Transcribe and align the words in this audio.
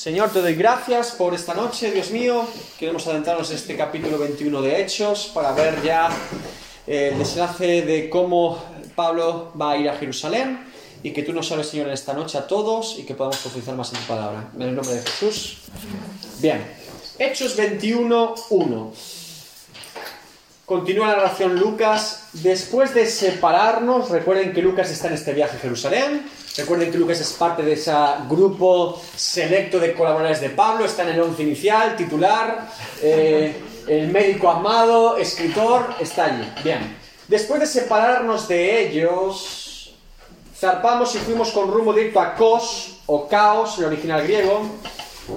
Señor, 0.00 0.30
te 0.30 0.40
doy 0.40 0.54
gracias 0.54 1.10
por 1.10 1.34
esta 1.34 1.52
noche, 1.52 1.90
Dios 1.90 2.10
mío. 2.10 2.46
Queremos 2.78 3.06
adentrarnos 3.06 3.50
en 3.50 3.56
este 3.56 3.76
capítulo 3.76 4.16
21 4.16 4.62
de 4.62 4.80
Hechos 4.80 5.30
para 5.34 5.52
ver 5.52 5.82
ya 5.82 6.08
eh, 6.86 7.10
el 7.12 7.18
desenlace 7.18 7.82
de 7.82 8.08
cómo 8.08 8.64
Pablo 8.94 9.52
va 9.60 9.72
a 9.72 9.76
ir 9.76 9.90
a 9.90 9.96
Jerusalén 9.96 10.64
y 11.02 11.10
que 11.10 11.22
tú 11.22 11.34
nos 11.34 11.52
hables, 11.52 11.66
Señor, 11.66 11.88
en 11.88 11.92
esta 11.92 12.14
noche 12.14 12.38
a 12.38 12.46
todos 12.46 12.98
y 12.98 13.02
que 13.02 13.12
podamos 13.14 13.36
profundizar 13.40 13.74
más 13.74 13.92
en 13.92 13.98
tu 14.00 14.06
palabra. 14.06 14.48
En 14.54 14.62
el 14.62 14.74
nombre 14.74 14.94
de 14.94 15.02
Jesús. 15.02 15.58
Bien, 16.38 16.64
Hechos 17.18 17.54
21, 17.54 18.34
1. 18.48 18.92
Continúa 20.64 21.08
la 21.08 21.16
narración 21.16 21.60
Lucas. 21.60 22.28
Después 22.32 22.94
de 22.94 23.04
separarnos, 23.04 24.08
recuerden 24.08 24.54
que 24.54 24.62
Lucas 24.62 24.90
está 24.90 25.08
en 25.08 25.14
este 25.14 25.34
viaje 25.34 25.58
a 25.58 25.60
Jerusalén. 25.60 26.22
Recuerden 26.56 26.90
que 26.90 26.98
Lucas 26.98 27.20
es 27.20 27.32
parte 27.32 27.62
de 27.62 27.72
ese 27.74 27.92
grupo 28.28 29.00
selecto 29.16 29.78
de 29.78 29.94
colaboradores 29.94 30.40
de 30.40 30.50
Pablo. 30.50 30.84
Está 30.84 31.02
en 31.04 31.10
el 31.10 31.20
once 31.20 31.42
inicial, 31.42 31.96
titular. 31.96 32.68
eh, 33.02 33.54
el 33.86 34.08
médico 34.08 34.48
amado, 34.48 35.16
escritor, 35.16 35.94
está 35.98 36.26
allí. 36.26 36.48
Bien. 36.62 36.96
Después 37.26 37.60
de 37.60 37.66
separarnos 37.66 38.46
de 38.46 38.86
ellos, 38.86 39.94
zarpamos 40.56 41.14
y 41.14 41.18
fuimos 41.18 41.50
con 41.50 41.70
rumbo 41.70 41.92
directo 41.92 42.20
a 42.20 42.34
Kos, 42.34 42.98
o 43.06 43.26
Caos, 43.26 43.78
el 43.78 43.86
original 43.86 44.22
griego, 44.22 44.62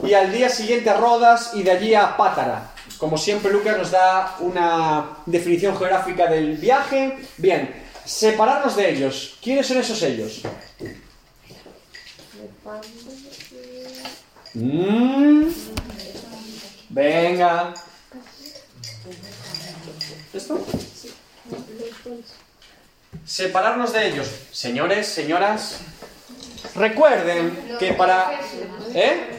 y 0.03 0.13
al 0.13 0.31
día 0.31 0.49
siguiente 0.49 0.89
a 0.89 0.97
Rodas 0.97 1.51
y 1.53 1.63
de 1.63 1.71
allí 1.71 1.95
a 1.95 2.15
Pátara. 2.17 2.71
Como 2.97 3.17
siempre, 3.17 3.51
Lucas 3.51 3.77
nos 3.77 3.91
da 3.91 4.35
una 4.39 5.17
definición 5.25 5.75
geográfica 5.77 6.27
del 6.27 6.57
viaje. 6.57 7.17
Bien, 7.37 7.73
separarnos 8.05 8.75
de 8.75 8.89
ellos. 8.91 9.37
¿Quiénes 9.41 9.67
son 9.67 9.77
esos 9.77 10.01
ellos? 10.03 10.41
Mm. 14.53 15.47
Venga. 16.89 17.73
¿Esto? 20.33 20.59
Separarnos 23.25 23.93
de 23.93 24.07
ellos. 24.07 24.27
Señores, 24.51 25.07
señoras, 25.07 25.79
recuerden 26.75 27.77
que 27.79 27.93
para... 27.93 28.39
¿Eh? 28.93 29.29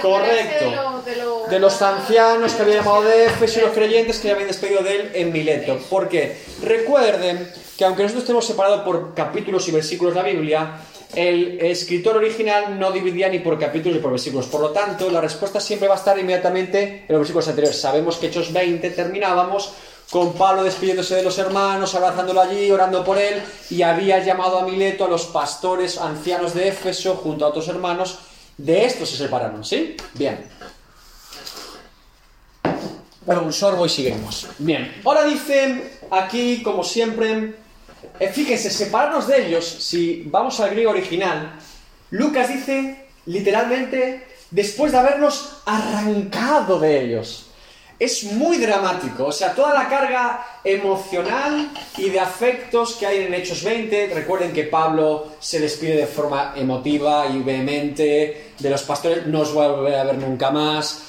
Correcto. 0.00 1.04
De 1.50 1.58
los 1.58 1.82
ancianos 1.82 2.54
que 2.54 2.62
había 2.62 2.76
llamado 2.76 3.02
de 3.02 3.26
Éfeso 3.26 3.60
y 3.60 3.62
los 3.62 3.72
creyentes 3.72 4.18
que 4.18 4.30
habían 4.30 4.48
despedido 4.48 4.82
de 4.82 4.94
él 4.96 5.10
en 5.14 5.32
Mileto. 5.32 5.78
Porque 5.90 6.38
recuerden 6.62 7.52
que 7.76 7.84
aunque 7.84 8.02
nosotros 8.02 8.24
estemos 8.24 8.46
separados 8.46 8.82
por 8.82 9.14
capítulos 9.14 9.68
y 9.68 9.72
versículos 9.72 10.14
de 10.14 10.22
la 10.22 10.28
Biblia, 10.28 10.80
el 11.14 11.60
escritor 11.60 12.16
original 12.16 12.78
no 12.78 12.90
dividía 12.90 13.28
ni 13.28 13.38
por 13.40 13.58
capítulos 13.58 13.96
ni 13.96 14.02
por 14.02 14.12
versículos. 14.12 14.46
Por 14.46 14.60
lo 14.60 14.70
tanto, 14.70 15.10
la 15.10 15.20
respuesta 15.20 15.60
siempre 15.60 15.88
va 15.88 15.94
a 15.94 15.98
estar 15.98 16.18
inmediatamente 16.18 17.04
en 17.06 17.06
los 17.08 17.18
versículos 17.18 17.48
anteriores. 17.48 17.80
Sabemos 17.80 18.16
que 18.16 18.28
Hechos 18.28 18.52
20 18.52 18.90
terminábamos 18.90 19.72
con 20.10 20.34
Pablo 20.34 20.64
despidiéndose 20.64 21.14
de 21.14 21.22
los 21.22 21.38
hermanos, 21.38 21.94
abrazándolo 21.94 22.40
allí, 22.40 22.70
orando 22.70 23.04
por 23.04 23.18
él, 23.18 23.42
y 23.70 23.82
había 23.82 24.18
llamado 24.18 24.58
a 24.58 24.66
Mileto 24.66 25.04
a 25.04 25.08
los 25.08 25.24
pastores 25.26 25.98
ancianos 25.98 26.54
de 26.54 26.68
Éfeso 26.68 27.16
junto 27.16 27.44
a 27.44 27.48
otros 27.48 27.68
hermanos. 27.68 28.18
De 28.58 28.84
estos 28.84 29.08
se 29.08 29.16
separaron, 29.16 29.64
¿sí? 29.64 29.96
Bien. 30.14 30.46
Bueno, 33.24 33.42
un 33.42 33.52
sorbo 33.52 33.86
y 33.86 33.88
seguimos. 33.88 34.48
Bien. 34.58 35.00
Ahora 35.04 35.24
dicen 35.24 35.90
aquí, 36.10 36.62
como 36.62 36.84
siempre, 36.84 37.54
fíjense, 38.32 38.70
separarnos 38.70 39.26
de 39.26 39.46
ellos, 39.46 39.66
si 39.66 40.24
vamos 40.26 40.58
al 40.60 40.70
griego 40.70 40.90
original, 40.90 41.58
Lucas 42.10 42.48
dice 42.48 43.06
literalmente 43.26 44.26
después 44.50 44.92
de 44.92 44.98
habernos 44.98 45.62
arrancado 45.64 46.78
de 46.78 47.04
ellos. 47.04 47.46
Es 47.98 48.24
muy 48.24 48.58
dramático, 48.58 49.26
o 49.26 49.32
sea, 49.32 49.54
toda 49.54 49.74
la 49.74 49.88
carga 49.88 50.44
emocional 50.64 51.70
y 51.96 52.10
de 52.10 52.18
afectos 52.18 52.94
que 52.94 53.06
hay 53.06 53.18
en 53.24 53.34
Hechos 53.34 53.62
20. 53.62 54.10
Recuerden 54.12 54.52
que 54.52 54.64
Pablo 54.64 55.28
se 55.38 55.60
despide 55.60 55.96
de 55.96 56.06
forma 56.06 56.52
emotiva 56.56 57.28
y 57.28 57.40
vehemente 57.42 58.52
de 58.58 58.70
los 58.70 58.82
pastores, 58.82 59.26
no 59.26 59.40
os 59.40 59.54
voy 59.54 59.66
a 59.66 59.68
volver 59.68 59.94
a 59.94 60.04
ver 60.04 60.18
nunca 60.18 60.50
más. 60.50 61.02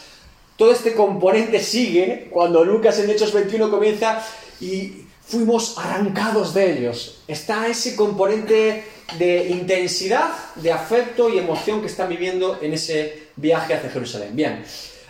Todo 0.55 0.71
este 0.71 0.93
componente 0.93 1.59
sigue 1.59 2.27
cuando 2.29 2.63
Lucas 2.63 2.99
en 2.99 3.09
Hechos 3.09 3.33
21 3.33 3.71
comienza 3.71 4.23
y 4.61 5.02
fuimos 5.25 5.77
arrancados 5.77 6.53
de 6.53 6.77
ellos. 6.77 7.21
Está 7.27 7.67
ese 7.67 7.95
componente 7.95 8.85
de 9.17 9.49
intensidad, 9.49 10.29
de 10.55 10.71
afecto 10.71 11.29
y 11.29 11.37
emoción 11.37 11.81
que 11.81 11.87
están 11.87 12.09
viviendo 12.09 12.59
en 12.61 12.73
ese 12.73 13.27
viaje 13.35 13.73
hacia 13.73 13.89
Jerusalén. 13.89 14.29
Bien, 14.33 14.63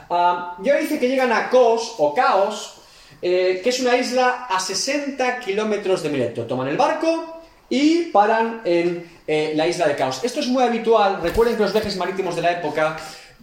uh, 0.10 0.64
ya 0.64 0.78
dice 0.78 1.00
que 1.00 1.08
llegan 1.08 1.32
a 1.32 1.50
Kos 1.50 1.96
o 1.98 2.14
Caos, 2.14 2.76
eh, 3.22 3.62
que 3.64 3.70
es 3.70 3.80
una 3.80 3.96
isla 3.96 4.48
a 4.50 4.60
60 4.60 5.40
kilómetros 5.40 6.04
de 6.04 6.10
Mileto. 6.10 6.46
Toman 6.46 6.68
el 6.68 6.78
barco 6.78 7.42
y 7.70 8.06
paran 8.12 8.62
en 8.66 9.10
eh, 9.26 9.54
la 9.56 9.68
isla 9.68 9.88
de 9.88 9.96
Caos. 9.96 10.22
Esto 10.24 10.42
es 10.42 10.48
muy 10.48 10.64
habitual. 10.64 11.22
Recuerden 11.22 11.56
que 11.56 11.64
los 11.64 11.72
viajes 11.72 11.96
marítimos 11.96 12.36
de 12.36 12.42
la 12.42 12.52
época 12.52 12.98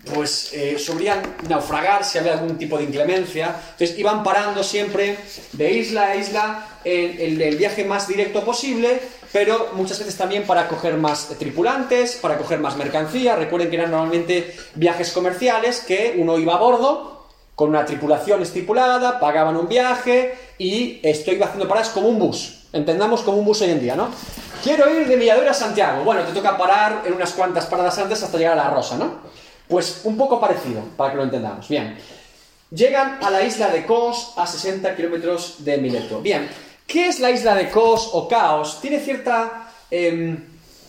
pues 0.05 0.53
eh, 0.53 0.78
solían 0.78 1.21
naufragar 1.49 2.05
si 2.05 2.19
había 2.19 2.33
algún 2.33 2.56
tipo 2.56 2.78
de 2.78 2.84
inclemencia. 2.84 3.55
Entonces 3.72 3.99
iban 3.99 4.22
parando 4.22 4.62
siempre 4.62 5.19
de 5.53 5.72
isla 5.72 6.06
a 6.06 6.16
isla 6.16 6.66
en, 6.84 7.41
el 7.41 7.56
viaje 7.56 7.84
más 7.84 8.09
directo 8.09 8.43
posible, 8.44 9.00
pero 9.33 9.71
muchas 9.75 9.99
veces 9.99 10.16
también 10.16 10.44
para 10.44 10.69
coger 10.69 10.97
más 10.97 11.28
tripulantes, 11.39 12.16
para 12.16 12.39
coger 12.39 12.60
más 12.60 12.77
mercancía. 12.77 13.37
Recuerden 13.37 13.71
que 13.71 13.77
eran 13.77 13.91
normalmente 13.91 14.56
viajes 14.75 15.12
comerciales 15.12 15.81
que 15.81 16.16
uno 16.19 16.39
iba 16.39 16.55
a 16.55 16.59
bordo 16.59 17.27
con 17.55 17.69
una 17.69 17.84
tripulación 17.84 18.41
estipulada, 18.41 19.21
pagaban 19.21 19.56
un 19.56 19.69
viaje 19.69 20.34
y 20.56 20.99
esto 21.03 21.31
iba 21.31 21.44
haciendo 21.47 21.69
paradas 21.69 21.91
como 21.91 22.09
un 22.09 22.19
bus. 22.19 22.60
Entendamos 22.72 23.21
como 23.21 23.37
un 23.37 23.44
bus 23.44 23.60
hoy 23.60 23.71
en 23.71 23.81
día, 23.81 23.97
¿no? 23.97 24.09
Quiero 24.62 24.89
ir 24.91 25.06
de 25.06 25.16
Villadura 25.16 25.50
a 25.50 25.55
Santiago. 25.55 26.03
Bueno, 26.05 26.22
te 26.22 26.33
toca 26.33 26.56
parar 26.56 27.03
en 27.05 27.12
unas 27.12 27.33
cuantas 27.33 27.66
paradas 27.66 27.99
antes 27.99 28.22
hasta 28.22 28.39
llegar 28.39 28.55
a 28.55 28.65
la 28.65 28.71
Rosa, 28.71 28.97
¿no? 28.97 29.31
Pues 29.71 30.01
un 30.03 30.17
poco 30.17 30.41
parecido, 30.41 30.83
para 30.97 31.13
que 31.13 31.17
lo 31.17 31.23
entendamos. 31.23 31.69
Bien. 31.69 31.97
Llegan 32.73 33.19
a 33.23 33.31
la 33.31 33.45
isla 33.45 33.71
de 33.71 33.87
Kos 33.87 34.33
a 34.37 34.45
60 34.45 34.97
kilómetros 34.97 35.65
de 35.65 35.79
Mileto. 35.79 36.21
Bien. 36.21 36.49
¿Qué 36.87 37.07
es 37.07 37.21
la 37.21 37.31
isla 37.31 37.55
de 37.55 37.71
Kos 37.71 38.11
o 38.13 38.27
Caos? 38.27 38.81
Tiene 38.81 38.99
cierta 38.99 39.73
eh, 39.89 40.37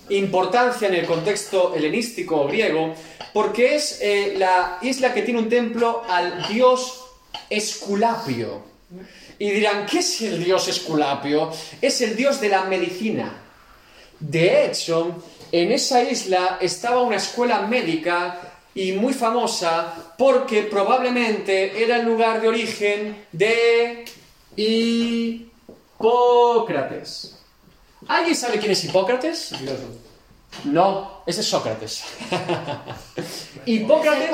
importancia 0.09 0.88
en 0.88 0.96
el 0.96 1.06
contexto 1.06 1.75
helenístico 1.75 2.42
o 2.42 2.47
griego 2.47 2.96
porque 3.34 3.75
es 3.75 4.00
eh, 4.02 4.34
la 4.38 4.80
isla 4.81 5.13
que 5.13 5.22
tiene 5.22 5.40
un 5.40 5.50
templo 5.50 6.03
al 6.09 6.48
dios 6.48 7.06
Esculapio. 7.50 8.63
Y 9.38 9.52
dirán, 9.52 9.86
¿qué 9.86 10.00
es 10.00 10.22
el 10.22 10.44
dios 10.44 10.68
Esculapio? 10.68 11.52
Es 11.81 12.02
el 12.02 12.16
dios 12.16 12.42
de 12.42 12.50
la 12.50 12.63
medicina. 12.63 13.31
De 14.19 14.66
hecho, 14.66 15.24
en 15.52 15.72
esa 15.72 16.02
isla 16.03 16.58
estaba 16.62 17.02
una 17.02 17.18
escuela 17.18 17.62
médica 17.62 18.50
y 18.73 18.93
muy 18.93 19.13
famosa 19.13 19.93
porque 20.17 20.63
probablemente 20.63 21.83
era 21.83 21.97
el 21.97 22.05
lugar 22.05 22.41
de 22.41 22.47
origen 22.47 23.27
de 23.31 24.05
Hipócrates. 24.55 27.37
¿Alguien 28.07 28.35
sabe 28.35 28.57
quién 28.59 28.71
es 28.71 28.83
Hipócrates? 28.85 29.51
No, 30.65 31.21
ese 31.25 31.41
es 31.41 31.47
Sócrates. 31.47 32.03
Hipócrates. 33.65 34.29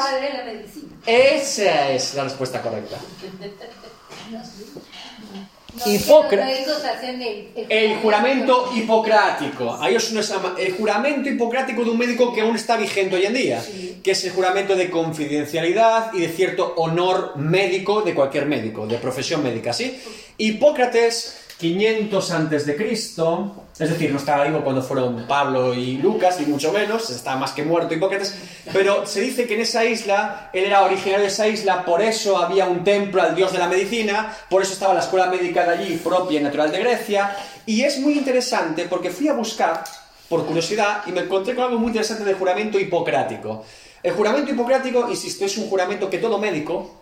Esa 1.05 1.91
es 1.91 2.13
la 2.15 2.23
respuesta 2.23 2.61
correcta. 2.61 2.97
No, 5.75 5.91
Hipócra- 5.91 6.29
que 6.29 6.35
los 6.37 6.45
médicos 6.45 6.85
hacen 6.85 7.21
el, 7.21 7.47
El 7.69 7.97
juramento 7.97 8.71
hipocrático. 8.75 9.77
Ahí 9.79 9.95
os 9.95 10.11
el 10.57 10.73
juramento 10.73 11.29
hipocrático 11.29 11.83
de 11.83 11.89
un 11.91 11.97
médico 11.97 12.33
que 12.33 12.41
aún 12.41 12.55
está 12.55 12.77
vigente 12.77 13.15
hoy 13.15 13.25
en 13.25 13.33
día, 13.33 13.63
que 14.03 14.11
es 14.11 14.23
el 14.23 14.31
juramento 14.31 14.75
de 14.75 14.89
confidencialidad 14.89 16.13
y 16.13 16.21
de 16.21 16.29
cierto 16.29 16.73
honor 16.77 17.33
médico 17.37 18.01
de 18.01 18.13
cualquier 18.15 18.45
médico, 18.45 18.87
de 18.87 18.97
profesión 18.97 19.43
médica, 19.43 19.73
¿sí? 19.73 19.99
Hipócrates, 20.37 21.37
500 21.59 22.31
antes 22.31 22.65
de 22.67 22.75
Cristo, 22.75 23.65
es 23.79 23.89
decir, 23.89 24.11
no 24.11 24.17
estaba 24.17 24.43
vivo 24.43 24.63
cuando 24.63 24.83
fueron 24.83 25.25
Pablo 25.27 25.73
y 25.73 25.97
Lucas, 25.97 26.39
ni 26.39 26.45
mucho 26.45 26.71
menos, 26.71 27.09
está 27.09 27.35
más 27.35 27.51
que 27.51 27.63
muerto 27.63 27.95
Hipócrates, 27.95 28.35
pero 28.71 29.07
se 29.07 29.21
dice 29.21 29.47
que 29.47 29.55
en 29.55 29.61
esa 29.61 29.83
isla, 29.83 30.51
él 30.53 30.65
era 30.65 30.83
originario 30.83 31.21
de 31.21 31.27
esa 31.27 31.47
isla, 31.47 31.83
por 31.83 32.03
eso 32.03 32.37
había 32.37 32.67
un 32.67 32.83
templo 32.83 33.23
al 33.23 33.35
dios 33.35 33.51
de 33.51 33.57
la 33.57 33.67
medicina, 33.67 34.35
por 34.51 34.61
eso 34.61 34.73
estaba 34.73 34.93
la 34.93 34.99
escuela 34.99 35.27
médica 35.27 35.65
de 35.65 35.71
allí, 35.71 35.97
propia 35.97 36.39
y 36.39 36.43
natural 36.43 36.71
de 36.71 36.79
Grecia, 36.79 37.35
y 37.65 37.81
es 37.81 37.99
muy 37.99 38.13
interesante 38.13 38.85
porque 38.85 39.09
fui 39.09 39.27
a 39.27 39.33
buscar, 39.33 39.83
por 40.29 40.45
curiosidad, 40.45 41.01
y 41.07 41.11
me 41.11 41.21
encontré 41.21 41.55
con 41.55 41.65
algo 41.65 41.79
muy 41.79 41.87
interesante 41.87 42.23
del 42.23 42.35
juramento 42.35 42.79
hipocrático. 42.79 43.65
El 44.03 44.13
juramento 44.13 44.51
hipocrático, 44.51 45.09
insisto, 45.09 45.45
es 45.45 45.57
un 45.57 45.69
juramento 45.69 46.07
que 46.07 46.19
todo 46.19 46.37
médico 46.37 47.01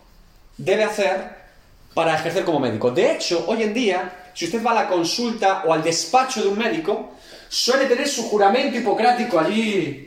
debe 0.56 0.84
hacer 0.84 1.45
para 1.96 2.14
ejercer 2.14 2.44
como 2.44 2.60
médico. 2.60 2.90
De 2.90 3.12
hecho, 3.12 3.44
hoy 3.48 3.62
en 3.62 3.72
día, 3.72 4.30
si 4.34 4.44
usted 4.44 4.62
va 4.62 4.72
a 4.72 4.82
la 4.82 4.88
consulta 4.88 5.62
o 5.64 5.72
al 5.72 5.82
despacho 5.82 6.42
de 6.42 6.48
un 6.48 6.58
médico, 6.58 7.14
suele 7.48 7.86
tener 7.86 8.06
su 8.06 8.24
juramento 8.24 8.76
hipocrático 8.76 9.40
allí 9.40 10.06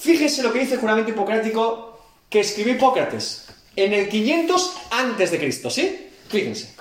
Fíjese 0.00 0.42
lo 0.42 0.50
que 0.50 0.60
dice 0.60 0.74
el 0.74 0.80
juramento 0.80 1.10
hipocrático 1.10 2.00
que 2.30 2.40
escribió 2.40 2.72
Hipócrates 2.72 3.48
en 3.76 3.92
el 3.92 4.08
500 4.08 4.76
antes 4.92 5.30
de 5.30 5.38
Cristo, 5.38 5.68
¿sí? 5.68 6.08
Fíjense. 6.26 6.74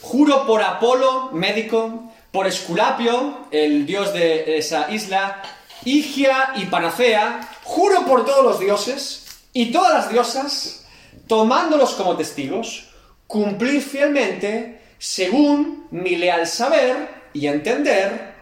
Juro 0.00 0.46
por 0.46 0.62
Apolo, 0.62 1.30
médico, 1.32 2.10
por 2.32 2.46
Esculapio, 2.46 3.48
el 3.50 3.84
dios 3.84 4.14
de 4.14 4.56
esa 4.56 4.90
isla, 4.90 5.42
Higia 5.84 6.52
y 6.56 6.64
Panacea, 6.66 7.50
juro 7.64 8.06
por 8.06 8.24
todos 8.24 8.44
los 8.44 8.60
dioses 8.60 9.26
y 9.52 9.70
todas 9.70 9.92
las 9.92 10.08
diosas, 10.10 10.86
tomándolos 11.26 11.92
como 11.94 12.16
testigos, 12.16 12.85
cumplir 13.26 13.82
fielmente, 13.82 14.80
según 14.98 15.86
mi 15.90 16.16
leal 16.16 16.46
saber 16.46 17.08
y 17.32 17.46
entender, 17.46 18.34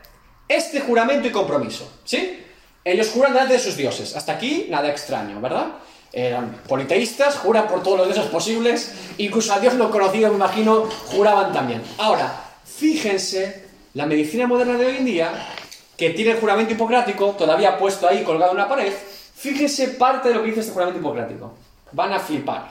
este 0.49 0.81
juramento 0.81 1.29
y 1.29 1.31
compromiso. 1.31 2.01
¿Sí? 2.05 2.41
Ellos 2.85 3.11
juran 3.11 3.33
delante 3.33 3.55
de 3.55 3.61
sus 3.61 3.77
dioses. 3.77 4.15
Hasta 4.15 4.33
aquí 4.33 4.67
nada 4.69 4.91
extraño, 4.91 5.41
¿verdad? 5.41 5.79
Eran 6.13 6.61
politeístas, 6.69 7.37
juran 7.37 7.67
por 7.67 7.83
todos 7.83 7.99
los 7.99 8.07
dioses 8.07 8.31
posibles, 8.31 8.93
incluso 9.19 9.53
a 9.53 9.59
Dios 9.59 9.75
no 9.75 9.91
conocido, 9.91 10.29
me 10.29 10.37
imagino, 10.37 10.83
juraban 11.07 11.53
también. 11.53 11.83
Ahora, 11.99 12.45
fíjense, 12.65 13.65
la 13.95 14.07
medicina 14.07 14.47
moderna 14.47 14.77
de 14.77 14.87
hoy 14.87 14.97
en 14.99 15.05
día, 15.07 15.49
que 15.97 16.11
tiene 16.11 16.33
el 16.33 16.39
juramento 16.39 16.75
hipocrático 16.75 17.31
todavía 17.31 17.79
puesto 17.79 18.07
ahí 18.07 18.23
colgado 18.23 18.53
en 18.53 18.59
una 18.59 18.69
pared, 18.69 18.93
fíjense 19.35 19.89
parte 19.89 20.29
de 20.29 20.35
lo 20.35 20.43
que 20.43 20.49
dice 20.49 20.61
este 20.61 20.73
juramento 20.73 21.01
hipocrático. 21.01 21.55
Van 21.93 22.13
a 22.13 22.21
flipar. 22.21 22.69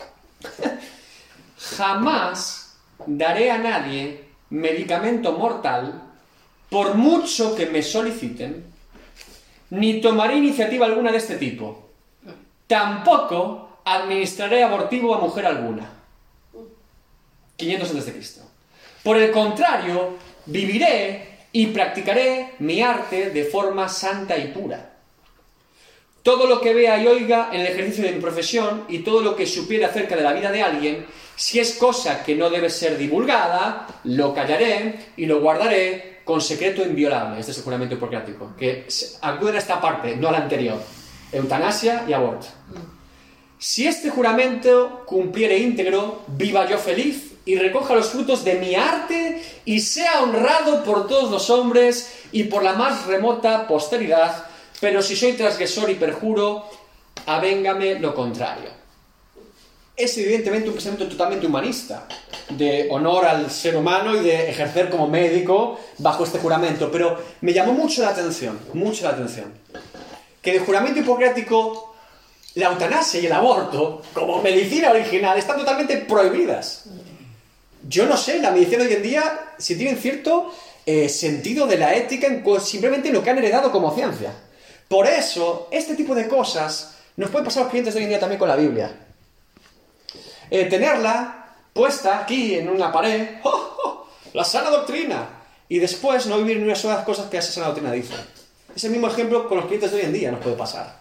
Jamás 1.63 2.75
daré 3.05 3.49
a 3.49 3.57
nadie 3.57 4.25
medicamento 4.49 5.31
mortal 5.33 6.01
por 6.69 6.95
mucho 6.95 7.55
que 7.55 7.67
me 7.67 7.81
soliciten, 7.81 8.65
ni 9.69 10.01
tomaré 10.01 10.35
iniciativa 10.35 10.85
alguna 10.85 11.11
de 11.11 11.19
este 11.19 11.37
tipo. 11.37 11.89
Tampoco 12.67 13.79
administraré 13.85 14.63
abortivo 14.63 15.15
a 15.15 15.19
mujer 15.19 15.45
alguna. 15.45 15.89
500 17.55 17.89
antes 17.89 18.05
de 18.07 18.13
Cristo. 18.13 18.41
Por 19.03 19.17
el 19.17 19.31
contrario, 19.31 20.17
viviré 20.45 21.45
y 21.51 21.67
practicaré 21.67 22.55
mi 22.59 22.81
arte 22.81 23.29
de 23.29 23.45
forma 23.45 23.87
santa 23.87 24.37
y 24.37 24.47
pura. 24.47 24.92
Todo 26.23 26.47
lo 26.47 26.61
que 26.61 26.73
vea 26.73 26.97
y 27.03 27.07
oiga 27.07 27.49
en 27.51 27.61
el 27.61 27.67
ejercicio 27.67 28.05
de 28.05 28.13
mi 28.13 28.21
profesión 28.21 28.85
y 28.87 28.99
todo 28.99 29.21
lo 29.21 29.35
que 29.35 29.45
supiera 29.45 29.87
acerca 29.87 30.15
de 30.15 30.23
la 30.23 30.31
vida 30.31 30.51
de 30.51 30.63
alguien, 30.63 31.05
si 31.35 31.59
es 31.59 31.73
cosa 31.73 32.23
que 32.23 32.33
no 32.35 32.49
debe 32.49 32.69
ser 32.69 32.97
divulgada, 32.97 33.87
lo 34.05 34.33
callaré 34.33 35.11
y 35.17 35.25
lo 35.25 35.41
guardaré 35.41 36.21
con 36.23 36.39
secreto 36.39 36.81
inviolable. 36.81 37.39
Este 37.39 37.51
es 37.51 37.57
el 37.57 37.63
juramento 37.65 37.95
hipocrático, 37.95 38.53
que 38.57 38.87
acuden 39.21 39.55
a 39.55 39.59
esta 39.59 39.81
parte, 39.81 40.15
no 40.15 40.29
a 40.29 40.31
la 40.31 40.37
anterior. 40.39 40.81
Eutanasia 41.31 42.05
y 42.07 42.13
aborto. 42.13 42.47
Si 43.57 43.87
este 43.87 44.09
juramento 44.09 45.03
cumpliere 45.05 45.57
íntegro, 45.57 46.21
viva 46.27 46.69
yo 46.69 46.77
feliz 46.77 47.33
y 47.45 47.55
recoja 47.55 47.95
los 47.95 48.09
frutos 48.09 48.43
de 48.45 48.55
mi 48.55 48.75
arte 48.75 49.41
y 49.65 49.79
sea 49.79 50.21
honrado 50.21 50.83
por 50.83 51.07
todos 51.07 51.29
los 51.31 51.49
hombres 51.49 52.13
y 52.31 52.43
por 52.43 52.63
la 52.63 52.73
más 52.73 53.05
remota 53.07 53.67
posteridad, 53.67 54.45
pero 54.83 55.01
si 55.01 55.15
soy 55.15 55.31
transgresor 55.31 55.89
y 55.91 55.95
perjuro, 55.95 56.69
avéngame 57.25 57.99
lo 58.01 58.13
contrario. 58.13 58.69
Es 59.95 60.17
evidentemente 60.17 60.67
un 60.67 60.73
pensamiento 60.73 61.07
totalmente 61.07 61.47
humanista, 61.47 62.05
de 62.49 62.89
honor 62.91 63.25
al 63.25 63.49
ser 63.49 63.77
humano 63.77 64.13
y 64.13 64.19
de 64.19 64.49
ejercer 64.49 64.89
como 64.89 65.07
médico 65.07 65.79
bajo 65.99 66.25
este 66.25 66.37
juramento, 66.37 66.91
pero 66.91 67.17
me 67.39 67.53
llamó 67.53 67.71
mucho 67.71 68.01
la 68.01 68.09
atención, 68.09 68.59
mucho 68.73 69.05
la 69.05 69.11
atención, 69.11 69.53
que 70.41 70.51
el 70.51 70.59
juramento 70.59 70.99
hipocrático, 70.99 71.95
la 72.55 72.65
eutanasia 72.65 73.21
y 73.21 73.27
el 73.27 73.31
aborto, 73.31 74.01
como 74.13 74.41
medicina 74.41 74.91
original, 74.91 75.37
están 75.37 75.59
totalmente 75.59 75.95
prohibidas. 75.99 76.87
Yo 77.87 78.05
no 78.05 78.17
sé, 78.17 78.39
la 78.39 78.51
medicina 78.51 78.83
hoy 78.83 78.91
en 78.91 79.01
día, 79.01 79.53
si 79.57 79.77
tienen 79.77 79.97
cierto 79.97 80.53
eh, 80.85 81.07
sentido 81.07 81.67
de 81.67 81.77
la 81.77 81.95
ética 81.95 82.27
en 82.27 82.43
simplemente 82.59 83.13
lo 83.13 83.23
que 83.23 83.29
han 83.29 83.37
heredado 83.37 83.71
como 83.71 83.95
ciencia. 83.95 84.33
Por 84.93 85.07
eso, 85.07 85.69
este 85.71 85.95
tipo 85.95 86.13
de 86.13 86.27
cosas 86.27 86.93
nos 87.17 87.31
pueden 87.31 87.45
pasar 87.45 87.61
a 87.61 87.63
los 87.63 87.71
clientes 87.71 87.95
de 87.95 87.97
hoy 87.97 88.03
en 88.03 88.09
día 88.09 88.19
también 88.19 88.37
con 88.37 88.47
la 88.47 88.55
Biblia. 88.55 88.95
Eh, 90.51 90.65
tenerla 90.65 91.47
puesta 91.73 92.19
aquí 92.19 92.53
en 92.53 92.69
una 92.69 92.91
pared, 92.91 93.39
¡oh, 93.41 93.77
oh! 93.83 94.07
la 94.33 94.43
sana 94.43 94.69
doctrina, 94.69 95.29
y 95.67 95.79
después 95.79 96.27
no 96.27 96.37
vivir 96.37 96.57
ni 96.57 96.65
una 96.65 96.75
sola 96.75 96.93
de 96.93 96.97
las 96.99 97.07
cosas 97.07 97.27
que 97.27 97.37
esa 97.39 97.51
sana 97.51 97.69
doctrina 97.69 97.91
dice. 97.91 98.13
Es 98.75 98.83
el 98.83 98.91
mismo 98.91 99.07
ejemplo 99.07 99.49
con 99.49 99.57
los 99.57 99.65
clientes 99.65 99.89
de 99.89 99.97
hoy 99.97 100.03
en 100.03 100.13
día 100.13 100.29
nos 100.29 100.41
puede 100.41 100.55
pasar. 100.55 100.99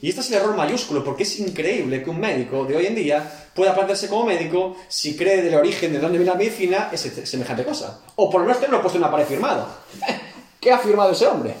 Y 0.00 0.08
este 0.08 0.22
es 0.22 0.30
el 0.30 0.38
error 0.38 0.56
mayúsculo, 0.56 1.04
porque 1.04 1.24
es 1.24 1.38
increíble 1.38 2.02
que 2.02 2.08
un 2.08 2.18
médico 2.18 2.64
de 2.64 2.74
hoy 2.74 2.86
en 2.86 2.94
día 2.94 3.50
pueda 3.54 3.74
plantearse 3.74 4.08
como 4.08 4.24
médico 4.24 4.78
si 4.88 5.14
cree 5.14 5.42
del 5.42 5.56
origen 5.56 5.92
de 5.92 5.98
dónde 5.98 6.16
viene 6.16 6.32
la 6.32 6.38
medicina 6.38 6.88
es 6.90 7.02
semejante 7.02 7.64
cosa. 7.64 8.00
O 8.14 8.30
por 8.30 8.40
lo 8.40 8.46
menos 8.46 8.62
tenerlo 8.62 8.80
puesto 8.80 8.96
en 8.96 9.02
una 9.02 9.12
pared 9.12 9.26
firmado. 9.26 9.68
¿Qué 10.58 10.72
ha 10.72 10.78
firmado 10.78 11.12
ese 11.12 11.26
hombre? 11.26 11.54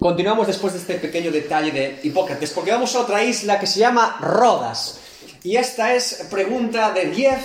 Continuamos 0.00 0.46
después 0.46 0.72
de 0.72 0.78
este 0.78 0.94
pequeño 0.94 1.30
detalle 1.30 1.72
de 1.72 2.00
Hipócrates, 2.02 2.52
porque 2.52 2.70
vamos 2.70 2.96
a 2.96 3.00
otra 3.00 3.22
isla 3.22 3.60
que 3.60 3.66
se 3.66 3.80
llama 3.80 4.16
Rodas. 4.18 4.98
Y 5.42 5.56
esta 5.56 5.94
es 5.94 6.26
pregunta 6.30 6.90
de 6.92 7.10
10 7.10 7.38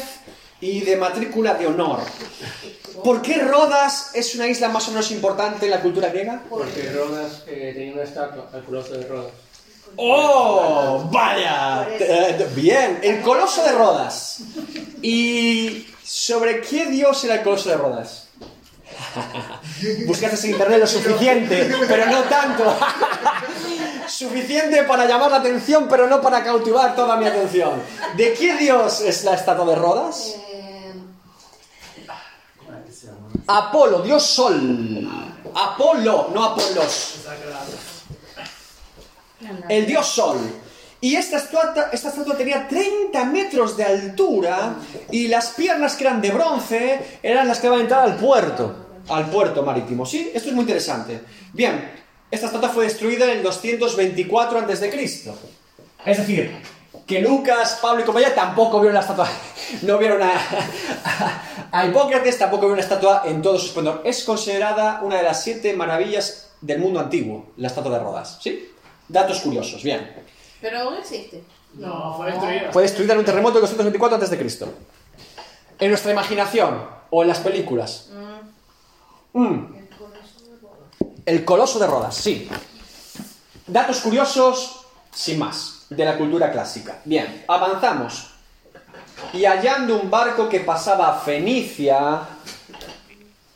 y 0.61 0.79
de 0.79 0.95
matrícula 0.95 1.55
de 1.55 1.67
honor. 1.67 1.99
¿Por 3.03 3.21
qué 3.21 3.39
Rodas 3.39 4.11
es 4.13 4.35
una 4.35 4.47
isla 4.47 4.69
más 4.69 4.87
o 4.87 4.91
menos 4.91 5.11
importante 5.11 5.65
en 5.65 5.71
la 5.71 5.81
cultura 5.81 6.07
griega? 6.07 6.43
Porque 6.49 6.93
Rodas 6.93 7.43
eh, 7.45 7.73
tenía 7.75 7.93
una 7.93 8.03
estatua, 8.03 8.49
el 8.53 8.63
coloso 8.63 8.93
de 8.93 9.05
Rodas. 9.05 9.33
¡Oh! 9.97 11.09
¡Vaya! 11.11 11.89
Eh, 11.99 12.47
Bien, 12.55 13.01
el 13.03 13.19
coloso 13.21 13.63
de 13.63 13.73
Rodas. 13.73 14.39
¿Y 15.01 15.87
sobre 16.01 16.61
qué 16.61 16.85
dios 16.85 17.21
era 17.25 17.35
el 17.35 17.43
coloso 17.43 17.67
de 17.67 17.75
Rodas? 17.75 18.24
Buscaste 20.07 20.47
en 20.47 20.53
internet 20.53 20.79
lo 20.79 20.87
suficiente, 20.87 21.71
pero 21.87 22.05
no 22.07 22.23
tanto. 22.23 22.63
suficiente 24.07 24.83
para 24.83 25.05
llamar 25.05 25.31
la 25.31 25.37
atención, 25.37 25.87
pero 25.89 26.07
no 26.07 26.21
para 26.21 26.43
cautivar 26.43 26.95
toda 26.95 27.17
mi 27.17 27.25
atención. 27.25 27.81
¿De 28.15 28.33
qué 28.33 28.55
dios 28.57 29.01
es 29.01 29.23
la 29.23 29.33
estatua 29.33 29.65
de 29.65 29.75
Rodas? 29.75 30.35
Apolo, 33.47 34.01
dios 34.01 34.23
sol. 34.23 35.09
Apolo, 35.53 36.31
no 36.33 36.43
Apolos. 36.43 37.19
El 39.69 39.85
dios 39.85 40.07
sol. 40.07 40.39
Y 41.01 41.15
esta 41.15 41.37
estatua, 41.37 41.89
esta 41.91 42.09
estatua 42.09 42.35
tenía 42.35 42.67
30 42.67 43.25
metros 43.25 43.77
de 43.77 43.83
altura 43.83 44.75
y 45.11 45.27
las 45.27 45.49
piernas 45.49 45.95
que 45.95 46.05
eran 46.05 46.21
de 46.21 46.31
bronce 46.31 47.19
eran 47.21 47.47
las 47.47 47.59
que 47.59 47.67
iban 47.67 47.79
a 47.79 47.81
entrar 47.83 48.03
al 48.03 48.15
puerto, 48.15 48.84
al 49.09 49.29
puerto 49.29 49.63
marítimo. 49.63 50.05
¿Sí? 50.05 50.31
Esto 50.33 50.49
es 50.49 50.55
muy 50.55 50.61
interesante. 50.63 51.21
Bien, 51.53 51.91
esta 52.31 52.47
estatua 52.47 52.69
fue 52.69 52.85
destruida 52.85 53.25
en 53.25 53.37
el 53.37 53.43
224 53.43 54.59
a.C. 54.59 55.09
Es 56.05 56.17
decir, 56.17 56.51
que 57.05 57.21
Lucas, 57.21 57.79
Pablo 57.81 58.01
y 58.01 58.03
compañía 58.03 58.33
tampoco 58.33 58.79
vieron 58.79 58.95
la 58.95 59.01
estatua, 59.01 59.29
no 59.83 59.97
vieron 59.97 60.21
a, 60.21 60.33
a 61.71 61.85
Hipócrates, 61.85 62.37
tampoco 62.37 62.63
vieron 62.63 62.77
la 62.77 62.83
estatua 62.83 63.23
en 63.25 63.41
todo 63.41 63.57
su 63.59 63.67
esplendor. 63.67 64.01
Es 64.03 64.23
considerada 64.23 65.01
una 65.03 65.17
de 65.17 65.23
las 65.23 65.43
siete 65.43 65.73
maravillas 65.73 66.53
del 66.61 66.79
mundo 66.79 66.99
antiguo, 66.99 67.53
la 67.57 67.67
estatua 67.67 67.97
de 67.97 68.03
Rodas. 68.03 68.39
¿Sí? 68.41 68.71
Datos 69.07 69.39
curiosos, 69.41 69.83
bien. 69.83 70.15
Pero 70.61 70.79
aún 70.79 70.95
existe. 70.95 71.43
No, 71.75 72.15
fue 72.15 72.31
destruida. 72.31 72.71
Fue 72.71 72.81
destruida 72.81 73.13
en 73.13 73.19
un 73.19 73.25
terremoto 73.25 73.55
de 73.55 73.61
224 73.61 74.17
a.C. 74.17 74.65
En 75.79 75.89
nuestra 75.89 76.11
imaginación 76.11 76.87
o 77.09 77.21
en 77.21 77.27
las 77.27 77.39
películas. 77.39 78.09
Mm. 78.11 78.34
El 81.25 81.43
coloso 81.43 81.77
de 81.77 81.87
Rodas, 81.87 82.15
sí. 82.15 82.49
Datos 83.67 83.99
curiosos, 83.99 84.85
sin 85.11 85.39
más, 85.39 85.87
de 85.89 86.05
la 86.05 86.17
cultura 86.17 86.51
clásica. 86.51 87.01
Bien, 87.03 87.43
avanzamos. 87.47 88.31
Y 89.33 89.43
hallando 89.43 89.99
un 89.99 90.09
barco 90.09 90.47
que 90.47 90.61
pasaba 90.61 91.09
a 91.09 91.19
Fenicia, 91.19 92.21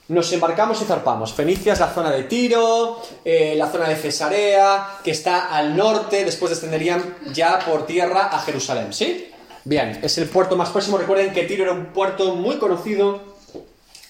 nos 0.10 0.34
embarcamos 0.34 0.82
y 0.82 0.86
zarpamos. 0.86 1.34
Fenicia 1.34 1.74
es 1.74 1.80
la 1.80 1.94
zona 1.94 2.12
de 2.12 2.24
Tiro, 2.24 3.02
eh, 3.24 3.54
la 3.56 3.68
zona 3.68 3.88
de 3.88 3.96
Cesarea, 3.96 4.98
que 5.02 5.12
está 5.12 5.56
al 5.56 5.78
norte, 5.78 6.26
después 6.26 6.50
descenderían 6.50 7.18
ya 7.32 7.60
por 7.60 7.86
tierra 7.86 8.28
a 8.34 8.40
Jerusalén, 8.40 8.92
¿sí? 8.92 9.32
Bien, 9.64 10.00
es 10.02 10.18
el 10.18 10.28
puerto 10.28 10.58
más 10.58 10.70
próximo. 10.70 10.98
Recuerden 10.98 11.32
que 11.32 11.44
Tiro 11.44 11.64
era 11.64 11.74
un 11.74 11.88
puerto 11.88 12.36
muy 12.36 12.58
conocido 12.58 13.29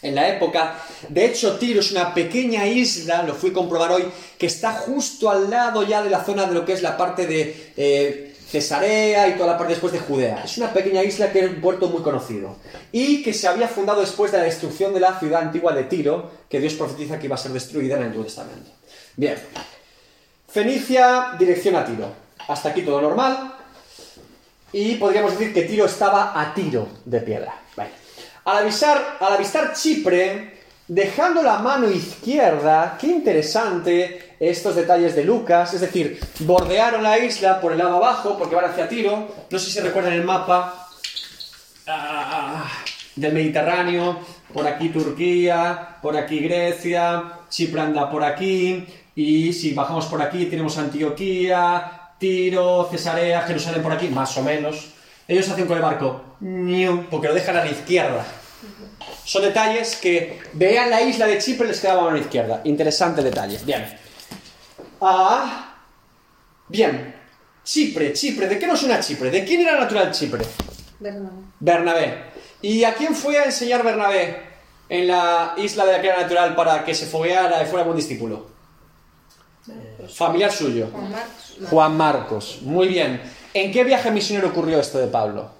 en 0.01 0.15
la 0.15 0.29
época. 0.29 0.79
De 1.07 1.25
hecho, 1.25 1.57
Tiro 1.57 1.79
es 1.79 1.91
una 1.91 2.13
pequeña 2.13 2.65
isla, 2.65 3.23
lo 3.23 3.33
fui 3.33 3.51
a 3.51 3.53
comprobar 3.53 3.91
hoy, 3.91 4.05
que 4.37 4.47
está 4.47 4.73
justo 4.73 5.29
al 5.29 5.49
lado 5.49 5.83
ya 5.83 6.01
de 6.01 6.09
la 6.09 6.23
zona 6.23 6.45
de 6.45 6.53
lo 6.53 6.65
que 6.65 6.73
es 6.73 6.81
la 6.81 6.97
parte 6.97 7.27
de 7.27 7.73
eh, 7.75 8.35
Cesarea 8.49 9.27
y 9.27 9.33
toda 9.33 9.51
la 9.51 9.57
parte 9.57 9.73
después 9.73 9.93
de 9.93 9.99
Judea. 9.99 10.43
Es 10.43 10.57
una 10.57 10.73
pequeña 10.73 11.03
isla 11.03 11.31
que 11.31 11.39
es 11.39 11.49
un 11.49 11.61
puerto 11.61 11.87
muy 11.87 12.01
conocido. 12.01 12.55
Y 12.91 13.21
que 13.21 13.31
se 13.31 13.47
había 13.47 13.67
fundado 13.67 14.01
después 14.01 14.31
de 14.31 14.39
la 14.39 14.45
destrucción 14.45 14.91
de 14.93 14.99
la 14.99 15.19
ciudad 15.19 15.43
antigua 15.43 15.73
de 15.73 15.83
Tiro, 15.83 16.31
que 16.49 16.59
Dios 16.59 16.73
profetiza 16.73 17.19
que 17.19 17.27
iba 17.27 17.35
a 17.35 17.37
ser 17.37 17.51
destruida 17.51 17.95
en 17.95 18.01
el 18.01 18.05
Antiguo 18.07 18.25
Testamento. 18.25 18.71
Bien. 19.15 19.35
Fenicia, 20.47 21.35
dirección 21.37 21.75
a 21.75 21.85
Tiro. 21.85 22.11
Hasta 22.47 22.69
aquí 22.69 22.81
todo 22.81 22.99
normal. 23.01 23.53
Y 24.71 24.95
podríamos 24.95 25.37
decir 25.37 25.53
que 25.53 25.63
Tiro 25.63 25.85
estaba 25.85 26.39
a 26.39 26.53
tiro 26.53 26.87
de 27.05 27.21
piedra. 27.21 27.53
Al, 28.49 28.67
avistar 29.33 29.73
Chipre, 29.75 30.57
dejando 30.87 31.43
la 31.43 31.59
mano 31.59 31.87
izquierda, 31.87 32.97
qué 32.99 33.05
interesante 33.05 34.35
estos 34.39 34.75
detalles 34.75 35.15
de 35.15 35.23
Lucas, 35.23 35.75
es 35.75 35.81
decir, 35.81 36.19
bordearon 36.39 37.03
la 37.03 37.19
isla 37.19 37.61
por 37.61 37.73
el 37.73 37.77
lado 37.77 37.97
abajo 37.97 38.39
porque 38.39 38.55
van 38.55 38.65
hacia 38.65 38.89
Tiro. 38.89 39.27
No 39.51 39.59
sé 39.59 39.69
si 39.69 39.79
recuerdan 39.81 40.13
el 40.13 40.23
mapa 40.23 40.89
ah, 41.85 42.67
del 43.15 43.33
Mediterráneo, 43.33 44.17
por 44.51 44.65
aquí 44.65 44.89
Turquía, 44.89 45.97
por 46.01 46.17
aquí 46.17 46.39
Grecia, 46.39 47.23
Chipre 47.49 47.81
anda 47.81 48.09
por 48.09 48.23
aquí, 48.23 48.83
y 49.13 49.53
si 49.53 49.75
bajamos 49.75 50.07
por 50.07 50.23
aquí 50.23 50.45
tenemos 50.45 50.75
Antioquía, 50.79 52.13
Tiro, 52.17 52.87
Cesarea, 52.89 53.43
Jerusalén 53.43 53.83
por 53.83 53.91
aquí, 53.91 54.07
más 54.07 54.35
o 54.37 54.41
menos. 54.41 54.93
Ellos 55.27 55.47
hacen 55.47 55.67
con 55.67 55.77
el 55.77 55.83
barco, 55.83 56.23
porque 57.11 57.27
lo 57.27 57.35
dejan 57.35 57.57
a 57.57 57.63
la 57.63 57.69
izquierda. 57.69 58.25
Son 59.25 59.41
detalles 59.41 59.95
que 59.95 60.41
vean 60.53 60.89
la 60.89 61.01
isla 61.01 61.27
de 61.27 61.37
Chipre 61.37 61.67
les 61.67 61.79
quedaba 61.79 62.09
a 62.09 62.13
la 62.13 62.19
izquierda. 62.19 62.61
Interesante 62.63 63.21
detalle. 63.21 63.59
Bien. 63.63 63.97
Ah, 65.01 65.75
bien. 66.67 67.15
Chipre, 67.63 68.13
Chipre. 68.13 68.47
¿De 68.47 68.57
qué 68.57 68.67
nos 68.67 68.79
suena 68.79 68.99
Chipre? 68.99 69.29
¿De 69.29 69.45
quién 69.45 69.61
era 69.61 69.79
natural 69.79 70.11
Chipre? 70.11 70.45
Bernabé. 70.99 71.35
Bernabé. 71.59 72.23
¿Y 72.61 72.83
a 72.83 72.93
quién 72.93 73.15
fue 73.15 73.37
a 73.37 73.45
enseñar 73.45 73.83
Bernabé 73.83 74.41
en 74.89 75.07
la 75.07 75.53
isla 75.57 75.85
de 75.85 75.91
la 75.93 76.01
que 76.01 76.07
era 76.07 76.21
natural 76.21 76.55
para 76.55 76.83
que 76.83 76.93
se 76.93 77.05
fogueara 77.05 77.61
y 77.63 77.65
fuera 77.67 77.85
buen 77.85 77.97
discípulo? 77.97 78.47
Familiar 80.13 80.51
suyo. 80.51 80.87
Juan 80.91 81.11
Marcos. 81.11 81.57
Juan 81.69 81.97
Marcos. 81.97 82.59
Muy 82.63 82.87
bien. 82.87 83.21
¿En 83.53 83.71
qué 83.71 83.83
viaje 83.83 84.11
misionero 84.11 84.49
ocurrió 84.49 84.79
esto 84.79 84.97
de 84.97 85.07
Pablo? 85.07 85.58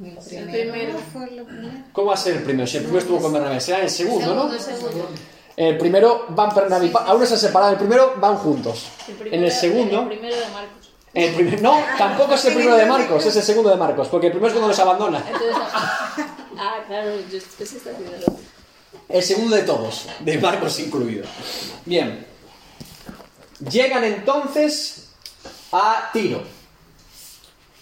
El 0.00 0.16
El 0.34 0.44
primero. 0.70 0.98
fue 1.12 1.30
lo 1.32 1.44
primero. 1.44 1.72
¿Cómo 1.92 2.08
va 2.08 2.14
a 2.14 2.16
ser 2.16 2.36
el 2.36 2.42
primero? 2.44 2.66
Si 2.68 2.76
el 2.76 2.82
primero 2.84 3.00
estuvo 3.00 3.20
con 3.20 3.32
Bernabé, 3.32 3.60
será 3.60 3.80
el 3.80 3.90
segundo, 3.90 4.34
¿no? 4.34 4.58
Segundo, 4.58 4.88
segundo. 4.88 5.08
El 5.56 5.76
primero 5.76 6.26
van 6.28 6.54
Bernabé 6.54 6.86
y 6.86 6.90
no 6.90 7.26
se 7.26 7.34
han 7.34 7.40
separado. 7.40 7.72
El 7.72 7.78
primero 7.78 8.14
van 8.20 8.36
juntos. 8.36 8.86
El 9.08 9.14
primero- 9.14 9.36
En 9.36 9.44
el 9.44 9.50
segundo. 9.52 10.02
El 10.02 10.08
primero 10.08 10.36
de 10.36 10.48
Marcos. 10.50 10.90
El 11.14 11.34
primer- 11.34 11.62
no, 11.62 11.80
tampoco 11.96 12.34
es 12.34 12.44
el 12.44 12.54
primero 12.54 12.76
de 12.76 12.86
Marcos, 12.86 13.26
es 13.26 13.34
el 13.34 13.42
segundo 13.42 13.70
de 13.70 13.76
Marcos, 13.76 14.06
porque 14.08 14.26
el 14.26 14.32
primero 14.32 14.48
es 14.48 14.52
cuando 14.52 14.68
los 14.68 14.78
abandona. 14.78 15.18
Entonces, 15.26 15.48
ah, 16.58 16.76
claro, 16.86 17.10
yo 17.32 17.38
pensé 17.58 17.78
que 17.78 19.16
El 19.16 19.22
segundo 19.24 19.56
de 19.56 19.62
todos, 19.62 20.06
de 20.20 20.38
Marcos 20.38 20.78
incluido. 20.78 21.24
Bien. 21.86 22.24
Llegan 23.68 24.04
entonces 24.04 25.08
a 25.72 26.10
Tiro. 26.12 26.42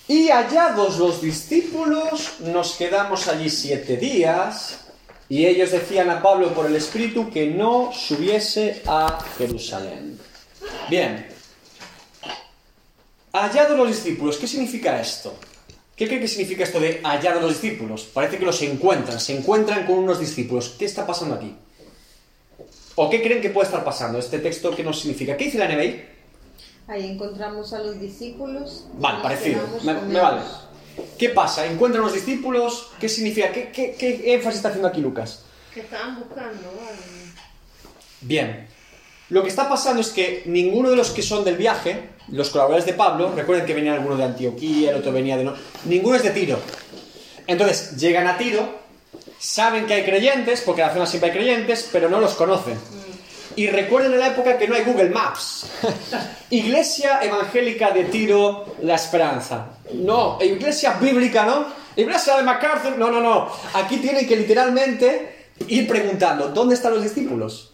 Y 0.08 0.28
hallados 0.28 0.98
los 0.98 1.20
discípulos, 1.20 2.34
nos 2.40 2.76
quedamos 2.76 3.26
allí 3.26 3.50
siete 3.50 3.96
días. 3.96 4.80
Y 5.28 5.46
ellos 5.46 5.72
decían 5.72 6.08
a 6.10 6.22
Pablo 6.22 6.54
por 6.54 6.66
el 6.66 6.76
Espíritu 6.76 7.28
que 7.30 7.48
no 7.48 7.92
subiese 7.92 8.82
a 8.86 9.18
Jerusalén. 9.36 10.20
Bien. 10.88 11.26
Hallados 13.32 13.76
los 13.76 13.88
discípulos, 13.88 14.36
¿qué 14.36 14.46
significa 14.46 15.00
esto? 15.00 15.36
¿Qué 15.96 16.06
cree 16.06 16.20
que 16.20 16.28
significa 16.28 16.62
esto 16.62 16.78
de 16.78 17.00
hallar 17.02 17.38
a 17.38 17.40
los 17.40 17.60
discípulos? 17.60 18.04
Parece 18.04 18.38
que 18.38 18.44
los 18.44 18.62
encuentran, 18.62 19.18
se 19.18 19.36
encuentran 19.36 19.86
con 19.86 19.98
unos 19.98 20.20
discípulos. 20.20 20.76
¿Qué 20.78 20.84
está 20.84 21.04
pasando 21.04 21.34
aquí? 21.34 21.56
¿O 22.94 23.10
qué 23.10 23.20
creen 23.20 23.40
que 23.40 23.50
puede 23.50 23.66
estar 23.66 23.82
pasando? 23.82 24.18
Este 24.18 24.38
texto, 24.38 24.74
¿qué 24.74 24.84
nos 24.84 25.00
significa? 25.00 25.36
¿Qué 25.36 25.46
dice 25.46 25.58
la 25.58 25.68
NBI? 25.68 26.15
Ahí 26.88 27.10
encontramos 27.10 27.72
a 27.72 27.80
los 27.80 27.98
discípulos. 28.00 28.86
Vale, 28.94 29.22
parecido. 29.22 29.60
Me, 29.82 29.94
me 29.94 30.20
vale. 30.20 30.40
¿Qué 31.18 31.30
pasa? 31.30 31.66
¿Encuentran 31.66 32.02
los 32.04 32.12
discípulos? 32.14 32.90
¿Qué 33.00 33.08
significa? 33.08 33.50
¿Qué, 33.52 33.70
qué- 33.72 33.94
qué 33.98 34.34
énfasis 34.34 34.58
está 34.58 34.68
haciendo 34.68 34.88
aquí 34.88 35.00
Lucas? 35.00 35.42
Que 35.74 35.80
estaban 35.80 36.18
buscando, 36.20 36.62
vale. 36.78 36.96
Bien. 38.20 38.68
Lo 39.28 39.42
que 39.42 39.48
está 39.48 39.68
pasando 39.68 40.00
es 40.00 40.10
que 40.10 40.44
ninguno 40.46 40.88
de 40.88 40.96
los 40.96 41.10
que 41.10 41.20
son 41.22 41.44
del 41.44 41.56
viaje, 41.56 42.10
los 42.28 42.48
colaboradores 42.50 42.86
de 42.86 42.92
Pablo, 42.92 43.32
recuerden 43.34 43.66
que 43.66 43.74
venía 43.74 43.92
alguno 43.92 44.16
de 44.16 44.22
Antioquía, 44.24 44.90
el 44.92 44.98
otro 44.98 45.10
venía 45.12 45.36
de... 45.36 45.42
No, 45.44 45.54
ninguno 45.86 46.14
es 46.16 46.22
de 46.22 46.30
Tiro. 46.30 46.60
Entonces, 47.48 47.96
llegan 47.96 48.28
a 48.28 48.38
Tiro, 48.38 48.68
saben 49.38 49.86
que 49.86 49.94
hay 49.94 50.04
creyentes, 50.04 50.60
porque 50.62 50.80
en 50.82 50.86
la 50.88 50.92
zona 50.94 51.06
siempre 51.06 51.30
hay 51.30 51.36
creyentes, 51.36 51.88
pero 51.92 52.08
no 52.08 52.20
los 52.20 52.34
conocen. 52.34 52.78
Y 53.54 53.68
recuerden 53.68 54.12
en 54.12 54.20
la 54.20 54.28
época 54.28 54.58
que 54.58 54.66
no 54.66 54.74
hay 54.74 54.82
Google 54.82 55.10
Maps. 55.10 55.66
Iglesia 56.50 57.20
Evangélica 57.22 57.90
de 57.90 58.04
Tiro, 58.04 58.76
La 58.82 58.96
Esperanza. 58.96 59.66
No, 59.94 60.38
iglesia 60.40 60.94
bíblica, 61.00 61.44
¿no? 61.44 61.66
Iglesia 61.94 62.36
de 62.36 62.42
MacArthur, 62.42 62.98
no, 62.98 63.10
no, 63.10 63.20
no. 63.20 63.48
Aquí 63.74 63.98
tienen 63.98 64.26
que 64.26 64.36
literalmente 64.36 65.50
ir 65.68 65.88
preguntando, 65.88 66.48
¿dónde 66.48 66.74
están 66.74 66.92
los 66.92 67.02
discípulos? 67.02 67.72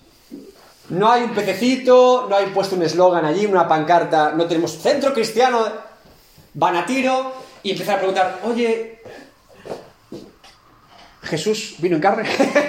No 0.90 1.10
hay 1.10 1.22
un 1.22 1.34
pececito, 1.34 2.26
no 2.28 2.36
hay 2.36 2.46
puesto 2.46 2.76
un 2.76 2.82
eslogan 2.82 3.24
allí, 3.24 3.46
una 3.46 3.66
pancarta, 3.66 4.32
no 4.32 4.46
tenemos 4.46 4.78
centro 4.78 5.14
cristiano. 5.14 5.64
Van 6.54 6.76
a 6.76 6.84
tiro 6.84 7.32
y 7.62 7.70
empiezan 7.70 7.94
a 7.96 7.98
preguntar, 7.98 8.40
oye, 8.44 9.00
Jesús 11.22 11.76
vino 11.78 11.96
en 11.96 12.02
carne. 12.02 12.28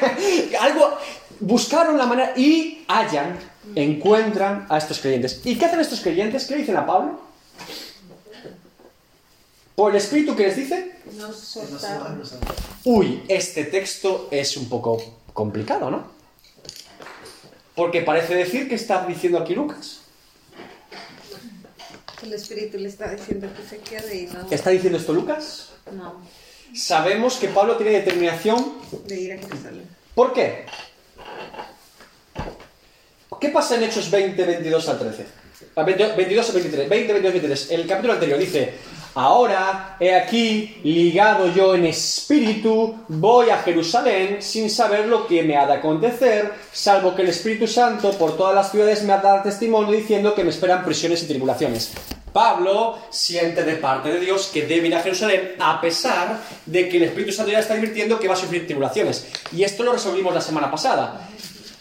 Algo, 0.60 0.98
buscaron 1.40 1.98
la 1.98 2.06
manera 2.06 2.34
y 2.36 2.84
hallan, 2.88 3.38
encuentran 3.76 4.66
a 4.70 4.78
estos 4.78 5.00
creyentes. 5.00 5.42
¿Y 5.44 5.58
qué 5.58 5.66
hacen 5.66 5.80
estos 5.80 6.02
creyentes? 6.02 6.46
¿Qué 6.46 6.54
le 6.54 6.60
dicen 6.62 6.78
a 6.78 6.86
Pablo? 6.86 7.20
Por 9.76 9.92
el 9.92 9.98
Espíritu 9.98 10.36
que 10.36 10.44
les 10.44 10.56
dice. 10.56 10.98
Uy, 12.86 13.24
este 13.28 13.66
texto 13.66 14.28
es 14.32 14.58
un 14.58 14.70
poco 14.70 15.02
complicado, 15.34 15.90
¿no? 15.90 16.14
Porque 17.76 18.02
parece 18.02 18.36
decir 18.36 18.70
que 18.70 18.76
está 18.76 19.06
diciendo 19.06 19.40
aquí 19.40 19.56
Lucas. 19.56 20.00
El 22.22 22.34
espíritu 22.34 22.78
le 22.78 22.88
está 22.88 23.10
diciendo 23.14 23.50
que 23.54 23.68
se 23.68 23.80
quede 23.80 24.16
y 24.16 24.26
no 24.28 24.48
¿Está 24.50 24.70
diciendo 24.70 24.98
esto 24.98 25.12
Lucas? 25.12 25.72
No. 25.92 26.22
Sabemos 26.74 27.36
que 27.36 27.50
Pablo 27.50 27.76
tiene 27.76 27.92
determinación. 27.92 28.76
de 29.08 29.20
ir 29.20 29.34
a 29.34 29.38
Jerusalén. 29.38 29.90
¿Por 30.16 30.34
qué? 30.34 30.66
¿Qué 33.44 33.50
pasa 33.50 33.76
en 33.76 33.84
Hechos 33.84 34.10
20, 34.10 34.42
22 34.42 34.88
al 34.88 35.00
13? 35.00 35.26
Ah, 35.76 35.84
20, 35.84 36.14
22 36.16 36.48
al 36.48 36.54
23. 36.54 36.88
20, 36.88 37.12
22, 37.12 37.34
23. 37.34 37.72
El 37.72 37.86
capítulo 37.86 38.14
anterior 38.14 38.40
dice: 38.40 38.74
Ahora 39.16 39.98
he 40.00 40.16
aquí, 40.16 40.78
ligado 40.86 41.54
yo 41.54 41.76
en 41.76 41.88
espíritu, 41.88 43.04
voy 43.10 43.50
a 43.50 43.58
Jerusalén 43.58 44.38
sin 44.42 44.70
saber 44.70 45.08
lo 45.08 45.28
que 45.28 45.44
me 45.44 45.58
ha 45.58 45.66
de 45.68 45.74
acontecer, 45.74 46.54
salvo 46.72 47.14
que 47.18 47.24
el 47.24 47.28
Espíritu 47.28 47.68
Santo 47.68 48.12
por 48.14 48.38
todas 48.38 48.56
las 48.56 48.72
ciudades 48.72 49.04
me 49.04 49.12
ha 49.12 49.18
dado 49.18 49.44
testimonio 49.44 49.92
diciendo 49.92 50.34
que 50.34 50.46
me 50.46 50.50
esperan 50.50 50.86
prisiones 50.86 51.22
y 51.24 51.28
tribulaciones. 51.28 51.92
Pablo 52.32 52.98
siente 53.10 53.66
de 53.66 53.76
parte 53.76 54.08
de 54.08 54.22
Dios 54.22 54.52
que 54.54 54.66
debe 54.66 54.88
ir 54.88 54.96
a 54.96 55.02
Jerusalén 55.02 55.56
a 55.60 55.82
pesar 55.82 56.40
de 56.66 56.88
que 56.88 56.96
el 56.96 57.04
Espíritu 57.04 57.34
Santo 57.34 57.52
ya 57.52 57.60
está 57.60 57.74
advirtiendo 57.74 58.22
que 58.22 58.30
va 58.30 58.36
a 58.36 58.38
sufrir 58.38 58.66
tribulaciones. 58.66 59.28
Y 59.52 59.64
esto 59.64 59.84
lo 59.84 59.92
resolvimos 59.92 60.34
la 60.34 60.40
semana 60.40 60.72
pasada. 60.72 61.28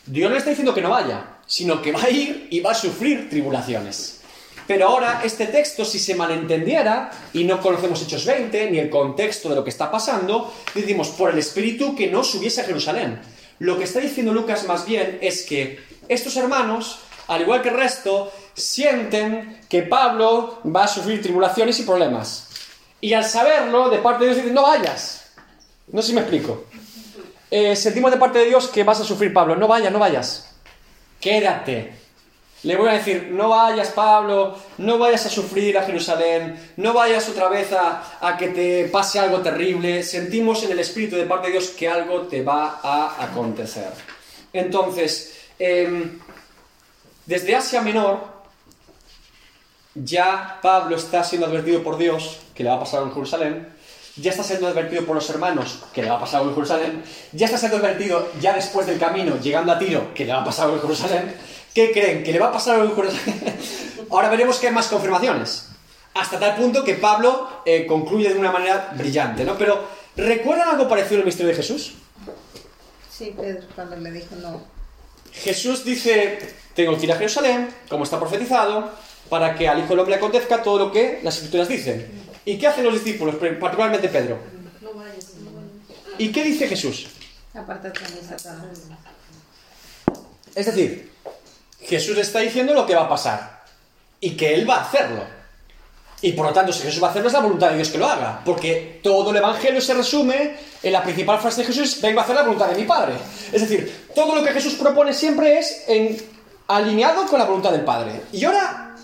Dios 0.05 0.29
le 0.33 0.39
está 0.39 0.51
diciendo 0.51 0.75
que 0.75 0.83
no 0.83 0.91
vaya, 0.91 1.32
sino 1.53 1.83
que 1.83 1.93
va 1.93 2.05
a 2.05 2.09
ir 2.09 2.47
y 2.49 2.61
va 2.61 2.71
a 2.71 2.75
sufrir 2.75 3.29
tribulaciones. 3.29 4.23
Pero 4.67 4.89
ahora 4.89 5.21
este 5.23 5.45
texto, 5.49 5.85
si 5.85 5.99
se 5.99 6.15
malentendiera 6.15 7.11
y 7.35 7.45
no 7.45 7.61
conocemos 7.61 8.01
Hechos 8.01 8.25
20 8.25 8.71
ni 8.71 8.79
el 8.79 8.89
contexto 8.89 9.51
de 9.51 9.57
lo 9.57 9.63
que 9.63 9.69
está 9.69 9.91
pasando, 9.91 10.51
decimos 10.75 11.09
por 11.09 11.31
el 11.31 11.39
Espíritu 11.39 11.95
que 11.95 12.07
no 12.07 12.25
subiese 12.25 12.63
a 12.63 12.65
Jerusalén. 12.65 13.21
Lo 13.59 13.77
que 13.77 13.85
está 13.85 14.01
diciendo 14.01 14.33
Lucas 14.33 14.67
más 14.67 14.87
bien 14.87 15.19
es 15.21 15.43
que 15.43 15.79
estos 16.09 16.35
hermanos, 16.37 17.01
al 17.29 17.43
igual 17.43 17.61
que 17.61 17.69
el 17.69 17.77
resto, 17.77 18.33
sienten 18.55 19.61
que 19.69 19.83
Pablo 19.83 20.61
va 20.65 20.85
a 20.85 20.89
sufrir 20.89 21.21
tribulaciones 21.21 21.79
y 21.81 21.83
problemas. 21.83 22.49
Y 23.03 23.13
al 23.13 23.27
saberlo, 23.27 23.91
de 23.91 23.99
parte 23.99 24.25
de 24.25 24.31
Dios 24.31 24.37
dicen, 24.39 24.55
no 24.55 24.63
vayas. 24.63 25.25
No 25.89 26.01
sé 26.01 26.09
si 26.09 26.15
me 26.15 26.23
explico. 26.23 26.65
Eh, 27.51 27.77
sentimos 27.77 28.11
de 28.11 28.17
parte 28.17 28.39
de 28.39 28.47
Dios 28.47 28.69
que 28.69 28.85
vas 28.85 29.01
a 29.01 29.05
sufrir, 29.05 29.35
Pablo. 29.35 29.55
No 29.55 29.69
vayas, 29.69 29.93
no 29.93 29.99
vayas. 29.99 30.52
Quédate. 31.23 31.93
Le 32.65 32.77
voy 32.77 32.89
a 32.89 32.95
decir, 32.95 33.29
no 33.31 33.49
vayas, 33.49 33.91
Pablo, 33.91 34.57
no 34.79 34.99
vayas 34.99 35.27
a 35.27 35.31
sufrir 35.31 35.79
a 35.79 35.83
Jerusalén, 35.83 36.73
no 36.77 36.93
vayas 36.93 37.29
otra 37.29 37.49
vez 37.49 37.73
a, 37.73 38.37
que 38.37 38.49
te 38.49 38.85
pase 38.89 39.19
algo 39.19 39.41
terrible. 39.41 40.03
Sentimos 40.03 40.63
en 40.65 40.73
el 40.73 40.81
Espíritu 40.81 41.17
de 41.17 41.27
parte 41.27 41.47
de 41.47 41.53
Dios 41.55 41.69
que 41.71 41.89
algo 41.89 42.23
te 42.23 42.43
va 42.43 42.81
a 42.83 43.25
acontecer. 43.25 43.91
Entonces, 44.53 45.49
em, 45.59 46.19
desde 47.27 47.57
Asia 47.57 47.83
Menor, 47.83 48.21
ya 49.95 50.59
Pablo 50.61 50.97
está 50.97 51.23
siendo 51.23 51.47
advertido 51.47 51.83
por 51.83 51.99
Dios 51.99 52.41
que 52.55 52.65
le 52.65 52.71
va 52.71 52.77
a 52.77 52.81
pasar 52.81 53.03
en 53.03 53.13
Jerusalén. 53.13 53.72
Ya 54.17 54.31
está 54.31 54.43
siendo 54.43 54.69
advertido 54.69 55.07
por 55.07 55.15
los 55.15 55.29
hermanos 55.31 55.79
que 55.95 56.03
le 56.03 56.11
va 56.11 56.17
a 56.17 56.21
pasar 56.21 56.41
algo 56.41 56.51
en 56.51 56.57
Jerusalén. 56.57 57.05
Ya 57.33 57.47
está 57.47 57.57
siendo 57.57 57.79
advertido 57.79 58.31
ya 58.41 58.53
después 58.53 58.87
del 58.87 58.99
camino, 58.99 59.39
llegando 59.41 59.73
a 59.73 59.79
Tiro, 59.79 60.13
que 60.15 60.27
le 60.27 60.33
va 60.33 60.43
a 60.43 60.45
pasar 60.45 60.67
algo 60.67 60.77
en 60.77 60.83
Jerusalén. 60.83 61.35
¿Qué 61.75 61.93
creen? 61.93 62.23
¿Que 62.23 62.33
le 62.33 62.39
va 62.39 62.49
a 62.49 62.53
pasar 62.53 62.79
algo 62.79 62.91
en 62.91 62.97
Jerusalén? 62.97 63.57
Ahora 64.11 64.29
veremos 64.29 64.59
que 64.59 64.67
hay 64.67 64.75
más 64.75 64.89
confirmaciones. 64.89 65.69
Hasta 66.15 66.39
tal 66.39 66.57
punto 66.57 66.85
que 66.85 66.95
Pablo 66.95 67.63
eh, 67.65 67.87
concluye 67.87 68.29
de 68.29 68.39
una 68.39 68.53
manera 68.53 68.93
brillante, 68.95 69.45
¿no? 69.45 69.57
Pero, 69.57 69.83
¿recuerdan 70.15 70.69
algo 70.69 70.87
parecido 70.87 71.21
al 71.21 71.25
misterio 71.25 71.49
de 71.49 71.57
Jesús? 71.57 71.95
Sí, 73.11 73.35
Pedro, 73.35 73.67
cuando 73.75 73.97
le 73.97 74.11
dijo 74.11 74.35
no. 74.37 74.61
Jesús 75.33 75.85
dice, 75.85 76.39
tengo 76.75 76.99
que 76.99 77.07
ir 77.07 77.13
a 77.13 77.17
Jerusalén, 77.17 77.75
como 77.89 78.05
está 78.05 78.19
profetizado, 78.19 78.91
para 79.31 79.55
que 79.55 79.67
al 79.67 79.79
Hijo 79.79 79.89
del 79.89 80.01
Hombre 80.01 80.17
acontezca 80.17 80.63
todo 80.63 80.79
lo 80.79 80.93
que 80.93 81.21
las 81.23 81.37
Escrituras 81.37 81.69
dicen. 81.69 82.22
¿Y 82.45 82.59
qué 82.59 82.67
hacen 82.67 82.85
los 82.85 82.95
discípulos, 82.95 83.37
particularmente 83.37 84.09
Pedro? 84.09 84.39
¿Y 86.19 86.33
qué 86.33 86.45
dice 86.45 86.69
Jesús? 86.69 87.07
Es 90.55 90.67
decir, 90.67 91.11
Jesús 91.81 92.19
está 92.19 92.41
diciendo 92.41 92.75
lo 92.75 92.87
que 92.87 92.95
va 92.95 93.03
a 93.03 93.09
pasar 93.09 93.63
y 94.21 94.37
que 94.37 94.55
Él 94.55 94.69
va 94.69 94.77
a 94.77 94.83
hacerlo. 94.83 95.23
Y 96.21 96.33
por 96.33 96.47
lo 96.47 96.53
tanto, 96.53 96.73
si 96.73 96.83
Jesús 96.83 97.03
va 97.03 97.09
a 97.09 97.11
hacerlo, 97.11 97.29
es 97.29 97.33
la 97.35 97.41
voluntad 97.41 97.71
de 97.71 97.77
Dios 97.77 97.89
que 97.89 97.99
lo 97.99 98.07
haga. 98.07 98.43
Porque 98.45 99.01
todo 99.03 99.31
el 99.31 99.37
Evangelio 99.39 99.81
se 99.81 99.95
resume 99.95 100.57
en 100.83 100.93
la 100.93 101.03
principal 101.03 101.41
frase 101.41 101.63
de 101.63 101.67
Jesús, 101.69 102.01
vengo 102.01 102.21
a 102.21 102.23
hacer 102.23 102.37
la 102.37 102.43
voluntad 102.43 102.69
de 102.69 102.81
mi 102.81 102.87
Padre. 102.87 103.15
Es 103.53 103.61
decir, 103.61 104.09
todo 104.15 104.35
lo 104.37 104.45
que 104.45 104.53
Jesús 104.53 104.75
propone 104.75 105.13
siempre 105.15 105.59
es 105.59 105.85
en- 105.89 106.17
alineado 106.69 107.27
con 107.27 107.39
la 107.41 107.45
voluntad 107.47 107.73
del 107.73 107.85
Padre. 107.85 108.23
Y 108.33 108.45
ahora, 108.45 108.95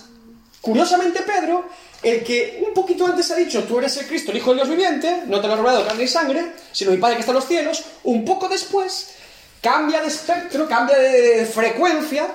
curiosamente, 0.61 1.23
Pedro, 1.23 1.69
el 2.03 2.23
que 2.23 2.63
un 2.67 2.73
poquito 2.73 3.07
antes 3.07 3.31
ha 3.31 3.37
dicho, 3.37 3.65
tú 3.65 3.79
eres 3.79 3.97
el 3.97 4.07
Cristo, 4.07 4.31
el 4.31 4.39
Hijo 4.39 4.51
de 4.51 4.57
Dios 4.57 4.69
viviente, 4.69 5.23
no 5.27 5.41
te 5.41 5.47
lo 5.47 5.55
ha 5.55 5.57
revelado 5.57 5.87
carne 5.87 6.05
y 6.05 6.09
sangre, 6.09 6.53
sino 6.73 6.91
mi 6.91 6.99
Padre 6.99 7.17
que 7.17 7.21
está 7.21 7.33
en 7.33 7.37
los 7.37 7.47
cielos, 7.47 7.85
un 8.05 8.25
poco 8.25 8.49
después, 8.49 9.15
cambia 9.61 10.01
de 10.01 10.09
espectro, 10.09 10.69
cambia 10.69 10.97
de 10.97 11.45
frecuencia, 11.47 12.29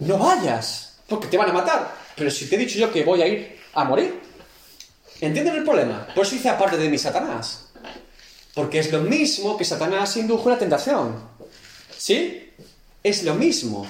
no 0.00 0.18
vayas, 0.18 0.94
porque 1.06 1.28
te 1.28 1.36
van 1.36 1.50
a 1.50 1.52
matar. 1.52 1.94
Pero 2.16 2.30
si 2.30 2.48
te 2.48 2.56
he 2.56 2.58
dicho 2.58 2.78
yo 2.78 2.92
que 2.92 3.04
voy 3.04 3.22
a 3.22 3.26
ir 3.26 3.60
a 3.74 3.84
morir, 3.84 4.20
¿entienden 5.20 5.56
el 5.56 5.64
problema? 5.64 6.06
Por 6.14 6.26
eso 6.26 6.34
dice 6.34 6.48
aparte 6.48 6.76
de 6.76 6.88
mí 6.88 6.98
Satanás. 6.98 7.66
Porque 8.54 8.80
es 8.80 8.90
lo 8.90 9.00
mismo 9.00 9.56
que 9.56 9.64
Satanás 9.64 10.16
indujo 10.16 10.50
la 10.50 10.58
tentación. 10.58 11.22
¿Sí? 11.96 12.52
Es 13.02 13.22
lo 13.22 13.34
mismo. 13.34 13.86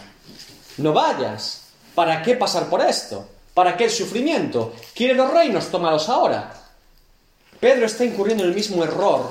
No 0.76 0.92
vayas. 0.92 1.62
¿Para 1.94 2.22
qué 2.22 2.34
pasar 2.36 2.68
por 2.68 2.82
esto? 2.82 3.26
¿Para 3.60 3.76
qué 3.76 3.84
el 3.84 3.90
sufrimiento? 3.90 4.72
¿Quiere 4.94 5.12
los 5.12 5.30
reinos? 5.30 5.70
Tómalos 5.70 6.08
ahora. 6.08 6.50
Pedro 7.60 7.84
está 7.84 8.06
incurriendo 8.06 8.42
en 8.42 8.48
el 8.48 8.56
mismo 8.56 8.82
error 8.82 9.30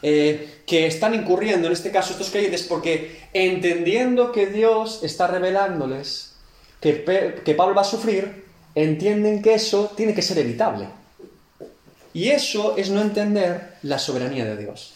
eh, 0.00 0.60
que 0.64 0.86
están 0.86 1.12
incurriendo 1.12 1.66
en 1.66 1.72
este 1.72 1.90
caso 1.90 2.12
estos 2.12 2.30
creyentes 2.30 2.62
porque 2.62 3.20
entendiendo 3.32 4.30
que 4.30 4.46
Dios 4.46 5.00
está 5.02 5.26
revelándoles 5.26 6.34
que, 6.80 7.42
que 7.44 7.54
Pablo 7.56 7.74
va 7.74 7.80
a 7.80 7.84
sufrir, 7.84 8.44
entienden 8.76 9.42
que 9.42 9.54
eso 9.54 9.90
tiene 9.96 10.14
que 10.14 10.22
ser 10.22 10.38
evitable. 10.38 10.86
Y 12.14 12.28
eso 12.28 12.76
es 12.76 12.90
no 12.90 13.00
entender 13.00 13.74
la 13.82 13.98
soberanía 13.98 14.44
de 14.44 14.56
Dios. 14.56 14.94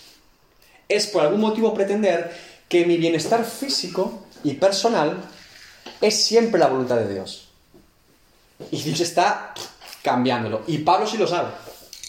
Es 0.89 1.09
por 1.09 1.23
algún 1.23 1.41
motivo 1.41 1.75
pretender 1.75 2.31
que 2.69 2.87
mi 2.87 2.97
bienestar 2.97 3.45
físico 3.45 4.23
y 4.45 4.55
personal 4.55 5.17
es 6.01 6.23
siempre 6.23 6.61
la 6.61 6.69
voluntad 6.69 6.99
de 6.99 7.13
Dios. 7.13 7.49
Y 8.71 8.83
Dios 8.83 9.01
está 9.01 9.55
cambiándolo. 10.03 10.63
Y 10.67 10.79
Pablo 10.79 11.07
sí 11.07 11.17
lo 11.17 11.27
sabe. 11.27 11.51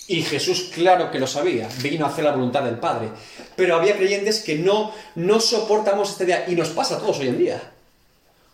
Y 0.07 0.21
Jesús, 0.21 0.71
claro 0.73 1.09
que 1.09 1.19
lo 1.19 1.27
sabía, 1.27 1.69
vino 1.81 2.05
a 2.05 2.09
hacer 2.09 2.25
la 2.25 2.31
voluntad 2.31 2.63
del 2.63 2.77
Padre. 2.77 3.09
Pero 3.55 3.77
había 3.77 3.95
creyentes 3.95 4.41
que 4.41 4.55
no, 4.55 4.91
no 5.15 5.39
soportamos 5.39 6.09
esta 6.09 6.25
idea. 6.25 6.45
Y 6.47 6.55
nos 6.55 6.69
pasa 6.69 6.95
a 6.95 6.99
todos 6.99 7.19
hoy 7.19 7.29
en 7.29 7.37
día. 7.37 7.61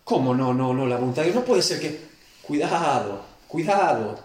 ¿Cómo 0.03 0.35
no, 0.35 0.53
no, 0.53 0.73
no? 0.73 0.85
La 0.85 0.97
voluntad 0.97 1.23
de 1.23 1.29
Dios 1.29 1.35
no 1.35 1.45
puede 1.45 1.61
ser 1.61 1.79
que... 1.79 2.09
Cuidado, 2.41 3.21
cuidado. 3.47 4.19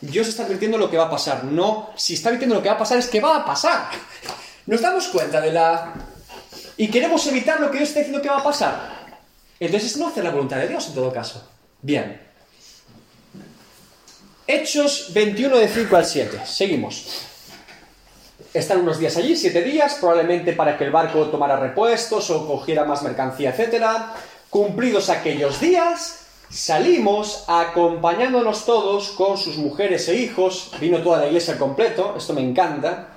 Dios 0.00 0.28
está 0.28 0.44
advirtiendo 0.44 0.76
lo 0.76 0.90
que 0.90 0.98
va 0.98 1.06
a 1.06 1.10
pasar. 1.10 1.44
No, 1.44 1.90
si 1.96 2.14
está 2.14 2.28
advirtiendo 2.28 2.56
lo 2.56 2.62
que 2.62 2.68
va 2.68 2.74
a 2.74 2.78
pasar 2.78 2.98
es 2.98 3.08
que 3.08 3.20
va 3.20 3.36
a 3.36 3.44
pasar. 3.44 3.88
Nos 4.66 4.80
damos 4.80 5.08
cuenta 5.08 5.40
de 5.40 5.52
la... 5.52 5.94
Y 6.76 6.88
queremos 6.88 7.26
evitar 7.26 7.60
lo 7.60 7.70
que 7.70 7.78
Dios 7.78 7.88
está 7.88 8.00
diciendo 8.00 8.20
que 8.20 8.28
va 8.28 8.38
a 8.38 8.44
pasar. 8.44 8.94
Entonces 9.60 9.92
es 9.92 9.96
no 9.98 10.08
hacer 10.08 10.24
la 10.24 10.30
voluntad 10.30 10.58
de 10.58 10.68
Dios 10.68 10.86
en 10.88 10.94
todo 10.94 11.12
caso. 11.12 11.48
Bien. 11.80 12.20
Hechos 14.46 15.14
21 15.14 15.56
de 15.56 15.68
5 15.68 15.96
al 15.96 16.04
7. 16.04 16.40
Seguimos. 16.44 17.06
Están 18.52 18.80
unos 18.80 18.98
días 18.98 19.16
allí, 19.16 19.34
siete 19.36 19.62
días, 19.62 19.96
probablemente 19.98 20.52
para 20.52 20.76
que 20.76 20.84
el 20.84 20.90
barco 20.90 21.24
tomara 21.28 21.56
repuestos 21.56 22.28
o 22.28 22.46
cogiera 22.46 22.84
más 22.84 23.02
mercancía, 23.02 23.54
etc. 23.56 23.82
Cumplidos 24.50 25.08
aquellos 25.08 25.60
días, 25.60 26.26
salimos 26.50 27.44
acompañándonos 27.48 28.66
todos 28.66 29.12
con 29.12 29.38
sus 29.38 29.56
mujeres 29.56 30.08
e 30.08 30.16
hijos, 30.16 30.72
vino 30.78 30.98
toda 30.98 31.20
la 31.20 31.26
iglesia 31.26 31.54
al 31.54 31.58
completo, 31.58 32.14
esto 32.18 32.34
me 32.34 32.42
encanta, 32.42 33.16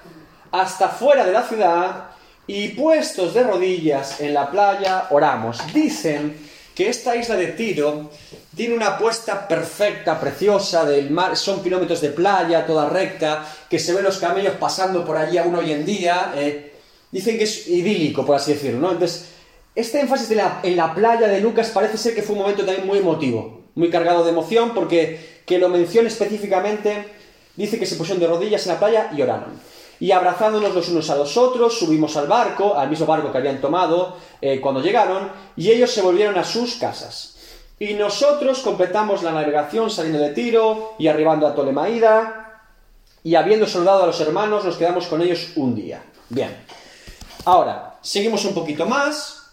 hasta 0.52 0.88
fuera 0.88 1.26
de 1.26 1.34
la 1.34 1.44
ciudad 1.44 2.06
y 2.48 2.70
puestos 2.70 3.34
de 3.34 3.44
rodillas 3.44 4.22
en 4.22 4.34
la 4.34 4.50
playa 4.50 5.08
oramos. 5.10 5.60
Dicen 5.74 6.47
que 6.78 6.90
esta 6.90 7.16
isla 7.16 7.36
de 7.36 7.48
Tiro 7.48 8.12
tiene 8.56 8.76
una 8.76 9.00
puesta 9.00 9.48
perfecta, 9.48 10.20
preciosa 10.20 10.86
del 10.86 11.10
mar, 11.10 11.36
son 11.36 11.64
kilómetros 11.64 12.02
de 12.02 12.10
playa, 12.12 12.68
toda 12.68 12.88
recta, 12.88 13.44
que 13.68 13.80
se 13.80 13.96
ven 13.96 14.04
los 14.04 14.20
camellos 14.20 14.54
pasando 14.60 15.04
por 15.04 15.18
allí 15.18 15.40
aún 15.40 15.56
hoy 15.56 15.72
en 15.72 15.84
día. 15.84 16.34
eh, 16.36 16.74
dicen 17.12 17.36
que 17.40 17.46
es 17.46 17.68
idílico, 17.68 18.24
por 18.24 18.36
así 18.36 18.54
decirlo, 18.54 18.80
¿no? 18.80 18.92
Entonces, 18.92 19.26
este 19.74 20.00
énfasis 20.02 20.30
de 20.30 20.36
la- 20.36 20.60
en 20.62 20.76
la 20.78 20.94
playa 20.94 21.28
de 21.28 21.40
Lucas 21.42 21.70
parece 21.74 21.98
ser 21.98 22.14
que 22.14 22.22
fue 22.22 22.36
un 22.36 22.42
momento 22.44 22.64
también 22.64 22.86
muy 22.86 23.00
emotivo, 23.00 23.64
muy 23.74 23.90
cargado 23.90 24.24
de 24.24 24.30
emoción, 24.30 24.76
porque 24.76 25.42
que 25.48 25.58
lo 25.58 25.70
menciona 25.70 26.10
específicamente, 26.10 27.08
dice 27.56 27.80
que 27.80 27.88
se 27.88 27.96
pusieron 27.96 28.20
de 28.22 28.28
rodillas 28.28 28.68
en 28.68 28.74
la 28.74 28.80
playa 28.80 29.10
y 29.18 29.22
oraron. 29.24 29.60
Y 30.00 30.12
abrazándonos 30.12 30.76
los 30.76 30.90
unos 30.90 31.10
a 31.10 31.16
los 31.16 31.38
otros, 31.38 31.80
subimos 31.80 32.16
al 32.18 32.28
barco, 32.28 32.76
al 32.78 32.90
mismo 32.90 33.06
barco 33.06 33.32
que 33.32 33.38
habían 33.38 33.60
tomado 33.60 34.18
eh, 34.42 34.62
cuando 34.62 34.82
llegaron, 34.82 35.32
y 35.56 35.72
ellos 35.72 35.92
se 35.92 36.02
volvieron 36.02 36.38
a 36.38 36.44
sus 36.44 36.76
casas. 36.76 37.36
Y 37.80 37.94
nosotros 37.94 38.60
completamos 38.60 39.24
la 39.24 39.32
navegación 39.32 39.90
saliendo 39.90 40.20
de 40.20 40.32
Tiro 40.32 40.96
y 40.98 41.08
arribando 41.08 41.48
a 41.48 41.56
Tolemaída, 41.56 42.48
y 43.24 43.36
habiendo 43.36 43.68
saludado 43.68 44.04
a 44.04 44.08
los 44.08 44.22
hermanos, 44.22 44.64
nos 44.64 44.78
quedamos 44.78 45.08
con 45.08 45.22
ellos 45.22 45.52
un 45.56 45.76
día. 45.76 46.04
Bien. 46.30 46.56
Ahora, 47.46 47.98
seguimos 48.02 48.46
un 48.46 48.54
poquito 48.54 48.86
más. 48.86 49.52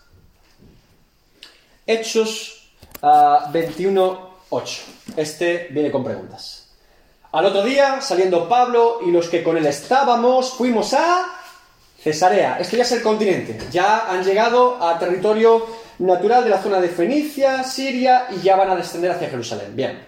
Hechos 1.86 2.70
ah, 3.02 3.50
21.8. 3.52 4.80
Este 5.16 5.68
viene 5.70 5.90
con 5.90 6.04
preguntas. 6.04 6.63
Al 7.34 7.46
otro 7.46 7.64
día, 7.64 8.00
saliendo 8.00 8.48
Pablo 8.48 9.00
y 9.04 9.10
los 9.10 9.28
que 9.28 9.42
con 9.42 9.56
él 9.56 9.66
estábamos, 9.66 10.52
fuimos 10.54 10.94
a 10.94 11.26
Cesarea. 12.00 12.58
Esto 12.60 12.76
ya 12.76 12.84
es 12.84 12.92
el 12.92 13.02
continente. 13.02 13.58
Ya 13.72 14.06
han 14.08 14.22
llegado 14.22 14.80
a 14.80 14.98
territorio 15.00 15.66
natural 15.98 16.44
de 16.44 16.50
la 16.50 16.62
zona 16.62 16.80
de 16.80 16.88
Fenicia, 16.88 17.64
Siria 17.64 18.28
y 18.30 18.40
ya 18.40 18.54
van 18.54 18.70
a 18.70 18.76
descender 18.76 19.10
hacia 19.10 19.28
Jerusalén. 19.30 19.74
Bien. 19.74 20.06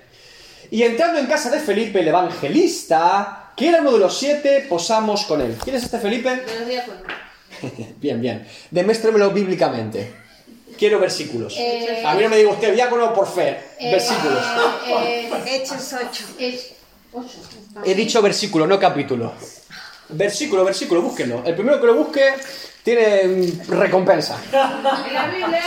Y 0.71 0.83
entrando 0.85 1.19
en 1.19 1.27
casa 1.27 1.51
de 1.51 1.59
Felipe, 1.59 1.99
el 1.99 2.07
evangelista, 2.09 3.51
que 3.57 3.71
era 3.71 3.81
uno 3.81 3.93
de 3.93 3.99
los 3.99 4.17
siete, 4.17 4.65
posamos 4.69 5.25
con 5.25 5.41
él. 5.41 5.57
¿Quién 5.65 5.75
es 5.77 5.83
este 5.85 5.99
Felipe? 5.99 6.45
Bien, 7.99 8.21
bien. 8.21 8.47
Demuéstremelo 8.71 9.31
bíblicamente. 9.31 10.15
Quiero 10.79 11.01
versículos. 11.01 11.55
Eh, 11.57 12.05
A 12.07 12.15
mí 12.15 12.23
no 12.23 12.29
me 12.29 12.37
diga 12.37 12.51
usted 12.51 12.75
diácono 12.75 13.15
por 13.15 13.27
fe. 13.27 13.59
Eh, 13.81 13.91
Versículos. 13.93 14.45
eh, 14.87 15.31
Hechos 15.47 15.95
8. 15.95 16.25
He 17.85 17.95
dicho 17.95 18.23
versículo, 18.23 18.67
no 18.67 18.79
capítulo. 18.79 19.33
Versículo, 20.09 20.65
versículo, 20.65 21.03
búsquenlo. 21.03 21.43
El 21.45 21.55
primero 21.55 21.81
que 21.81 21.87
lo 21.87 21.95
busque 21.95 22.35
tiene 22.83 23.25
mm, 23.25 23.71
recompensa. 23.71 24.39
Móviles. 24.83 25.65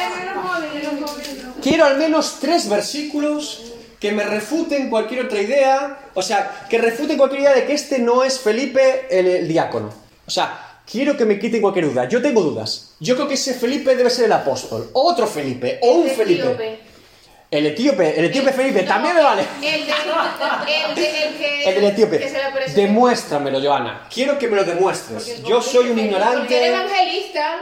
Quiero 1.62 1.86
al 1.86 1.98
menos 1.98 2.38
tres 2.40 2.70
versículos 2.70 3.74
que 4.00 4.14
me 4.14 4.24
refuten 4.24 4.90
cualquier 4.90 5.26
otra 5.26 5.42
idea. 5.42 6.00
O 6.14 6.22
sea, 6.22 6.66
que 6.70 6.78
refuten 6.78 7.18
cualquier 7.18 7.42
idea 7.42 7.54
de 7.56 7.66
que 7.66 7.74
este 7.74 8.00
no 8.00 8.24
es 8.24 8.40
Felipe 8.40 9.08
el, 9.10 9.28
el 9.28 9.48
diácono. 9.48 9.90
O 10.26 10.32
sea, 10.32 10.82
quiero 10.90 11.18
que 11.18 11.26
me 11.26 11.38
quiten 11.38 11.62
cualquier 11.62 11.90
duda. 11.90 12.08
Yo 12.08 12.22
tengo 12.22 12.42
dudas. 12.42 12.92
Yo 13.00 13.16
creo 13.16 13.28
que 13.28 13.34
ese 13.34 13.54
Felipe 13.54 13.96
debe 13.96 14.10
ser 14.10 14.26
el 14.26 14.32
apóstol. 14.34 14.90
Otro 14.94 15.28
Felipe. 15.28 15.80
O 15.82 15.96
un 15.96 16.10
El 16.10 16.16
Felipe. 16.16 16.80
Etíope. 17.52 17.58
El 17.58 17.66
etíope. 17.66 18.20
El 18.20 18.26
etíope 18.26 18.54
Felipe. 18.54 18.82
No, 18.84 18.88
También 18.88 19.16
me 19.16 19.22
vale. 19.24 19.42
El, 19.62 19.62
de, 19.62 19.78
el, 19.80 20.96
de, 20.96 21.24
el 21.24 21.38
que. 21.38 21.64
El 21.70 21.76
del 21.76 21.84
etíope. 21.86 22.20
Que 22.20 22.30
se 22.30 22.38
le 22.38 22.44
aparece. 22.44 22.74
Demuéstramelo, 22.82 23.62
Joana. 23.62 24.08
Quiero 24.14 24.38
que 24.38 24.48
me 24.48 24.56
lo 24.56 24.64
demuestres. 24.64 25.42
Yo 25.44 25.62
soy 25.62 25.86
un 25.90 25.96
Porque 25.96 26.02
el 26.02 26.06
ignorante. 26.12 26.68
evangelista. 26.68 27.58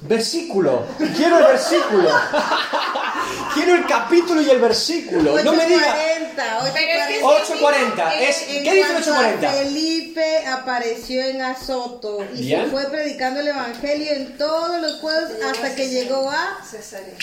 Versículo. 0.00 0.86
Quiero 1.16 1.38
el 1.38 1.44
versículo. 1.46 2.08
Quiero 3.54 3.74
el 3.74 3.86
capítulo 3.86 4.40
y 4.40 4.48
el 4.50 4.60
versículo. 4.60 5.42
No 5.42 5.52
me 5.52 5.66
diga. 5.66 5.96
8.40, 6.36 6.72
Pero 6.72 7.02
es 7.02 7.08
que 7.08 7.24
8.40. 7.24 8.12
Es, 8.20 8.42
En 8.48 8.62
¿Qué 8.64 8.72
dice 8.74 8.86
el 8.86 8.92
cuanto 9.04 9.14
a 9.14 9.50
8.40? 9.50 9.50
Felipe 9.58 10.46
apareció 10.46 11.22
en 11.24 11.42
Azoto 11.42 12.24
y 12.32 12.42
Bien. 12.42 12.64
se 12.64 12.70
fue 12.70 12.88
predicando 12.88 13.40
el 13.40 13.48
evangelio 13.48 14.12
en 14.12 14.38
todos 14.38 14.80
los 14.80 14.92
pueblos 15.00 15.32
hasta 15.50 15.74
que 15.74 15.88
llegó 15.88 16.30
a 16.30 16.58
Cesarea. 16.64 17.14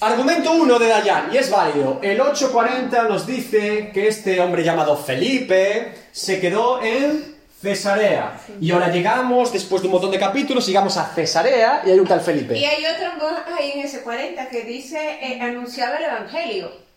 Argumento 0.00 0.52
1 0.52 0.78
de 0.78 0.88
Dayan, 0.88 1.30
y 1.32 1.36
es 1.36 1.50
válido. 1.50 1.98
El 2.02 2.20
840 2.20 3.02
nos 3.04 3.26
dice 3.26 3.90
que 3.92 4.08
este 4.08 4.40
hombre 4.40 4.62
llamado 4.64 4.96
Felipe 4.96 5.94
se 6.12 6.40
quedó 6.40 6.82
en 6.82 7.36
Cesarea. 7.60 8.40
Y 8.60 8.70
ahora 8.70 8.88
llegamos, 8.88 9.52
después 9.52 9.82
de 9.82 9.88
un 9.88 9.92
montón 9.92 10.10
de 10.10 10.18
capítulos, 10.18 10.66
llegamos 10.66 10.96
a 10.96 11.06
Cesarea 11.14 11.82
y 11.84 11.90
hay 11.90 11.98
un 11.98 12.06
tal 12.06 12.20
Y 12.20 12.24
Felipe. 12.24 12.56
hay 12.56 12.84
otro 12.86 13.10
ahí 13.58 13.72
en 13.72 13.80
ese 13.80 14.00
40 14.02 14.48
que 14.48 14.62
dice 14.62 15.18
eh, 15.20 15.38
anunciaba 15.40 15.96
el 15.96 16.04
evangelio. 16.04 16.89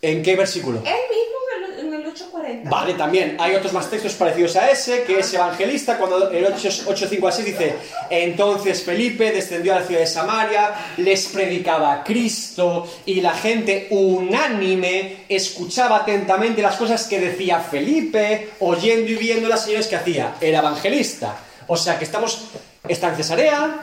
¿En 0.00 0.22
qué 0.22 0.36
versículo? 0.36 0.78
Él 0.78 0.84
mismo 0.84 1.38
en 1.56 1.86
el, 1.86 1.94
en 1.94 2.00
el 2.00 2.06
840. 2.06 2.70
Vale, 2.70 2.94
también 2.94 3.36
hay 3.40 3.54
otros 3.56 3.72
más 3.72 3.90
textos 3.90 4.14
parecidos 4.14 4.54
a 4.56 4.70
ese, 4.70 5.02
que 5.02 5.18
es 5.18 5.34
evangelista, 5.34 5.98
cuando 5.98 6.30
el 6.30 6.46
8.5 6.46 7.28
a 7.28 7.32
6 7.32 7.46
dice, 7.46 7.74
entonces 8.08 8.82
Felipe 8.82 9.32
descendió 9.32 9.74
a 9.74 9.80
la 9.80 9.86
ciudad 9.86 10.00
de 10.00 10.06
Samaria, 10.06 10.74
les 10.98 11.26
predicaba 11.26 11.92
a 11.92 12.04
Cristo 12.04 12.86
y 13.06 13.20
la 13.20 13.34
gente 13.34 13.88
unánime 13.90 15.24
escuchaba 15.28 15.96
atentamente 15.96 16.62
las 16.62 16.76
cosas 16.76 17.04
que 17.06 17.20
decía 17.20 17.58
Felipe, 17.60 18.50
oyendo 18.60 19.10
y 19.10 19.16
viendo 19.16 19.48
las 19.48 19.64
señales 19.64 19.88
que 19.88 19.96
hacía. 19.96 20.36
Era 20.40 20.60
evangelista. 20.60 21.36
O 21.66 21.76
sea 21.76 21.98
que 21.98 22.04
estamos, 22.04 22.46
está 22.88 23.08
en 23.08 23.16
Cesarea, 23.16 23.80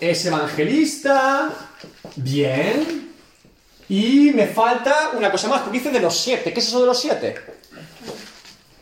es 0.00 0.24
evangelista, 0.26 1.50
bien. 2.16 3.15
Y 3.88 4.32
me 4.34 4.46
falta 4.46 5.10
una 5.16 5.30
cosa 5.30 5.48
más, 5.48 5.62
porque 5.62 5.78
dice 5.78 5.90
de 5.90 6.00
los 6.00 6.16
siete. 6.16 6.52
¿Qué 6.52 6.60
es 6.60 6.68
eso 6.68 6.80
de 6.80 6.86
los 6.86 7.00
siete? 7.00 7.34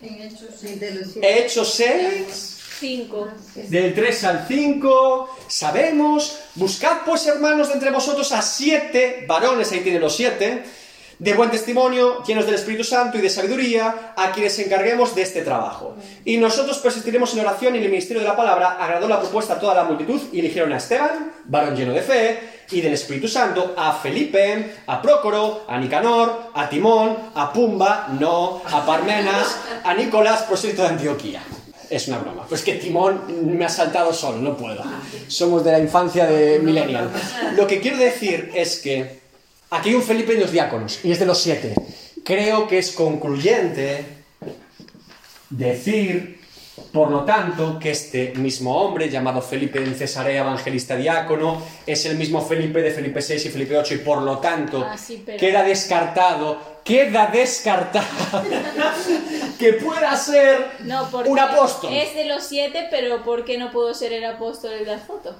De 0.01 0.95
los 0.95 1.13
siete. 1.13 1.45
Hechos 1.45 1.75
6, 1.75 2.55
5. 2.81 3.29
del 3.69 3.95
3 3.95 4.25
al 4.25 4.45
5, 4.49 5.37
sabemos, 5.49 6.39
buscad 6.55 6.99
pues 7.05 7.27
hermanos 7.27 7.69
de 7.69 7.75
entre 7.75 7.91
vosotros 7.91 8.33
a 8.33 8.43
siete 8.43 9.25
varones, 9.27 9.71
ahí 9.73 9.81
tiene 9.81 10.01
los 10.01 10.17
siete, 10.17 10.65
de 11.19 11.33
buen 11.33 11.51
testimonio, 11.51 12.23
llenos 12.25 12.45
del 12.47 12.57
Espíritu 12.57 12.85
Santo 12.85 13.19
y 13.19 13.21
de 13.21 13.31
sabiduría, 13.31 14.15
a 14.17 14.33
quienes 14.33 14.59
encarguemos 14.59 15.15
de 15.15 15.23
este 15.23 15.43
trabajo. 15.43 15.97
Y 16.25 16.37
nosotros 16.37 16.79
persistiremos 16.79 17.33
en 17.35 17.41
oración 17.41 17.75
y 17.75 17.79
en 17.79 17.85
el 17.85 17.91
ministerio 17.91 18.21
de 18.21 18.29
la 18.29 18.37
palabra, 18.37 18.73
agradó 18.73 19.09
la 19.09 19.21
propuesta 19.21 19.55
a 19.55 19.61
toda 19.61 19.75
la 19.75 19.85
multitud 19.85 20.21
y 20.33 20.41
eligieron 20.41 20.73
a 20.73 20.79
Esteban, 20.79 21.33
varón 21.45 21.77
lleno 21.77 21.93
de 21.93 22.03
fe, 22.03 22.54
y 22.71 22.81
del 22.81 22.95
Espíritu 22.95 23.29
Santo, 23.29 23.75
a 23.77 23.93
Felipe, 23.93 24.77
a 24.87 25.01
Prócoro, 25.01 25.65
a 25.69 25.79
Nicanor, 25.79 26.51
a 26.55 26.69
Timón, 26.69 27.17
a 27.35 27.53
Pumba, 27.53 28.09
no, 28.19 28.63
a 28.65 28.85
Parmenas, 28.85 29.57
a 29.85 29.95
Nicolás, 29.95 30.43
prosélito 30.43 30.83
de 30.83 30.89
Antioquía. 30.89 31.43
Es 31.91 32.09
una 32.09 32.19
broma. 32.19 32.47
Pues 32.49 32.63
que 32.63 32.75
Timón 32.75 33.57
me 33.57 33.65
ha 33.65 33.69
saltado 33.69 34.13
solo, 34.13 34.39
no 34.39 34.57
puedo. 34.57 34.83
Somos 35.29 35.65
de 35.65 35.73
la 35.73 35.79
infancia 35.79 36.27
de 36.27 36.59
Millennial. 36.59 37.11
Lo 37.57 37.67
que 37.67 37.81
quiero 37.81 37.99
decir 37.99 38.51
es 38.55 38.79
que 38.79 39.21
aquí 39.71 39.91
hay 39.91 39.95
un 39.95 40.03
Felipe 40.03 40.33
en 40.33 40.41
los 40.41 40.51
diáconos, 40.51 41.01
y 41.05 41.13
es 41.13 41.19
de 41.19 41.27
los 41.27 41.39
siete. 41.39 41.75
Creo 42.25 42.67
que 42.67 42.79
es 42.79 42.93
concluyente 42.93 44.07
decir, 45.51 46.41
por 46.95 47.11
lo 47.11 47.25
tanto, 47.25 47.77
que 47.79 47.91
este 47.91 48.33
mismo 48.37 48.75
hombre, 48.81 49.11
llamado 49.11 49.43
Felipe 49.43 49.83
en 49.83 49.97
Cesarea, 49.97 50.43
evangelista 50.43 50.95
diácono, 50.95 51.61
es 51.85 52.07
el 52.07 52.17
mismo 52.17 52.41
Felipe 52.41 52.81
de 52.83 52.93
Felipe 52.93 53.21
6 53.21 53.47
y 53.47 53.49
Felipe 53.51 53.77
8, 53.77 53.95
y 53.95 53.99
por 53.99 54.23
lo 54.23 54.39
tanto, 54.39 54.87
Ah, 54.89 54.97
sí, 54.97 55.21
pero- 55.27 55.37
queda 55.39 55.65
descartado, 55.65 56.57
queda 56.85 57.27
descartado 57.27 58.07
que 59.59 59.73
pueda 59.75 60.17
ser 60.17 60.69
No, 60.85 61.09
un 61.27 61.39
apóstol. 61.39 61.93
es 61.93 62.15
de 62.15 62.27
los 62.27 62.45
siete, 62.45 62.87
pero 62.91 63.23
¿por 63.25 63.45
qué 63.45 63.59
no 63.59 63.73
puedo 63.73 63.93
ser 63.93 64.13
el 64.13 64.25
apóstol 64.25 64.71
de 64.79 64.87
la 64.87 64.99
foto? 64.99 65.35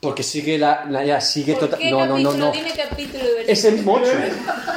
Porque 0.00 0.22
sigue 0.22 0.58
la, 0.58 0.84
la- 0.88 1.04
ya, 1.04 1.20
sigue 1.20 1.54
¿Por 1.54 1.70
total. 1.70 1.90
No, 1.90 2.06
no, 2.06 2.18
no, 2.18 2.32
no. 2.34 2.52
Dime 2.52 2.70
capítulo 2.76 3.24
versículo. 3.24 3.48
Ese 3.52 3.70
mismo 3.72 3.94
ocho. 3.94 4.12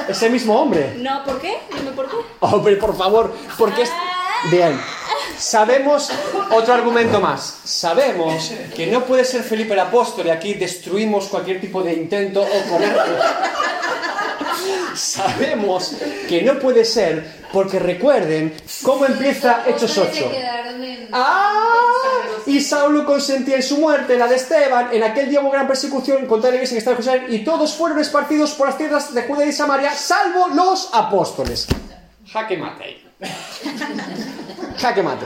Ese 0.09 0.29
mismo 0.31 0.59
hombre. 0.59 0.93
No, 0.97 1.23
¿por 1.23 1.39
qué? 1.39 1.57
Dime 1.77 1.91
por 1.91 2.09
qué. 2.09 2.15
Hombre, 2.39 2.75
por 2.77 2.97
favor, 2.97 3.31
porque 3.57 3.83
es... 3.83 3.89
Bien, 4.49 4.75
sabemos 5.41 6.09
otro 6.51 6.73
argumento 6.73 7.19
más. 7.19 7.59
Sabemos 7.63 8.51
que 8.75 8.87
no 8.87 9.05
puede 9.05 9.25
ser 9.25 9.43
Felipe 9.43 9.73
el 9.73 9.79
apóstol 9.79 10.27
y 10.27 10.29
aquí 10.29 10.53
destruimos 10.53 11.27
cualquier 11.27 11.59
tipo 11.59 11.81
de 11.81 11.93
intento 11.93 12.41
o 12.41 12.69
poner... 12.69 12.95
Sabemos 14.93 15.95
que 16.27 16.41
no 16.43 16.59
puede 16.59 16.85
ser 16.85 17.41
porque 17.51 17.79
recuerden 17.79 18.53
cómo 18.83 19.05
empieza 19.05 19.63
Hechos 19.65 19.97
8. 19.97 20.31
¡Ah! 21.13 22.01
Y 22.45 22.59
Saulo 22.59 23.05
consentía 23.05 23.55
en 23.55 23.63
su 23.63 23.77
muerte, 23.77 24.17
la 24.17 24.27
de 24.27 24.35
Esteban. 24.35 24.89
En 24.91 25.03
aquel 25.03 25.29
día 25.29 25.41
hubo 25.41 25.49
gran 25.49 25.67
persecución 25.67 26.25
contra 26.27 26.49
la 26.49 26.57
iglesia 26.57 26.75
que 26.75 26.79
estaba 26.79 26.97
en 26.97 27.03
Jerusalén 27.03 27.33
y 27.33 27.43
todos 27.43 27.73
fueron 27.73 27.99
esparcidos 27.99 28.51
por 28.51 28.67
las 28.67 28.77
tierras 28.77 29.13
de 29.13 29.23
Judea 29.23 29.47
y 29.47 29.53
Samaria, 29.53 29.93
salvo 29.93 30.49
los 30.49 30.89
apóstoles. 30.93 31.67
Jaque 32.27 32.57
mate 32.57 32.83
ahí. 32.83 33.00
Jaque 34.77 35.03
mate. 35.03 35.25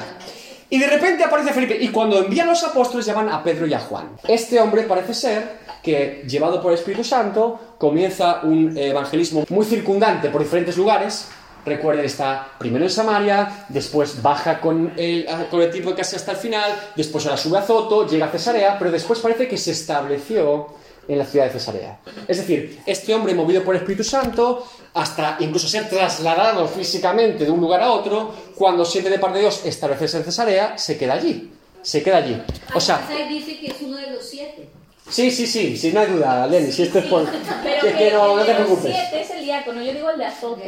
Y 0.69 0.79
de 0.79 0.87
repente 0.87 1.23
aparece 1.23 1.53
Felipe. 1.53 1.77
Y 1.79 1.89
cuando 1.89 2.19
envían 2.19 2.47
los 2.47 2.63
apóstoles 2.63 3.05
llaman 3.05 3.29
a 3.29 3.43
Pedro 3.43 3.67
y 3.67 3.73
a 3.73 3.79
Juan. 3.79 4.17
Este 4.27 4.59
hombre 4.59 4.83
parece 4.83 5.13
ser 5.13 5.65
que, 5.83 6.23
llevado 6.27 6.61
por 6.61 6.71
el 6.71 6.77
Espíritu 6.77 7.03
Santo, 7.03 7.75
comienza 7.77 8.41
un 8.43 8.75
evangelismo 8.75 9.45
muy 9.49 9.65
circundante 9.65 10.29
por 10.29 10.41
diferentes 10.41 10.75
lugares. 10.75 11.29
Recuerden, 11.65 12.05
está 12.05 12.47
primero 12.59 12.85
en 12.85 12.91
Samaria, 12.91 13.65
después 13.69 14.21
baja 14.21 14.59
con 14.59 14.93
el, 14.97 15.25
tipo 15.71 15.95
casi 15.95 16.15
hasta 16.15 16.33
el 16.33 16.37
final, 16.37 16.75
después 16.95 17.25
ahora 17.25 17.37
sube 17.37 17.57
a 17.57 17.63
Zoto, 17.63 18.07
llega 18.07 18.27
a 18.27 18.29
Cesarea, 18.29 18.77
pero 18.77 18.91
después 18.91 19.19
parece 19.19 19.47
que 19.47 19.57
se 19.57 19.71
estableció 19.71 20.67
en 21.07 21.17
la 21.19 21.25
ciudad 21.25 21.45
de 21.45 21.51
Cesarea. 21.51 21.99
Es 22.27 22.37
decir, 22.37 22.81
este 22.85 23.13
hombre 23.13 23.33
movido 23.33 23.63
por 23.63 23.75
el 23.75 23.81
Espíritu 23.81 24.03
Santo, 24.03 24.65
hasta 24.93 25.37
incluso 25.39 25.67
ser 25.67 25.87
trasladado 25.89 26.67
físicamente 26.67 27.45
de 27.45 27.51
un 27.51 27.59
lugar 27.59 27.81
a 27.83 27.91
otro, 27.91 28.33
cuando 28.55 28.83
siente 28.85 29.09
de 29.09 29.19
parte 29.19 29.35
de 29.37 29.41
Dios 29.43 29.61
establecerse 29.65 30.17
en 30.17 30.23
Cesarea, 30.23 30.77
se 30.77 30.97
queda 30.97 31.13
allí. 31.13 31.51
Se 31.81 32.01
queda 32.01 32.17
allí. 32.17 32.41
O 32.73 32.79
sea, 32.81 33.07
dice 33.29 33.59
que 33.59 33.67
es 33.67 33.81
uno 33.81 33.97
de 33.97 34.09
los 34.11 34.25
siete. 34.27 34.67
sí, 35.09 35.29
sí, 35.29 35.45
sí, 35.45 35.77
sí, 35.77 35.91
no 35.91 35.99
hay 35.99 36.07
duda, 36.07 36.47
Lenny, 36.47 36.71
si 36.71 36.81
esto 36.83 36.97
es 36.99 37.05
por... 37.05 37.27
Pero 37.63 37.81
que- 37.81 37.91
que, 37.91 37.97
que 37.97 38.11
no, 38.11 38.39
el 38.39 38.45
te 38.47 38.55
preocupes. 38.55 38.95
siete 38.95 39.21
es 39.21 39.29
el 39.29 39.43
diácono, 39.45 39.81
yo 39.83 39.93
digo 39.93 40.09
el 40.09 40.17
de 40.17 40.25
Azoto. 40.25 40.61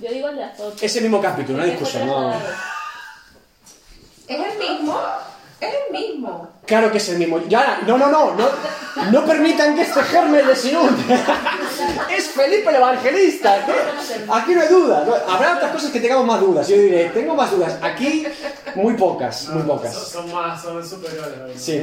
Yo 0.00 0.10
digo 0.10 0.28
el 0.28 0.36
de 0.36 0.44
Azoto. 0.44 0.76
Ese 0.84 1.00
mismo 1.00 1.20
capítulo, 1.20 1.58
no 1.58 1.64
hay 1.64 1.70
discusión, 1.70 2.06
no... 2.08 2.32
Es 4.26 4.38
el 4.38 4.58
mismo. 4.58 4.98
Es 5.60 5.70
el 5.86 5.92
mismo. 5.92 6.48
Claro 6.66 6.90
que 6.90 6.98
es 6.98 7.08
el 7.10 7.18
mismo. 7.18 7.40
Ya, 7.48 7.80
no, 7.86 7.96
no, 7.98 8.08
no, 8.10 8.34
no, 8.34 8.48
no 9.10 9.24
permitan 9.24 9.74
que 9.76 9.82
este 9.82 10.02
germen 10.02 10.46
les 10.46 10.64
inunde. 10.64 11.02
Es 12.16 12.28
Felipe 12.28 12.70
el 12.70 12.76
Evangelista. 12.76 13.64
¿qué? 13.66 13.72
Aquí 14.32 14.54
no 14.54 14.60
hay 14.62 14.68
duda. 14.68 15.04
no- 15.06 15.32
Habrá 15.32 15.56
otras 15.56 15.72
cosas 15.72 15.90
que 15.90 16.00
tengamos 16.00 16.26
más 16.26 16.40
dudas. 16.40 16.68
Yo 16.68 16.76
diré, 16.76 17.06
tengo 17.06 17.34
más 17.34 17.50
dudas. 17.50 17.76
Aquí, 17.82 18.24
muy 18.76 18.94
pocas, 18.94 19.48
muy 19.48 19.58
Son, 19.58 19.66
pocas. 19.68 19.94
son 19.94 20.32
más, 20.32 20.62
son 20.62 20.86
superiores. 20.88 21.36
¿no? 21.38 21.48
Sí, 21.58 21.80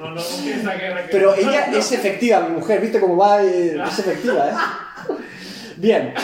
No, 0.00 0.10
no 0.10 0.22
comienza 0.22 0.74
guerra 0.74 1.02
que. 1.06 1.08
pero 1.10 1.34
ella 1.36 1.66
es 1.72 1.90
efectiva, 1.92 2.40
mi 2.40 2.56
mujer. 2.56 2.80
¿Viste 2.80 3.00
cómo 3.00 3.16
va? 3.16 3.42
Eh, 3.42 3.78
Es 3.88 3.98
efectiva, 3.98 4.48
¿eh? 4.50 5.14
Bien. 5.76 6.14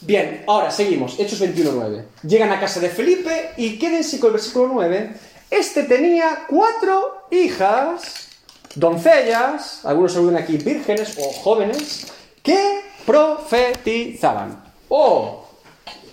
Bien, 0.00 0.44
ahora 0.46 0.70
seguimos. 0.70 1.18
Hechos 1.18 1.40
21.9. 1.40 2.04
Llegan 2.22 2.50
a 2.52 2.60
casa 2.60 2.80
de 2.80 2.90
Felipe 2.90 3.50
y 3.56 3.78
quédense 3.78 4.18
con 4.20 4.28
el 4.28 4.32
versículo 4.34 4.68
9. 4.72 5.14
Este 5.50 5.84
tenía 5.84 6.46
cuatro 6.48 7.26
hijas, 7.30 8.28
doncellas, 8.74 9.84
algunos 9.84 10.12
saluden 10.12 10.36
aquí 10.36 10.56
vírgenes 10.56 11.16
o 11.18 11.32
jóvenes, 11.32 12.12
que 12.42 12.82
profetizaban. 13.04 14.62
¡Oh! 14.88 15.46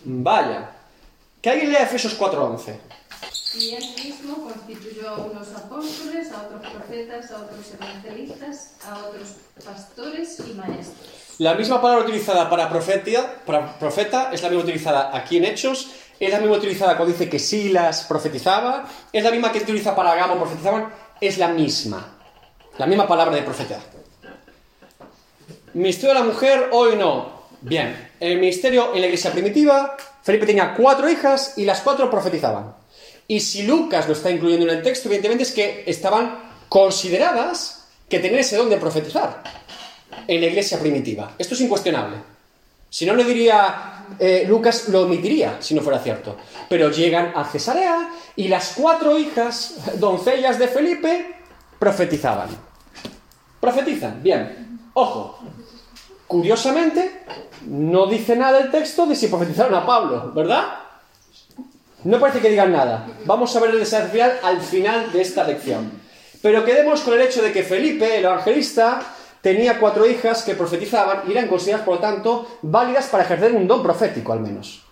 Vaya. 0.04 0.70
Que 1.42 1.50
alguien 1.50 1.72
lea 1.72 1.84
Efesios 1.84 2.18
4.11. 2.18 2.76
Y 3.56 3.76
él 3.76 3.84
mismo 4.04 4.36
constituyó 4.44 5.10
a 5.10 5.18
unos 5.18 5.48
apóstoles, 5.54 6.32
a 6.32 6.44
otros 6.44 6.72
profetas, 6.72 7.32
a 7.32 7.38
otros 7.38 7.74
evangelistas, 7.74 8.76
a 8.86 8.98
otros 8.98 9.36
pastores 9.64 10.40
y 10.40 10.54
maestros. 10.54 11.24
La 11.40 11.56
misma 11.56 11.82
palabra 11.82 12.06
utilizada 12.06 12.50
para 12.50 12.70
profeta, 12.70 13.42
para 13.46 13.78
profeta 13.78 14.32
es 14.32 14.42
la 14.42 14.50
misma 14.50 14.64
utilizada 14.64 15.16
aquí 15.16 15.38
en 15.38 15.46
Hechos, 15.46 15.92
es 16.26 16.32
la 16.32 16.40
misma 16.40 16.58
utilizada 16.58 16.96
cuando 16.96 17.14
dice 17.14 17.30
que 17.30 17.40
Silas 17.40 18.06
profetizaba, 18.08 18.88
es 19.12 19.24
la 19.24 19.32
misma 19.32 19.52
que 19.52 19.60
utiliza 19.60 19.96
para 19.96 20.12
Agamo 20.12 20.38
profetizaban, 20.38 20.90
es 21.20 21.38
la 21.38 21.48
misma. 21.48 22.18
La 22.78 22.86
misma 22.86 23.08
palabra 23.08 23.36
de 23.36 23.44
profeta. 23.44 23.80
Ministerio 25.74 26.14
de 26.14 26.20
la 26.20 26.26
mujer, 26.26 26.70
hoy 26.72 26.96
no. 26.96 27.44
Bien, 27.62 28.12
el 28.20 28.40
ministerio 28.40 28.94
en 28.94 29.02
la 29.02 29.08
iglesia 29.08 29.32
primitiva, 29.32 29.96
Felipe 30.22 30.46
tenía 30.46 30.74
cuatro 30.74 31.10
hijas 31.10 31.54
y 31.58 31.66
las 31.66 31.82
cuatro 31.82 32.10
profetizaban. 32.10 32.76
Y 33.28 33.40
si 33.40 33.64
Lucas 33.64 34.08
lo 34.08 34.14
está 34.14 34.30
incluyendo 34.30 34.66
en 34.68 34.78
el 34.78 34.84
texto, 34.84 35.08
evidentemente 35.08 35.44
es 35.44 35.52
que 35.52 35.84
estaban 35.88 36.54
consideradas 36.68 37.88
que 38.10 38.20
tenían 38.20 38.42
ese 38.42 38.58
don 38.58 38.70
de 38.70 38.78
profetizar 38.78 39.44
en 40.28 40.42
la 40.42 40.48
iglesia 40.48 40.80
primitiva. 40.80 41.34
Esto 41.38 41.54
es 41.54 41.62
incuestionable. 41.62 42.33
Si 42.94 43.08
no, 43.08 43.16
lo 43.16 43.24
diría, 43.24 44.06
eh, 44.20 44.46
Lucas 44.48 44.88
lo 44.90 45.02
omitiría 45.02 45.58
si 45.60 45.74
no 45.74 45.82
fuera 45.82 45.98
cierto. 45.98 46.38
Pero 46.70 46.92
llegan 46.92 47.32
a 47.36 47.44
Cesarea 47.44 48.12
y 48.36 48.50
las 48.50 48.74
cuatro 48.78 49.18
hijas, 49.18 49.78
doncellas 49.96 50.60
de 50.60 50.68
Felipe, 50.68 51.38
profetizaban. 51.80 52.50
Profetizan, 53.60 54.22
bien. 54.22 54.80
Ojo, 54.94 55.40
curiosamente, 56.28 57.24
no 57.66 58.06
dice 58.06 58.36
nada 58.36 58.60
el 58.60 58.70
texto 58.70 59.08
de 59.08 59.16
si 59.16 59.26
profetizaron 59.26 59.74
a 59.74 59.88
Pablo, 59.88 60.32
¿verdad? 60.32 60.76
No 62.04 62.20
parece 62.20 62.42
que 62.42 62.52
digan 62.52 62.74
nada. 62.74 63.08
Vamos 63.26 63.56
a 63.56 63.60
ver 63.60 63.72
el 63.72 63.88
final 63.88 64.38
al 64.44 64.62
final 64.62 65.12
de 65.12 65.20
esta 65.20 65.44
lección. 65.46 66.00
Pero 66.44 66.64
quedemos 66.64 67.02
con 67.02 67.16
el 67.16 67.22
hecho 67.22 67.42
de 67.42 67.52
que 67.52 67.64
Felipe, 67.64 68.20
el 68.20 68.26
evangelista, 68.26 69.13
tenía 69.44 69.78
cuatro 69.78 70.08
hijas 70.08 70.42
que 70.44 70.56
profetizaban 70.56 71.24
y 71.28 71.32
eran 71.34 71.50
consideradas, 71.50 71.86
por 71.86 71.96
lo 71.96 72.02
tanto, 72.02 72.48
válidas 72.62 73.08
para 73.08 73.26
ejercer 73.26 73.52
un 73.52 73.68
don 73.68 73.84
profético, 73.84 74.32
al 74.32 74.40
menos. 74.40 74.84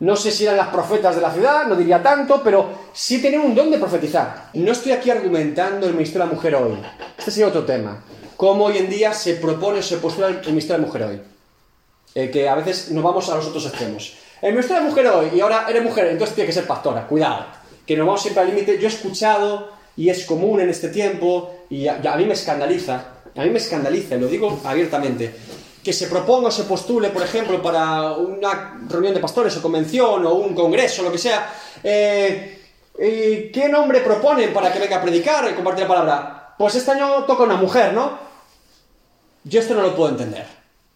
No 0.00 0.16
sé 0.16 0.32
si 0.32 0.44
eran 0.44 0.56
las 0.56 0.68
profetas 0.68 1.14
de 1.14 1.20
la 1.20 1.30
ciudad, 1.30 1.66
no 1.66 1.76
diría 1.76 2.02
tanto, 2.02 2.42
pero 2.42 2.70
sí 2.92 3.22
tenían 3.22 3.42
un 3.42 3.54
don 3.54 3.70
de 3.70 3.78
profetizar. 3.78 4.48
No 4.54 4.72
estoy 4.72 4.92
aquí 4.92 5.10
argumentando 5.10 5.86
el 5.86 5.94
ministerio 5.94 6.24
de 6.24 6.30
la 6.30 6.34
mujer 6.34 6.54
hoy. 6.56 6.76
Este 7.16 7.30
sería 7.30 7.48
otro 7.48 7.64
tema. 7.64 8.02
Cómo 8.36 8.64
hoy 8.64 8.78
en 8.78 8.90
día 8.90 9.12
se 9.12 9.34
propone 9.34 9.78
o 9.78 9.82
se 9.82 9.98
postula 9.98 10.26
el 10.26 10.40
ministerio 10.46 10.78
de 10.78 10.80
la 10.80 10.86
mujer 10.86 11.02
hoy. 11.04 11.22
Eh, 12.16 12.30
que 12.30 12.48
a 12.48 12.56
veces 12.56 12.90
nos 12.90 13.04
vamos 13.04 13.28
a 13.28 13.36
los 13.36 13.46
otros 13.46 13.64
extremos. 13.66 14.16
El 14.42 14.54
ministerio 14.54 14.82
de 14.82 14.88
la 14.88 14.90
mujer 14.90 15.06
hoy, 15.06 15.38
y 15.38 15.40
ahora 15.40 15.66
eres 15.68 15.84
mujer, 15.84 16.06
entonces 16.06 16.34
tiene 16.34 16.48
que 16.48 16.54
ser 16.54 16.66
pastora. 16.66 17.06
Cuidado. 17.06 17.46
Que 17.86 17.96
nos 17.96 18.06
vamos 18.06 18.22
siempre 18.22 18.42
al 18.42 18.48
límite. 18.48 18.76
Yo 18.78 18.88
he 18.88 18.90
escuchado, 18.90 19.68
y 19.96 20.08
es 20.08 20.24
común 20.24 20.60
en 20.60 20.70
este 20.70 20.88
tiempo, 20.88 21.54
y 21.68 21.86
a, 21.86 22.00
a 22.02 22.16
mí 22.16 22.24
me 22.24 22.32
escandaliza, 22.32 23.19
a 23.36 23.42
mí 23.42 23.50
me 23.50 23.58
escandaliza, 23.58 24.16
lo 24.16 24.26
digo 24.26 24.60
abiertamente 24.64 25.34
que 25.82 25.92
se 25.94 26.08
proponga 26.08 26.48
o 26.48 26.50
se 26.50 26.64
postule, 26.64 27.08
por 27.08 27.22
ejemplo, 27.22 27.62
para 27.62 28.12
una 28.12 28.80
reunión 28.88 29.14
de 29.14 29.20
pastores 29.20 29.56
o 29.56 29.62
convención 29.62 30.26
o 30.26 30.34
un 30.34 30.54
congreso, 30.54 31.02
lo 31.02 31.10
que 31.10 31.16
sea, 31.16 31.50
eh, 31.82 33.50
¿qué 33.52 33.68
nombre 33.70 34.00
proponen 34.00 34.52
para 34.52 34.70
que 34.72 34.78
venga 34.78 34.96
a 34.98 35.02
predicar 35.02 35.48
y 35.50 35.54
compartir 35.54 35.82
la 35.84 35.88
palabra? 35.88 36.54
Pues 36.58 36.74
este 36.74 36.90
año 36.90 37.24
toca 37.24 37.44
una 37.44 37.56
mujer, 37.56 37.94
¿no? 37.94 38.18
Yo 39.44 39.60
esto 39.60 39.72
no 39.74 39.80
lo 39.80 39.96
puedo 39.96 40.10
entender. 40.10 40.44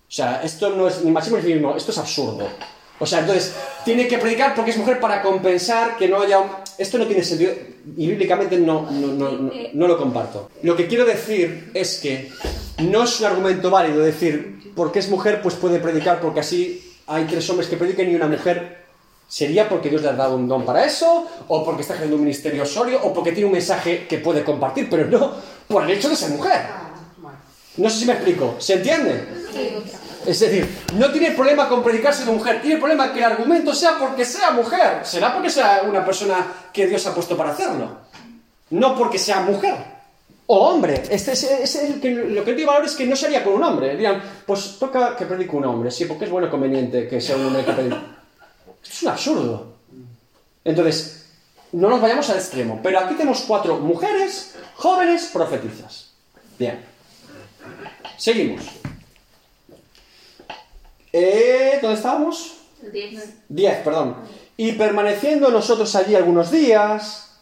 O 0.06 0.12
sea, 0.12 0.42
esto 0.42 0.68
no 0.68 0.86
es 0.86 1.02
ni 1.02 1.10
machismo 1.10 1.38
ni 1.38 1.42
feminismo, 1.42 1.74
esto 1.74 1.90
es 1.90 1.96
absurdo. 1.98 2.46
O 2.98 3.06
sea, 3.06 3.20
entonces, 3.20 3.54
tiene 3.86 4.06
que 4.06 4.18
predicar 4.18 4.54
porque 4.54 4.70
es 4.72 4.76
mujer 4.76 5.00
para 5.00 5.22
compensar 5.22 5.96
que 5.96 6.08
no 6.08 6.20
haya... 6.20 6.40
un- 6.40 6.50
Esto 6.78 6.98
no 6.98 7.06
tiene 7.06 7.22
sentido 7.22 7.52
y 7.96 8.08
bíblicamente 8.08 8.58
no, 8.58 8.90
no, 8.90 9.06
no, 9.08 9.32
no, 9.32 9.52
no 9.72 9.88
lo 9.88 9.96
comparto. 9.96 10.50
Lo 10.62 10.74
que 10.76 10.86
quiero 10.86 11.04
decir 11.04 11.70
es 11.74 11.98
que 11.98 12.30
no 12.78 13.04
es 13.04 13.20
un 13.20 13.26
argumento 13.26 13.70
válido 13.70 14.00
decir, 14.00 14.72
porque 14.74 14.98
es 14.98 15.08
mujer, 15.08 15.40
pues 15.42 15.54
puede 15.54 15.78
predicar 15.78 16.20
porque 16.20 16.40
así 16.40 16.94
hay 17.06 17.24
tres 17.24 17.48
hombres 17.50 17.68
que 17.68 17.76
prediquen 17.76 18.10
y 18.10 18.14
una 18.14 18.26
mujer. 18.26 18.84
¿Sería 19.26 19.68
porque 19.68 19.88
Dios 19.88 20.02
le 20.02 20.08
ha 20.08 20.12
dado 20.12 20.36
un 20.36 20.46
don 20.46 20.64
para 20.64 20.84
eso? 20.84 21.26
¿O 21.48 21.64
porque 21.64 21.82
está 21.82 21.94
ejerciendo 21.94 22.16
un 22.16 22.22
ministerio 22.22 22.66
sólido? 22.66 23.00
¿O 23.02 23.12
porque 23.12 23.32
tiene 23.32 23.46
un 23.46 23.52
mensaje 23.52 24.06
que 24.06 24.18
puede 24.18 24.44
compartir? 24.44 24.88
Pero 24.90 25.06
no 25.06 25.32
por 25.66 25.84
el 25.84 25.90
hecho 25.90 26.08
de 26.08 26.16
ser 26.16 26.30
mujer. 26.30 26.60
No 27.76 27.90
sé 27.90 28.00
si 28.00 28.06
me 28.06 28.12
explico. 28.12 28.56
¿Se 28.58 28.74
entiende? 28.74 29.24
Es 30.26 30.40
decir, 30.40 30.66
no 30.94 31.10
tiene 31.10 31.32
problema 31.32 31.68
con 31.68 31.82
predicar 31.82 32.14
siendo 32.14 32.32
mujer, 32.32 32.62
tiene 32.62 32.78
problema 32.78 33.12
que 33.12 33.18
el 33.18 33.24
argumento 33.24 33.74
sea 33.74 33.98
porque 33.98 34.24
sea 34.24 34.52
mujer. 34.52 35.00
Será 35.04 35.32
porque 35.32 35.50
sea 35.50 35.82
una 35.86 36.04
persona 36.04 36.46
que 36.72 36.86
Dios 36.86 37.06
ha 37.06 37.14
puesto 37.14 37.36
para 37.36 37.50
hacerlo. 37.50 37.98
No 38.70 38.96
porque 38.96 39.18
sea 39.18 39.40
mujer. 39.40 39.94
O 40.46 40.68
hombre. 40.68 41.02
Este 41.10 41.32
es, 41.32 41.76
el 41.76 42.00
que, 42.00 42.10
lo 42.10 42.44
que 42.44 42.58
yo 42.58 42.66
valor 42.66 42.84
es 42.84 42.94
que 42.94 43.06
no 43.06 43.16
sería 43.16 43.42
con 43.42 43.54
un 43.54 43.64
hombre. 43.64 43.96
Dirán, 43.96 44.22
pues 44.46 44.78
toca 44.78 45.16
que 45.16 45.26
predique 45.26 45.56
un 45.56 45.64
hombre. 45.64 45.90
Sí, 45.90 46.04
porque 46.04 46.24
es 46.24 46.30
bueno 46.30 46.48
y 46.48 46.50
conveniente 46.50 47.08
que 47.08 47.20
sea 47.20 47.36
un 47.36 47.46
hombre 47.46 47.64
que 47.64 47.72
predique. 47.72 47.96
Es 48.82 49.02
un 49.02 49.08
absurdo. 49.08 49.74
Entonces, 50.64 51.26
no 51.72 51.88
nos 51.88 52.00
vayamos 52.00 52.28
al 52.30 52.36
extremo. 52.36 52.80
Pero 52.82 53.00
aquí 53.00 53.14
tenemos 53.14 53.42
cuatro 53.42 53.78
mujeres 53.78 54.54
jóvenes 54.76 55.30
profetizas. 55.32 56.12
Bien. 56.58 56.84
Seguimos. 58.16 58.83
Eh, 61.16 61.78
¿Dónde 61.80 61.96
estábamos? 61.96 62.56
Diez. 62.92 63.34
10, 63.48 63.76
perdón. 63.84 64.16
Y 64.56 64.72
permaneciendo 64.72 65.48
nosotros 65.48 65.94
allí 65.94 66.16
algunos 66.16 66.50
días, 66.50 67.36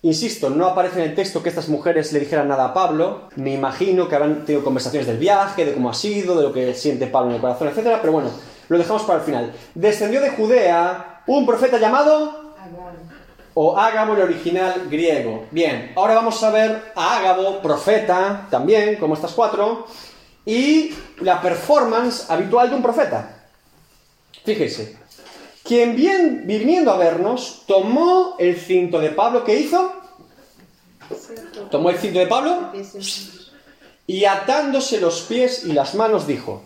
insisto, 0.00 0.48
no 0.48 0.66
aparece 0.66 1.02
en 1.02 1.10
el 1.10 1.14
texto 1.14 1.42
que 1.42 1.50
estas 1.50 1.68
mujeres 1.68 2.10
le 2.14 2.20
dijeran 2.20 2.48
nada 2.48 2.64
a 2.64 2.72
Pablo, 2.72 3.28
me 3.36 3.52
imagino 3.52 4.08
que 4.08 4.14
habrán 4.14 4.46
tenido 4.46 4.64
conversaciones 4.64 5.06
del 5.06 5.18
viaje, 5.18 5.66
de 5.66 5.74
cómo 5.74 5.90
ha 5.90 5.94
sido, 5.94 6.38
de 6.38 6.44
lo 6.44 6.54
que 6.54 6.72
siente 6.72 7.06
Pablo 7.06 7.28
en 7.28 7.34
el 7.34 7.40
corazón, 7.42 7.68
etc. 7.68 7.98
Pero 8.00 8.14
bueno, 8.14 8.30
lo 8.66 8.78
dejamos 8.78 9.02
para 9.02 9.18
el 9.18 9.26
final. 9.26 9.52
Descendió 9.74 10.22
de 10.22 10.30
Judea 10.30 11.22
un 11.26 11.44
profeta 11.44 11.76
llamado 11.76 12.54
o 13.52 13.76
Ágabo 13.76 14.14
el 14.14 14.22
original 14.22 14.86
griego. 14.88 15.44
Bien, 15.50 15.92
ahora 15.96 16.14
vamos 16.14 16.42
a 16.42 16.50
ver 16.50 16.92
a 16.94 17.18
Ágabo, 17.18 17.60
profeta, 17.60 18.46
también, 18.50 18.96
como 18.96 19.12
estas 19.12 19.32
cuatro, 19.32 19.86
y 20.48 20.94
la 21.20 21.42
performance 21.42 22.30
habitual 22.30 22.70
de 22.70 22.76
un 22.76 22.82
profeta. 22.82 23.44
Fíjese, 24.46 24.96
quien 25.62 25.94
bien, 25.94 26.44
viniendo 26.46 26.90
a 26.90 26.96
vernos, 26.96 27.64
tomó 27.66 28.34
el 28.38 28.56
cinto 28.56 28.98
de 28.98 29.10
Pablo, 29.10 29.44
¿qué 29.44 29.60
hizo? 29.60 29.92
Tomó 31.70 31.90
el 31.90 31.98
cinto 31.98 32.18
de 32.18 32.26
Pablo 32.26 32.72
y 34.06 34.24
atándose 34.24 35.02
los 35.02 35.20
pies 35.20 35.66
y 35.66 35.72
las 35.72 35.94
manos 35.94 36.26
dijo, 36.26 36.62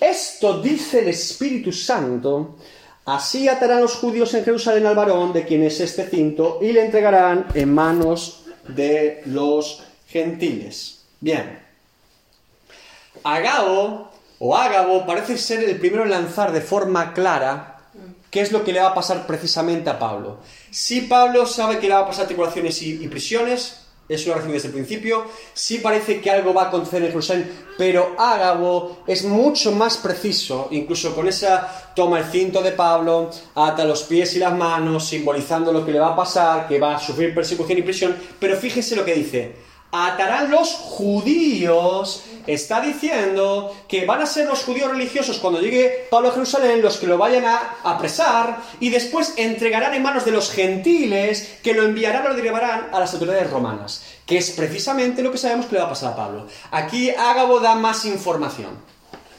esto 0.00 0.62
dice 0.62 1.00
el 1.00 1.08
Espíritu 1.08 1.70
Santo, 1.70 2.56
así 3.04 3.46
atarán 3.46 3.82
los 3.82 3.96
judíos 3.96 4.32
en 4.32 4.42
Jerusalén 4.42 4.86
al 4.86 4.96
varón 4.96 5.34
de 5.34 5.44
quien 5.44 5.64
es 5.64 5.80
este 5.80 6.08
cinto 6.08 6.60
y 6.62 6.72
le 6.72 6.86
entregarán 6.86 7.46
en 7.52 7.74
manos 7.74 8.46
de 8.68 9.20
los 9.26 9.82
gentiles. 10.06 11.04
Bien, 11.20 11.63
Agabo 13.24 14.10
o 14.38 14.54
Ágabo 14.54 15.06
parece 15.06 15.38
ser 15.38 15.64
el 15.64 15.78
primero 15.78 16.04
en 16.04 16.10
lanzar 16.10 16.52
de 16.52 16.60
forma 16.60 17.14
clara 17.14 17.78
qué 18.30 18.42
es 18.42 18.52
lo 18.52 18.64
que 18.64 18.72
le 18.72 18.80
va 18.80 18.88
a 18.88 18.94
pasar 18.94 19.26
precisamente 19.26 19.88
a 19.88 19.98
Pablo. 19.98 20.38
Si 20.70 21.02
Pablo 21.02 21.46
sabe 21.46 21.78
que 21.78 21.88
le 21.88 21.94
va 21.94 22.00
a 22.00 22.06
pasar 22.06 22.26
tribulaciones 22.26 22.82
y, 22.82 23.08
prisiones, 23.08 23.86
eso 24.08 24.28
lo 24.28 24.34
recibe 24.34 24.54
desde 24.54 24.68
el 24.68 24.74
principio, 24.74 25.24
sí 25.54 25.78
parece 25.78 26.20
que 26.20 26.30
algo 26.30 26.52
va 26.52 26.64
a 26.64 26.66
acontecer 26.66 27.02
en 27.02 27.08
Jerusalén, 27.08 27.50
pero 27.78 28.14
Ágabo 28.18 29.04
es 29.06 29.24
mucho 29.24 29.72
más 29.72 29.96
preciso, 29.96 30.68
incluso 30.72 31.14
con 31.14 31.26
esa 31.26 31.92
toma 31.94 32.18
el 32.18 32.24
cinto 32.26 32.60
de 32.60 32.72
Pablo, 32.72 33.30
ata 33.54 33.86
los 33.86 34.02
pies 34.02 34.34
y 34.34 34.40
las 34.40 34.52
manos, 34.52 35.06
simbolizando 35.06 35.72
lo 35.72 35.86
que 35.86 35.92
le 35.92 36.00
va 36.00 36.08
a 36.08 36.16
pasar, 36.16 36.68
que 36.68 36.78
va 36.78 36.96
a 36.96 36.98
sufrir 36.98 37.34
persecución 37.34 37.78
y 37.78 37.82
prisión, 37.82 38.16
pero 38.38 38.56
fíjese 38.56 38.96
lo 38.96 39.04
que 39.04 39.14
dice, 39.14 39.56
atarán 39.94 40.50
los 40.50 40.72
judíos, 40.72 42.24
está 42.48 42.80
diciendo 42.80 43.74
que 43.86 44.04
van 44.04 44.22
a 44.22 44.26
ser 44.26 44.48
los 44.48 44.64
judíos 44.64 44.90
religiosos 44.90 45.38
cuando 45.38 45.60
llegue 45.60 46.08
Pablo 46.10 46.30
a 46.30 46.32
Jerusalén 46.32 46.82
los 46.82 46.96
que 46.96 47.06
lo 47.06 47.16
vayan 47.16 47.44
a 47.44 47.76
apresar 47.84 48.58
y 48.80 48.90
después 48.90 49.34
entregarán 49.36 49.94
en 49.94 50.02
manos 50.02 50.24
de 50.24 50.32
los 50.32 50.50
gentiles 50.50 51.58
que 51.62 51.74
lo 51.74 51.84
enviarán 51.84 52.26
o 52.26 52.30
lo 52.30 52.42
llevarán 52.42 52.88
a 52.92 52.98
las 52.98 53.12
autoridades 53.14 53.48
romanas, 53.48 54.02
que 54.26 54.38
es 54.38 54.50
precisamente 54.50 55.22
lo 55.22 55.30
que 55.30 55.38
sabemos 55.38 55.66
que 55.66 55.74
le 55.74 55.80
va 55.80 55.86
a 55.86 55.90
pasar 55.90 56.12
a 56.12 56.16
Pablo. 56.16 56.48
Aquí 56.72 57.10
Ágabo 57.10 57.60
da 57.60 57.76
más 57.76 58.04
información. 58.04 58.76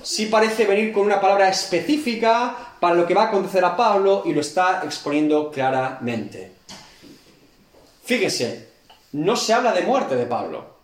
Sí 0.03 0.27
parece 0.27 0.65
venir 0.65 0.93
con 0.93 1.03
una 1.03 1.19
palabra 1.19 1.49
específica 1.49 2.55
para 2.79 2.95
lo 2.95 3.05
que 3.05 3.13
va 3.13 3.23
a 3.23 3.27
acontecer 3.27 3.65
a 3.65 3.75
Pablo 3.75 4.23
y 4.25 4.31
lo 4.31 4.39
está 4.39 4.83
exponiendo 4.85 5.51
claramente. 5.51 6.53
Fíjese, 8.03 8.64
no 9.15 9.37
se 9.37 9.53
habla 9.53 9.71
de 9.71 9.81
muerte 9.81 10.17
de 10.17 10.25
Pablo. 10.25 10.75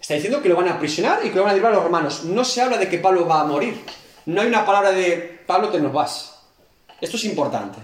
Está 0.00 0.14
diciendo 0.14 0.42
que 0.42 0.48
lo 0.48 0.56
van 0.56 0.66
a 0.66 0.74
aprisionar 0.74 1.24
y 1.24 1.30
que 1.30 1.36
lo 1.36 1.44
van 1.44 1.52
a 1.52 1.54
llevar 1.54 1.70
a 1.70 1.76
los 1.76 1.84
romanos. 1.84 2.24
No 2.24 2.44
se 2.44 2.60
habla 2.60 2.76
de 2.76 2.88
que 2.88 2.98
Pablo 2.98 3.24
va 3.24 3.42
a 3.42 3.44
morir. 3.44 3.84
No 4.26 4.40
hay 4.40 4.48
una 4.48 4.66
palabra 4.66 4.90
de 4.90 5.40
Pablo 5.46 5.68
te 5.68 5.78
nos 5.78 5.92
vas. 5.92 6.40
Esto 7.00 7.16
es 7.16 7.24
importante. 7.24 7.78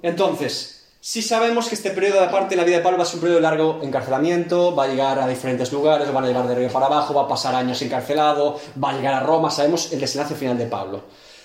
Entonces, 0.00 0.86
si 1.00 1.22
sabemos 1.22 1.68
que 1.68 1.74
este 1.74 1.90
periodo 1.90 2.20
de 2.20 2.28
parte 2.28 2.50
de 2.50 2.56
la 2.56 2.64
vida 2.64 2.76
de 2.76 2.84
Pablo 2.84 2.98
va 2.98 3.02
a 3.02 3.06
ser 3.06 3.16
un 3.16 3.22
periodo 3.22 3.38
de 3.38 3.42
largo 3.42 3.80
encarcelamiento, 3.82 4.76
va 4.76 4.84
a 4.84 4.88
llegar 4.88 5.18
a 5.18 5.26
diferentes 5.26 5.72
lugares, 5.72 6.06
lo 6.06 6.12
van 6.12 6.22
a 6.22 6.28
llevar 6.28 6.46
de 6.46 6.52
arriba 6.52 6.70
para 6.70 6.86
abajo, 6.86 7.14
va 7.14 7.22
a 7.22 7.28
pasar 7.28 7.56
años 7.56 7.82
encarcelado, 7.82 8.60
va 8.82 8.90
a 8.90 8.92
llegar 8.92 9.14
a 9.14 9.20
Roma, 9.20 9.50
sabemos 9.50 9.92
el 9.92 9.98
desenlace 9.98 10.36
final 10.36 10.56
de 10.56 10.66
Pablo. 10.66 11.02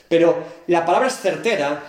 Pero 0.07 0.37
la 0.67 0.85
palabra 0.85 1.07
es 1.07 1.17
certera 1.17 1.81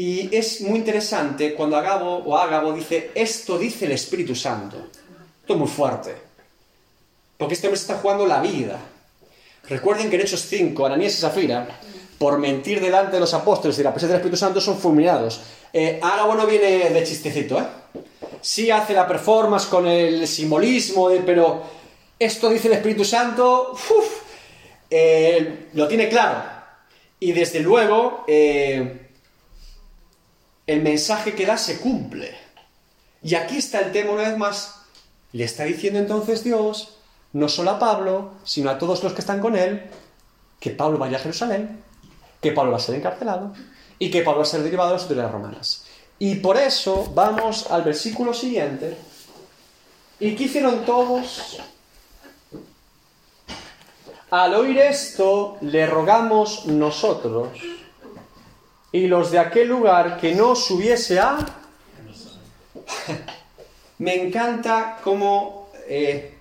y 0.00 0.28
es 0.36 0.60
muy 0.60 0.78
interesante 0.78 1.54
cuando 1.54 1.76
Agabo 1.76 2.18
o 2.18 2.36
Ágabo 2.36 2.72
dice, 2.72 3.10
esto 3.16 3.58
dice 3.58 3.86
el 3.86 3.92
Espíritu 3.92 4.34
Santo. 4.34 4.76
Esto 5.40 5.54
es 5.54 5.58
muy 5.58 5.66
fuerte. 5.68 6.14
Porque 7.36 7.54
este 7.54 7.66
hombre 7.66 7.80
está 7.80 7.96
jugando 7.96 8.24
la 8.24 8.40
vida. 8.40 8.78
Recuerden 9.68 10.08
que 10.08 10.14
en 10.16 10.22
Hechos 10.22 10.42
5, 10.42 10.86
Ananías 10.86 11.14
y 11.14 11.20
Zafira, 11.20 11.66
por 12.16 12.38
mentir 12.38 12.80
delante 12.80 13.12
de 13.12 13.20
los 13.20 13.34
apóstoles 13.34 13.76
y 13.78 13.82
la 13.82 13.90
presencia 13.92 14.12
del 14.14 14.20
Espíritu 14.20 14.36
Santo, 14.36 14.60
son 14.60 14.78
fulminados. 14.78 15.40
Eh, 15.72 15.98
no 16.00 16.46
viene 16.46 16.90
de 16.90 17.02
chistecito, 17.04 17.58
¿eh? 17.58 17.64
Sí 18.40 18.70
hace 18.70 18.94
la 18.94 19.06
performance 19.06 19.66
con 19.66 19.86
el 19.88 20.28
simbolismo, 20.28 21.08
de- 21.08 21.20
pero 21.20 21.62
esto 22.18 22.48
dice 22.50 22.68
el 22.68 22.74
Espíritu 22.74 23.04
Santo, 23.04 23.72
¡uf! 23.72 24.22
Eh, 24.88 25.70
lo 25.74 25.88
tiene 25.88 26.08
claro. 26.08 26.40
Y 27.18 27.32
desde 27.32 27.58
luego, 27.60 28.24
eh, 28.28 29.07
el 30.68 30.82
mensaje 30.82 31.34
que 31.34 31.46
da 31.46 31.56
se 31.56 31.80
cumple. 31.80 32.36
Y 33.22 33.34
aquí 33.34 33.56
está 33.56 33.80
el 33.80 33.90
tema 33.90 34.12
una 34.12 34.28
vez 34.28 34.38
más. 34.38 34.82
Le 35.32 35.44
está 35.44 35.64
diciendo 35.64 35.98
entonces 35.98 36.44
Dios 36.44 36.98
no 37.32 37.48
solo 37.48 37.72
a 37.72 37.78
Pablo, 37.78 38.32
sino 38.44 38.70
a 38.70 38.78
todos 38.78 39.02
los 39.02 39.14
que 39.14 39.20
están 39.20 39.40
con 39.40 39.56
él, 39.56 39.82
que 40.60 40.70
Pablo 40.70 40.98
vaya 40.98 41.16
a 41.16 41.20
Jerusalén, 41.20 41.82
que 42.40 42.52
Pablo 42.52 42.72
va 42.72 42.76
a 42.76 42.80
ser 42.80 42.94
encarcelado 42.94 43.54
y 43.98 44.10
que 44.10 44.22
Pablo 44.22 44.40
va 44.40 44.42
a 44.44 44.46
ser 44.46 44.62
derivado 44.62 44.90
de 44.90 44.94
las 44.94 45.02
autoridades 45.02 45.32
romanas. 45.32 45.84
Y 46.18 46.36
por 46.36 46.58
eso 46.58 47.10
vamos 47.14 47.70
al 47.70 47.82
versículo 47.82 48.34
siguiente. 48.34 48.96
¿Y 50.20 50.36
qué 50.36 50.44
hicieron 50.44 50.84
todos? 50.84 51.60
Al 54.30 54.54
oír 54.54 54.78
esto, 54.78 55.56
le 55.62 55.86
rogamos 55.86 56.66
nosotros 56.66 57.48
y 58.92 59.06
los 59.06 59.30
de 59.30 59.38
aquel 59.38 59.68
lugar 59.68 60.18
que 60.20 60.34
no 60.34 60.54
subiese 60.54 61.20
a... 61.20 61.38
Me 63.98 64.14
encanta 64.14 64.98
cómo 65.02 65.70
eh, 65.88 66.34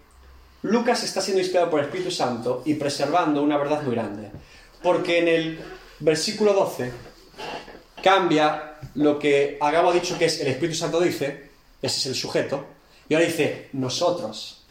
Lucas 0.64 1.04
está 1.04 1.22
siendo 1.22 1.42
inspirado 1.42 1.70
por 1.70 1.80
el 1.80 1.88
Espíritu 1.88 2.12
Santo 2.12 2.62
y 2.66 2.76
preservando 2.76 3.42
una 3.42 3.58
verdad 3.58 3.82
muy 3.82 3.96
grande. 3.96 4.30
Porque 4.82 5.20
en 5.20 5.28
el 5.28 5.60
versículo 6.00 6.54
12 6.54 6.92
cambia 8.02 8.78
lo 8.96 9.18
que 9.18 9.58
Agabo 9.60 9.90
ha 9.90 9.94
dicho 9.94 10.18
que 10.18 10.26
es 10.26 10.40
el 10.42 10.48
Espíritu 10.48 10.78
Santo 10.78 11.00
dice, 11.00 11.50
ese 11.82 12.00
es 12.00 12.06
el 12.06 12.16
sujeto, 12.16 12.66
y 13.10 13.14
ahora 13.14 13.26
dice, 13.26 13.70
nosotros 13.74 14.66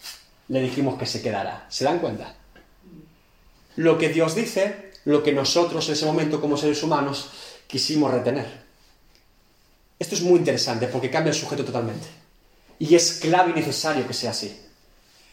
le 0.49 0.61
dijimos 0.61 0.99
que 0.99 1.07
se 1.07 1.23
quedara. 1.23 1.67
¿Se 1.69 1.85
dan 1.85 1.99
cuenta? 1.99 2.35
Lo 3.77 3.99
que 3.99 4.09
Dios 4.11 4.35
dice, 4.35 4.93
lo 5.05 5.23
que 5.23 5.33
nosotros 5.33 5.87
en 5.89 5.95
ese 5.95 6.07
momento 6.07 6.41
como 6.41 6.57
seres 6.57 6.83
humanos 6.83 7.31
quisimos 7.67 8.13
retener. 8.13 8.67
Esto 9.99 10.15
es 10.15 10.23
muy 10.23 10.39
interesante 10.39 10.89
porque 10.89 11.11
cambia 11.11 11.31
el 11.31 11.37
sujeto 11.37 11.65
totalmente. 11.65 12.07
Y 12.79 12.95
es 12.95 13.19
clave 13.21 13.53
y 13.53 13.55
necesario 13.55 14.07
que 14.07 14.13
sea 14.13 14.31
así. 14.31 14.61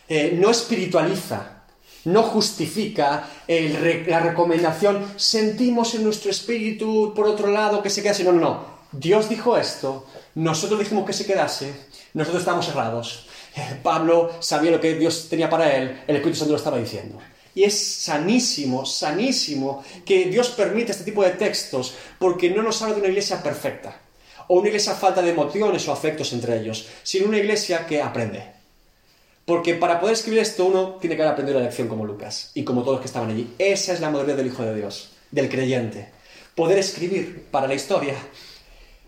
Eh, 0.07 0.37
no 0.39 0.49
espiritualiza, 0.49 1.63
no 2.05 2.23
justifica 2.23 3.27
la 3.47 4.19
recomendación, 4.19 5.05
sentimos 5.15 5.95
en 5.95 6.03
nuestro 6.03 6.31
espíritu 6.31 7.13
por 7.15 7.27
otro 7.27 7.47
lado 7.47 7.81
que 7.81 7.89
se 7.89 8.01
quedase. 8.01 8.23
No, 8.23 8.31
no, 8.31 8.39
no. 8.39 8.73
Dios 8.91 9.27
dijo 9.27 9.57
esto, 9.57 10.05
nosotros 10.35 10.79
dijimos 10.79 11.05
que 11.05 11.13
se 11.13 11.25
quedase, 11.25 11.73
nosotros 12.13 12.41
estamos 12.41 12.65
cerrados. 12.65 13.27
Eh, 13.55 13.79
Pablo 13.83 14.31
sabía 14.39 14.71
lo 14.71 14.79
que 14.79 14.95
Dios 14.95 15.27
tenía 15.29 15.49
para 15.49 15.75
él, 15.75 16.03
el 16.07 16.15
Espíritu 16.15 16.39
Santo 16.39 16.53
lo 16.53 16.57
estaba 16.57 16.77
diciendo. 16.77 17.19
Y 17.55 17.63
es 17.63 17.77
sanísimo, 17.77 18.85
sanísimo 18.85 19.83
que 20.05 20.25
Dios 20.25 20.49
permita 20.49 20.91
este 20.91 21.03
tipo 21.03 21.23
de 21.23 21.31
textos 21.31 21.93
porque 22.17 22.49
no 22.49 22.63
nos 22.63 22.81
habla 22.81 22.95
de 22.95 23.01
una 23.01 23.09
iglesia 23.09 23.41
perfecta 23.43 23.99
o 24.47 24.59
una 24.59 24.67
iglesia 24.67 24.93
falta 24.93 25.21
de 25.21 25.31
emociones 25.31 25.87
o 25.87 25.91
afectos 25.91 26.33
entre 26.33 26.59
ellos, 26.59 26.87
sino 27.03 27.27
una 27.27 27.37
iglesia 27.37 27.85
que 27.85 28.01
aprende. 28.01 28.51
Porque 29.45 29.75
para 29.75 29.99
poder 29.99 30.13
escribir 30.13 30.39
esto 30.39 30.65
uno 30.65 30.95
tiene 31.01 31.15
que 31.15 31.21
haber 31.21 31.33
aprendido 31.33 31.59
la 31.59 31.65
lección 31.65 31.87
como 31.87 32.05
Lucas 32.05 32.51
y 32.53 32.63
como 32.63 32.81
todos 32.81 32.93
los 32.93 33.01
que 33.01 33.07
estaban 33.07 33.29
allí. 33.29 33.53
Esa 33.57 33.93
es 33.93 33.99
la 33.99 34.09
modalidad 34.09 34.37
del 34.37 34.47
Hijo 34.47 34.63
de 34.63 34.75
Dios, 34.75 35.11
del 35.31 35.49
creyente. 35.49 36.11
Poder 36.55 36.77
escribir 36.77 37.47
para 37.51 37.67
la 37.67 37.73
historia. 37.73 38.15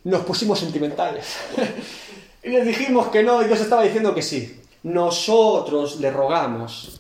Nos 0.04 0.26
pusimos 0.26 0.60
sentimentales. 0.60 1.26
y 2.44 2.50
les 2.50 2.66
dijimos 2.66 3.08
que 3.08 3.24
no 3.24 3.42
y 3.42 3.48
Dios 3.48 3.62
estaba 3.62 3.84
diciendo 3.84 4.14
que 4.14 4.22
sí. 4.22 4.62
Nosotros 4.84 6.00
le 6.00 6.12
rogamos 6.12 7.00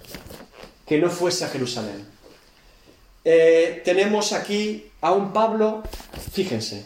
que 0.86 0.98
no 0.98 1.10
fuese 1.10 1.45
a 1.45 1.50
Jerusalén. 1.50 2.06
Eh, 3.24 3.82
tenemos 3.84 4.34
aquí 4.34 4.91
a 5.02 5.12
un 5.12 5.34
Pablo, 5.34 5.84
fíjense, 6.32 6.86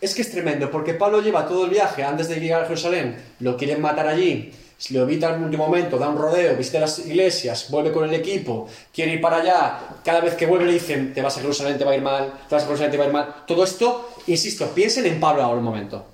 es 0.00 0.14
que 0.14 0.22
es 0.22 0.30
tremendo, 0.30 0.70
porque 0.70 0.92
Pablo 0.92 1.22
lleva 1.22 1.48
todo 1.48 1.64
el 1.64 1.70
viaje 1.70 2.04
antes 2.04 2.28
de 2.28 2.38
llegar 2.38 2.62
a 2.62 2.66
Jerusalén, 2.66 3.16
lo 3.40 3.56
quieren 3.56 3.80
matar 3.80 4.06
allí, 4.06 4.52
lo 4.90 5.02
evita 5.02 5.34
en 5.34 5.44
último 5.44 5.66
momento, 5.66 5.98
da 5.98 6.10
un 6.10 6.18
rodeo, 6.18 6.54
visita 6.56 6.80
las 6.80 6.98
iglesias, 6.98 7.70
vuelve 7.70 7.92
con 7.92 8.04
el 8.04 8.14
equipo, 8.14 8.68
quiere 8.92 9.14
ir 9.14 9.20
para 9.20 9.38
allá, 9.38 9.78
cada 10.04 10.20
vez 10.20 10.34
que 10.34 10.46
vuelve 10.46 10.66
le 10.66 10.72
dicen, 10.72 11.14
te 11.14 11.22
vas 11.22 11.38
a 11.38 11.40
Jerusalén, 11.40 11.78
te 11.78 11.84
va 11.84 11.92
a 11.92 11.96
ir 11.96 12.02
mal, 12.02 12.32
te 12.48 12.54
vas 12.54 12.64
a 12.64 12.66
Jerusalén, 12.66 12.90
te 12.90 12.98
va 12.98 13.04
a 13.04 13.06
ir 13.06 13.12
mal. 13.12 13.34
Todo 13.46 13.64
esto, 13.64 14.10
insisto, 14.26 14.68
piensen 14.74 15.06
en 15.06 15.18
Pablo 15.18 15.42
ahora 15.42 15.58
un 15.58 15.64
momento. 15.64 16.04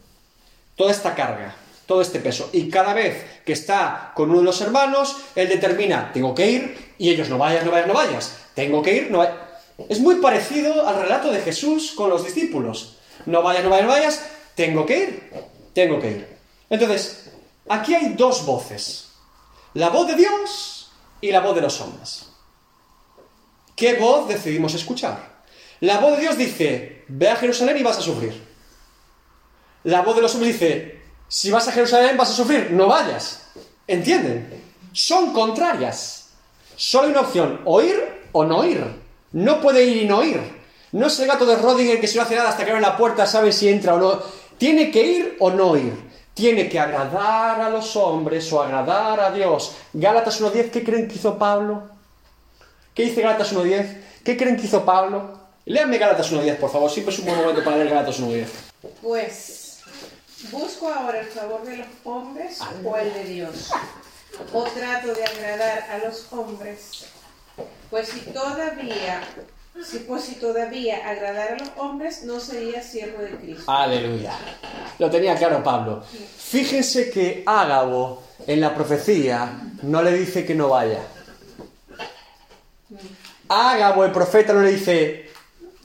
Toda 0.77 0.93
esta 0.93 1.15
carga, 1.15 1.57
todo 1.91 2.03
este 2.03 2.21
peso. 2.21 2.51
Y 2.53 2.71
cada 2.71 2.95
vez 2.95 3.43
que 3.45 3.53
está 3.53 4.13
con 4.15 4.31
uno 4.31 4.39
de 4.39 4.45
los 4.45 4.61
hermanos, 4.61 5.17
él 5.35 5.49
determina, 5.49 6.13
tengo 6.13 6.33
que 6.37 6.49
ir, 6.49 6.95
y 6.99 7.11
ellos, 7.11 7.29
no 7.29 7.37
vayas, 7.37 7.65
no 7.65 7.73
vayas, 7.73 7.89
no 7.89 7.95
vayas. 7.95 8.39
Tengo 8.55 8.81
que 8.81 8.95
ir, 8.95 9.11
no 9.11 9.19
vayas. 9.19 9.35
Es 9.89 9.99
muy 9.99 10.15
parecido 10.21 10.87
al 10.87 11.03
relato 11.03 11.33
de 11.33 11.41
Jesús 11.41 11.91
con 11.97 12.09
los 12.09 12.25
discípulos. 12.25 12.99
No 13.27 13.43
vayas, 13.43 13.65
no 13.65 13.71
vayas, 13.71 13.87
no 13.87 13.93
vayas, 13.93 14.25
tengo 14.55 14.87
que 14.87 14.99
ir, 14.99 15.33
tengo 15.75 15.99
que 15.99 16.11
ir. 16.13 16.29
Entonces, 16.71 17.33
aquí 17.69 17.93
hay 17.93 18.15
dos 18.15 18.47
voces. 18.47 19.09
La 19.75 19.89
voz 19.89 20.07
de 20.07 20.15
Dios 20.15 20.93
y 21.21 21.33
la 21.33 21.41
voz 21.41 21.57
de 21.57 21.63
los 21.63 21.81
hombres. 21.81 22.29
¿Qué 23.75 23.95
voz 23.95 24.29
decidimos 24.29 24.75
escuchar? 24.75 25.43
La 25.81 25.99
voz 25.99 26.13
de 26.13 26.21
Dios 26.21 26.39
dice, 26.39 27.05
ve 27.09 27.31
a 27.31 27.35
Jerusalén 27.35 27.79
y 27.79 27.83
vas 27.83 27.99
a 27.99 28.03
sufrir. 28.03 28.41
La 29.83 30.03
voz 30.03 30.15
de 30.15 30.23
los 30.23 30.33
hombres 30.37 30.53
dice, 30.53 31.00
si 31.31 31.53
vas 31.53 31.69
a 31.69 31.73
Jerusalén 31.73 32.17
vas 32.17 32.31
a 32.31 32.35
sufrir, 32.35 32.73
no 32.73 32.89
vayas. 32.89 33.43
¿Entienden? 33.87 34.65
Son 34.93 35.33
contrarias. 35.33 36.31
Solo 36.75 37.05
hay 37.05 37.13
una 37.13 37.21
opción, 37.21 37.61
oír 37.67 38.03
o 38.33 38.45
no 38.45 38.65
ir. 38.65 38.85
No 39.31 39.61
puede 39.61 39.85
ir 39.85 40.03
y 40.03 40.09
no 40.09 40.25
ir. 40.25 40.41
No 40.91 41.07
es 41.07 41.21
el 41.21 41.29
gato 41.29 41.47
de 41.47 41.55
Rodinger 41.55 42.01
que 42.01 42.09
si 42.09 42.17
no 42.17 42.25
hace 42.25 42.35
nada 42.35 42.49
hasta 42.49 42.65
que 42.65 42.73
abre 42.73 42.83
la 42.83 42.97
puerta 42.97 43.27
sabe 43.27 43.53
si 43.53 43.69
entra 43.69 43.95
o 43.95 43.99
no. 43.99 44.19
Tiene 44.59 44.91
que 44.91 45.05
ir 45.05 45.37
o 45.39 45.51
no 45.53 45.77
ir. 45.77 45.95
Tiene 46.35 46.69
que 46.69 46.81
agradar 46.81 47.61
a 47.61 47.71
los 47.71 47.95
hombres 47.95 48.53
o 48.53 48.61
agradar 48.61 49.21
a 49.21 49.31
Dios. 49.31 49.77
Gálatas 49.93 50.41
1.10, 50.43 50.71
¿qué 50.71 50.83
creen 50.83 51.07
que 51.07 51.15
hizo 51.15 51.39
Pablo? 51.39 51.85
¿Qué 52.93 53.05
dice 53.05 53.23
Gálatas 53.23 53.55
1.10? 53.55 54.03
¿Qué 54.25 54.37
creen 54.37 54.57
que 54.57 54.67
hizo 54.67 54.85
Pablo? 54.85 55.39
Léanme 55.65 55.97
Gálatas 55.97 56.33
1.10, 56.33 56.57
por 56.57 56.73
favor. 56.73 56.91
Siempre 56.91 57.15
es 57.15 57.21
un 57.21 57.27
buen 57.27 57.39
momento 57.39 57.63
para 57.63 57.77
leer 57.77 57.91
Gálatas 57.91 58.21
1.10. 58.21 58.47
Pues 59.01 59.60
¿Busco 60.49 60.89
ahora 60.89 61.21
el 61.21 61.27
favor 61.27 61.63
de 61.65 61.77
los 61.77 61.87
hombres 62.05 62.59
o 62.85 62.97
el 62.97 63.13
de 63.13 63.25
Dios? 63.25 63.71
¿O 64.53 64.63
trato 64.65 65.13
de 65.13 65.25
agradar 65.25 65.87
a 65.91 65.99
los 65.99 66.27
hombres? 66.33 67.05
Pues 67.91 68.09
si 68.09 68.21
todavía, 68.21 69.21
si, 69.85 69.99
pues 69.99 70.25
si 70.25 70.37
todavía 70.37 71.09
agradar 71.09 71.53
a 71.53 71.59
los 71.59 71.69
hombres, 71.77 72.25
no 72.25 72.41
sería 72.41 72.83
siervo 72.83 73.23
de 73.23 73.37
Cristo. 73.37 73.71
Aleluya. 73.71 74.33
Lo 74.99 75.11
tenía 75.11 75.37
claro 75.37 75.63
Pablo. 75.63 76.03
Fíjense 76.39 77.11
que 77.11 77.43
Ágabo 77.45 78.23
en 78.47 78.61
la 78.61 78.75
profecía 78.75 79.61
no 79.83 80.03
le 80.03 80.13
dice 80.13 80.47
que 80.47 80.55
no 80.55 80.71
vaya. 80.71 81.01
Ágabo, 83.49 84.05
el 84.05 84.13
profeta, 84.13 84.53
no 84.53 84.63
le 84.63 84.71
dice, 84.71 85.29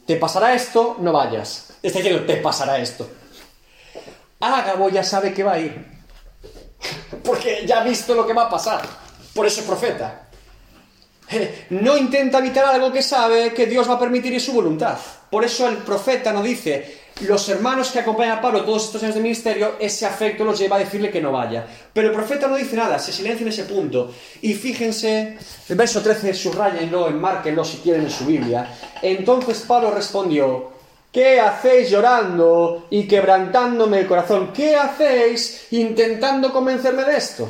te 0.06 0.16
pasará 0.16 0.54
esto, 0.54 0.98
no 1.00 1.12
vayas. 1.12 1.74
Está 1.82 2.00
diciendo, 2.00 2.26
te 2.26 2.38
pasará 2.38 2.78
esto. 2.78 3.10
Ágabo 4.54 4.90
ya 4.90 5.04
sabe 5.04 5.34
que 5.34 5.44
va 5.44 5.54
a 5.54 5.60
ir. 5.60 5.86
Porque 7.24 7.64
ya 7.66 7.82
ha 7.82 7.84
visto 7.84 8.14
lo 8.14 8.26
que 8.28 8.34
va 8.34 8.44
a 8.44 8.50
pasar. 8.50 8.82
Por 9.34 9.46
eso 9.46 9.62
es 9.62 9.68
profeta. 9.68 10.30
Eh, 11.30 11.66
no 11.72 11.98
intenta 11.98 12.38
evitar 12.38 12.66
algo 12.66 12.92
que 12.92 13.02
sabe 13.02 13.54
que 13.54 13.66
Dios 13.66 13.90
va 13.90 13.96
a 13.96 14.00
permitir 14.00 14.34
y 14.34 14.40
su 14.40 14.54
voluntad. 14.54 14.98
Por 15.30 15.44
eso 15.44 15.68
el 15.68 15.78
profeta 15.78 16.32
no 16.32 16.44
dice, 16.44 17.06
los 17.22 17.50
hermanos 17.50 17.92
que 17.92 18.00
acompañan 18.00 18.38
a 18.38 18.42
Pablo 18.42 18.64
todos 18.64 18.86
estos 18.86 19.02
años 19.02 19.16
de 19.16 19.22
ministerio, 19.22 19.76
ese 19.80 20.06
afecto 20.06 20.44
los 20.44 20.60
lleva 20.60 20.76
a 20.76 20.80
decirle 20.80 21.10
que 21.10 21.22
no 21.22 21.32
vaya. 21.32 21.66
Pero 21.92 22.10
el 22.10 22.14
profeta 22.14 22.48
no 22.48 22.56
dice 22.56 22.76
nada, 22.76 23.00
se 23.00 23.12
silencia 23.12 23.44
en 23.44 23.50
ese 23.50 23.64
punto. 23.64 24.14
Y 24.42 24.54
fíjense, 24.54 25.38
el 25.68 25.76
verso 25.76 26.02
13, 26.02 26.34
subrayenlo, 26.34 27.08
enmárquenlo 27.08 27.66
si 27.66 27.78
quieren 27.78 28.04
en 28.04 28.12
su 28.12 28.26
Biblia. 28.26 28.70
Entonces 29.02 29.64
Pablo 29.68 29.92
respondió, 29.92 30.75
¿Qué 31.16 31.40
hacéis 31.40 31.90
llorando 31.90 32.88
y 32.90 33.08
quebrantándome 33.08 34.00
el 34.00 34.06
corazón? 34.06 34.52
¿Qué 34.52 34.76
hacéis 34.76 35.68
intentando 35.72 36.52
convencerme 36.52 37.06
de 37.06 37.16
esto? 37.16 37.50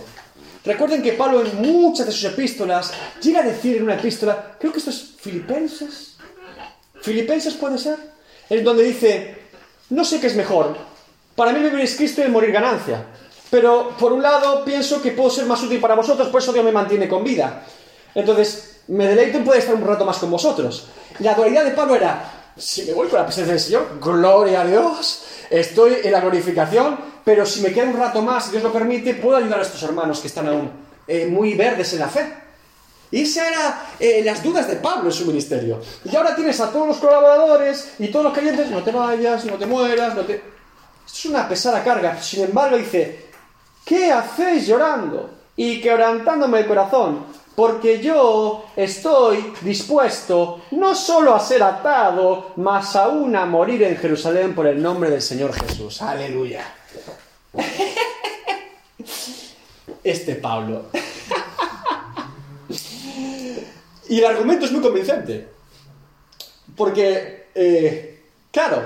Recuerden 0.63 1.01
que 1.01 1.13
Pablo 1.13 1.41
en 1.41 1.63
muchas 1.63 2.05
de 2.05 2.11
sus 2.11 2.26
epístolas 2.26 2.93
llega 3.24 3.39
a 3.39 3.43
decir 3.43 3.78
en 3.78 3.84
una 3.86 3.95
epístola, 3.95 4.55
creo 4.59 4.72
que 4.72 4.78
esto 4.78 4.91
es 4.91 5.16
Filipenses. 5.20 6.16
Filipenses 7.01 7.55
puede 7.55 7.80
ser. 7.80 7.97
Es 8.47 8.63
donde 8.63 8.84
dice, 8.84 9.36
no 9.89 10.05
sé 10.05 10.20
qué 10.20 10.28
es 10.28 10.36
mejor. 10.36 10.78
Para 11.36 11.51
mí 11.51 11.59
vivir 11.59 11.80
es 11.80 11.95
Cristo 11.95 12.24
y 12.24 12.30
morir 12.30 12.51
ganancia. 12.51 13.03
Pero 13.49 13.97
por 13.97 14.13
un 14.13 14.22
lado 14.22 14.63
pienso 14.63 15.01
que 15.01 15.09
puedo 15.09 15.32
ser 15.32 15.47
más 15.47 15.63
útil 15.63 15.80
para 15.80 15.95
vosotros, 15.95 16.28
por 16.28 16.39
eso 16.39 16.53
Dios 16.53 16.66
me 16.66 16.72
mantiene 16.72 17.07
con 17.07 17.24
vida. 17.24 17.66
Entonces, 18.13 18.82
me 18.89 19.07
deleito 19.07 19.39
en 19.39 19.43
poder 19.43 19.61
estar 19.61 19.74
un 19.74 19.88
rato 19.88 20.05
más 20.05 20.20
con 20.20 20.30
vosotros. 20.30 20.86
La 21.18 21.34
dualidad 21.34 21.66
de 21.66 21.72
Pablo 21.72 21.95
era, 21.95 22.45
si 22.58 22.84
me 22.84 22.93
voy 22.93 23.08
con 23.08 23.20
la 23.20 23.26
presencia 23.26 23.53
del 23.53 23.62
Señor, 23.62 23.99
gloria 24.01 24.62
a 24.62 24.66
Dios, 24.66 25.26
estoy 25.49 25.97
en 26.03 26.12
la 26.12 26.22
glorificación, 26.22 26.97
pero 27.24 27.45
si 27.45 27.62
me 27.62 27.72
queda 27.72 27.86
un 27.86 27.97
rato 27.97 28.22
más, 28.22 28.45
si 28.45 28.51
Dios 28.51 28.64
lo 28.64 28.72
permite, 28.72 29.16
puedo 29.16 29.38
ayudar 29.38 29.60
a 29.60 29.64
estos 29.64 29.82
hermanos 29.84 30.20
que 30.20 30.28
están 30.28 30.47
aún 30.47 30.72
eh, 31.08 31.26
muy 31.26 31.53
verdes 31.53 31.93
en 31.93 31.99
la 31.99 32.08
fe. 32.08 32.34
Y 33.12 33.22
esas 33.22 33.47
eran 33.47 33.74
eh, 33.99 34.22
las 34.24 34.43
dudas 34.43 34.68
de 34.68 34.76
Pablo 34.78 35.10
en 35.10 35.14
su 35.14 35.26
ministerio. 35.26 35.80
Y 36.03 36.16
ahora 36.16 36.36
tienes 36.36 36.60
a 36.60 36.72
todos 36.72 36.88
los 36.88 36.97
colaboradores 36.97 37.93
y 37.99 38.08
todos 38.08 38.26
los 38.26 38.34
creyentes, 38.34 38.70
no 38.70 38.84
te 38.84 38.91
vayas, 38.91 39.45
no 39.45 39.56
te 39.56 39.66
mueras, 39.66 40.16
no 40.16 40.22
te... 40.24 40.34
Esto 40.34 41.18
es 41.20 41.26
una 41.26 41.47
pesada 41.47 41.84
carga. 41.84 42.22
Sin 42.22 42.43
embargo, 42.43 42.78
dice, 42.78 43.28
¿qué 43.86 44.12
hacéis 44.12 44.68
llorando? 44.68 45.36
y 45.56 45.82
quebrantándome 45.82 46.60
el 46.60 46.68
corazón, 46.68 47.26
porque 47.56 48.01
yo 48.01 48.66
estoy 48.76 49.53
dispuesto 49.62 50.62
no 50.72 50.93
solo 50.93 51.34
a 51.34 51.39
ser 51.39 51.64
atado, 51.64 52.51
mas 52.58 52.95
aún 52.95 53.36
a 53.36 53.45
morir 53.45 53.84
en 53.84 53.97
Jerusalén 53.97 54.53
por 54.53 54.68
el 54.68 54.82
nombre 54.82 55.10
del 55.10 55.22
Señor 55.22 55.53
Jesús. 55.53 56.01
Aleluya. 56.01 56.66
Este 60.03 60.36
Pablo. 60.36 60.86
Y 64.08 64.20
el 64.20 64.26
argumento 64.26 64.66
es 64.66 64.72
muy 64.72 64.82
convincente. 64.82 65.47
Porque, 66.76 67.47
eh, 67.56 68.24
claro, 68.51 68.84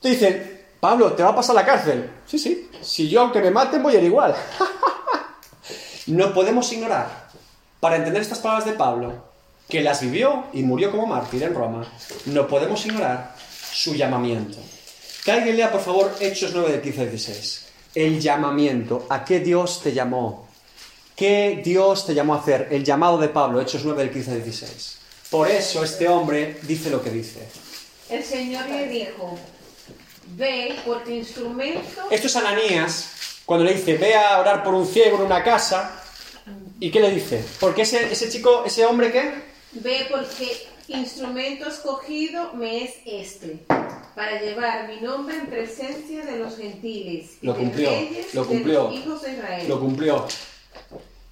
te 0.00 0.08
dicen, 0.08 0.64
Pablo, 0.80 1.12
te 1.12 1.22
va 1.22 1.28
a 1.30 1.36
pasar 1.36 1.54
la 1.54 1.64
cárcel. 1.64 2.10
Sí, 2.26 2.38
sí. 2.38 2.68
Si 2.80 3.08
yo, 3.08 3.20
aunque 3.20 3.40
me 3.40 3.50
maten, 3.50 3.82
voy 3.82 3.94
a 3.94 3.98
ir 3.98 4.04
igual. 4.04 4.34
no 6.06 6.34
podemos 6.34 6.72
ignorar, 6.72 7.19
para 7.80 7.96
entender 7.96 8.22
estas 8.22 8.38
palabras 8.38 8.66
de 8.66 8.74
Pablo, 8.74 9.24
que 9.68 9.80
las 9.80 10.00
vivió 10.02 10.44
y 10.52 10.62
murió 10.62 10.90
como 10.90 11.06
mártir 11.06 11.42
en 11.42 11.54
Roma, 11.54 11.90
no 12.26 12.46
podemos 12.46 12.84
ignorar 12.86 13.34
su 13.72 13.94
llamamiento. 13.94 14.58
Que 15.24 15.32
alguien 15.32 15.56
lea, 15.56 15.72
por 15.72 15.80
favor, 15.80 16.14
Hechos 16.20 16.52
9 16.54 16.72
de 16.72 16.80
15 16.80 17.06
16. 17.10 17.66
El 17.94 18.20
llamamiento. 18.20 19.06
¿A 19.08 19.24
qué 19.24 19.40
Dios 19.40 19.80
te 19.82 19.92
llamó? 19.92 20.48
¿Qué 21.16 21.60
Dios 21.62 22.06
te 22.06 22.14
llamó 22.14 22.34
a 22.34 22.38
hacer? 22.38 22.68
El 22.70 22.84
llamado 22.84 23.18
de 23.18 23.28
Pablo, 23.28 23.60
Hechos 23.60 23.82
9 23.84 24.04
del 24.04 24.12
15 24.12 24.30
al 24.30 24.44
16. 24.44 24.98
Por 25.30 25.48
eso 25.48 25.84
este 25.84 26.08
hombre 26.08 26.58
dice 26.62 26.90
lo 26.90 27.02
que 27.02 27.10
dice. 27.10 27.46
El 28.08 28.24
Señor 28.24 28.68
le 28.68 28.88
dijo, 28.88 29.38
ve 30.36 30.74
porque 30.84 31.16
instrumento... 31.16 32.08
Esto 32.10 32.26
es 32.26 32.36
Ananías, 32.36 33.10
cuando 33.46 33.64
le 33.64 33.74
dice, 33.74 33.96
ve 33.96 34.14
a 34.16 34.40
orar 34.40 34.64
por 34.64 34.74
un 34.74 34.86
ciego 34.86 35.18
en 35.18 35.24
una 35.24 35.44
casa. 35.44 35.99
¿Y 36.80 36.90
qué 36.90 37.00
le 37.00 37.10
dice? 37.10 37.44
Porque 37.60 37.82
ese, 37.82 38.10
ese 38.10 38.28
chico, 38.30 38.64
ese 38.64 38.86
hombre, 38.86 39.12
¿qué? 39.12 39.32
Ve 39.72 40.06
porque 40.10 40.66
instrumento 40.88 41.68
escogido 41.68 42.52
me 42.54 42.84
es 42.84 42.94
este, 43.06 43.64
para 44.16 44.40
llevar 44.40 44.88
mi 44.88 45.00
nombre 45.00 45.36
en 45.36 45.46
presencia 45.46 46.24
de 46.24 46.38
los 46.38 46.56
gentiles 46.56 47.32
y 47.40 47.46
Lo 47.46 47.52
de 47.52 47.58
cumplió, 47.60 47.90
reyes 47.90 48.34
lo 48.34 48.40
y 48.42 48.44
de 48.44 48.48
cumplió. 48.50 48.82
los 48.84 48.94
hijos 48.94 49.22
de 49.22 49.32
Israel. 49.32 49.68
Lo 49.68 49.80
cumplió. 49.80 50.26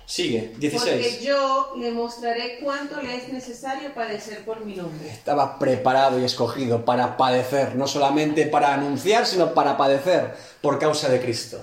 Sigue, 0.07 0.53
Porque 0.53 0.59
16. 0.69 1.21
yo 1.23 1.75
le 1.79 1.91
mostraré 1.91 2.61
cuánto 2.63 3.03
le 3.03 3.15
es 3.17 3.29
necesario 3.31 3.93
padecer 3.93 4.43
por 4.45 4.65
mi 4.65 4.75
nombre. 4.75 5.11
Estaba 5.11 5.59
preparado 5.59 6.19
y 6.19 6.25
escogido 6.25 6.85
para 6.87 7.19
padecer, 7.19 7.75
no 7.75 7.87
solamente 7.87 8.47
para 8.47 8.73
anunciar, 8.73 9.27
sino 9.27 9.53
para 9.53 9.77
padecer 9.77 10.35
por 10.63 10.79
causa 10.79 11.11
de 11.11 11.21
Cristo. 11.21 11.63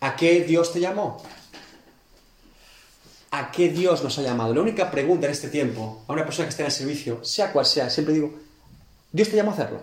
¿A 0.00 0.16
qué 0.16 0.40
Dios 0.40 0.72
te 0.72 0.80
llamó? 0.80 1.22
¿A 3.32 3.52
qué 3.52 3.68
Dios 3.68 4.02
nos 4.02 4.18
ha 4.18 4.22
llamado? 4.22 4.52
La 4.52 4.60
única 4.60 4.90
pregunta 4.90 5.26
en 5.26 5.32
este 5.32 5.48
tiempo 5.48 6.02
a 6.08 6.12
una 6.12 6.24
persona 6.24 6.46
que 6.46 6.50
esté 6.50 6.62
en 6.62 6.66
el 6.66 6.72
servicio, 6.72 7.24
sea 7.24 7.52
cual 7.52 7.64
sea, 7.64 7.88
siempre 7.88 8.14
digo, 8.14 8.34
¿Dios 9.12 9.28
te 9.28 9.36
llamó 9.36 9.52
a 9.52 9.54
hacerlo? 9.54 9.80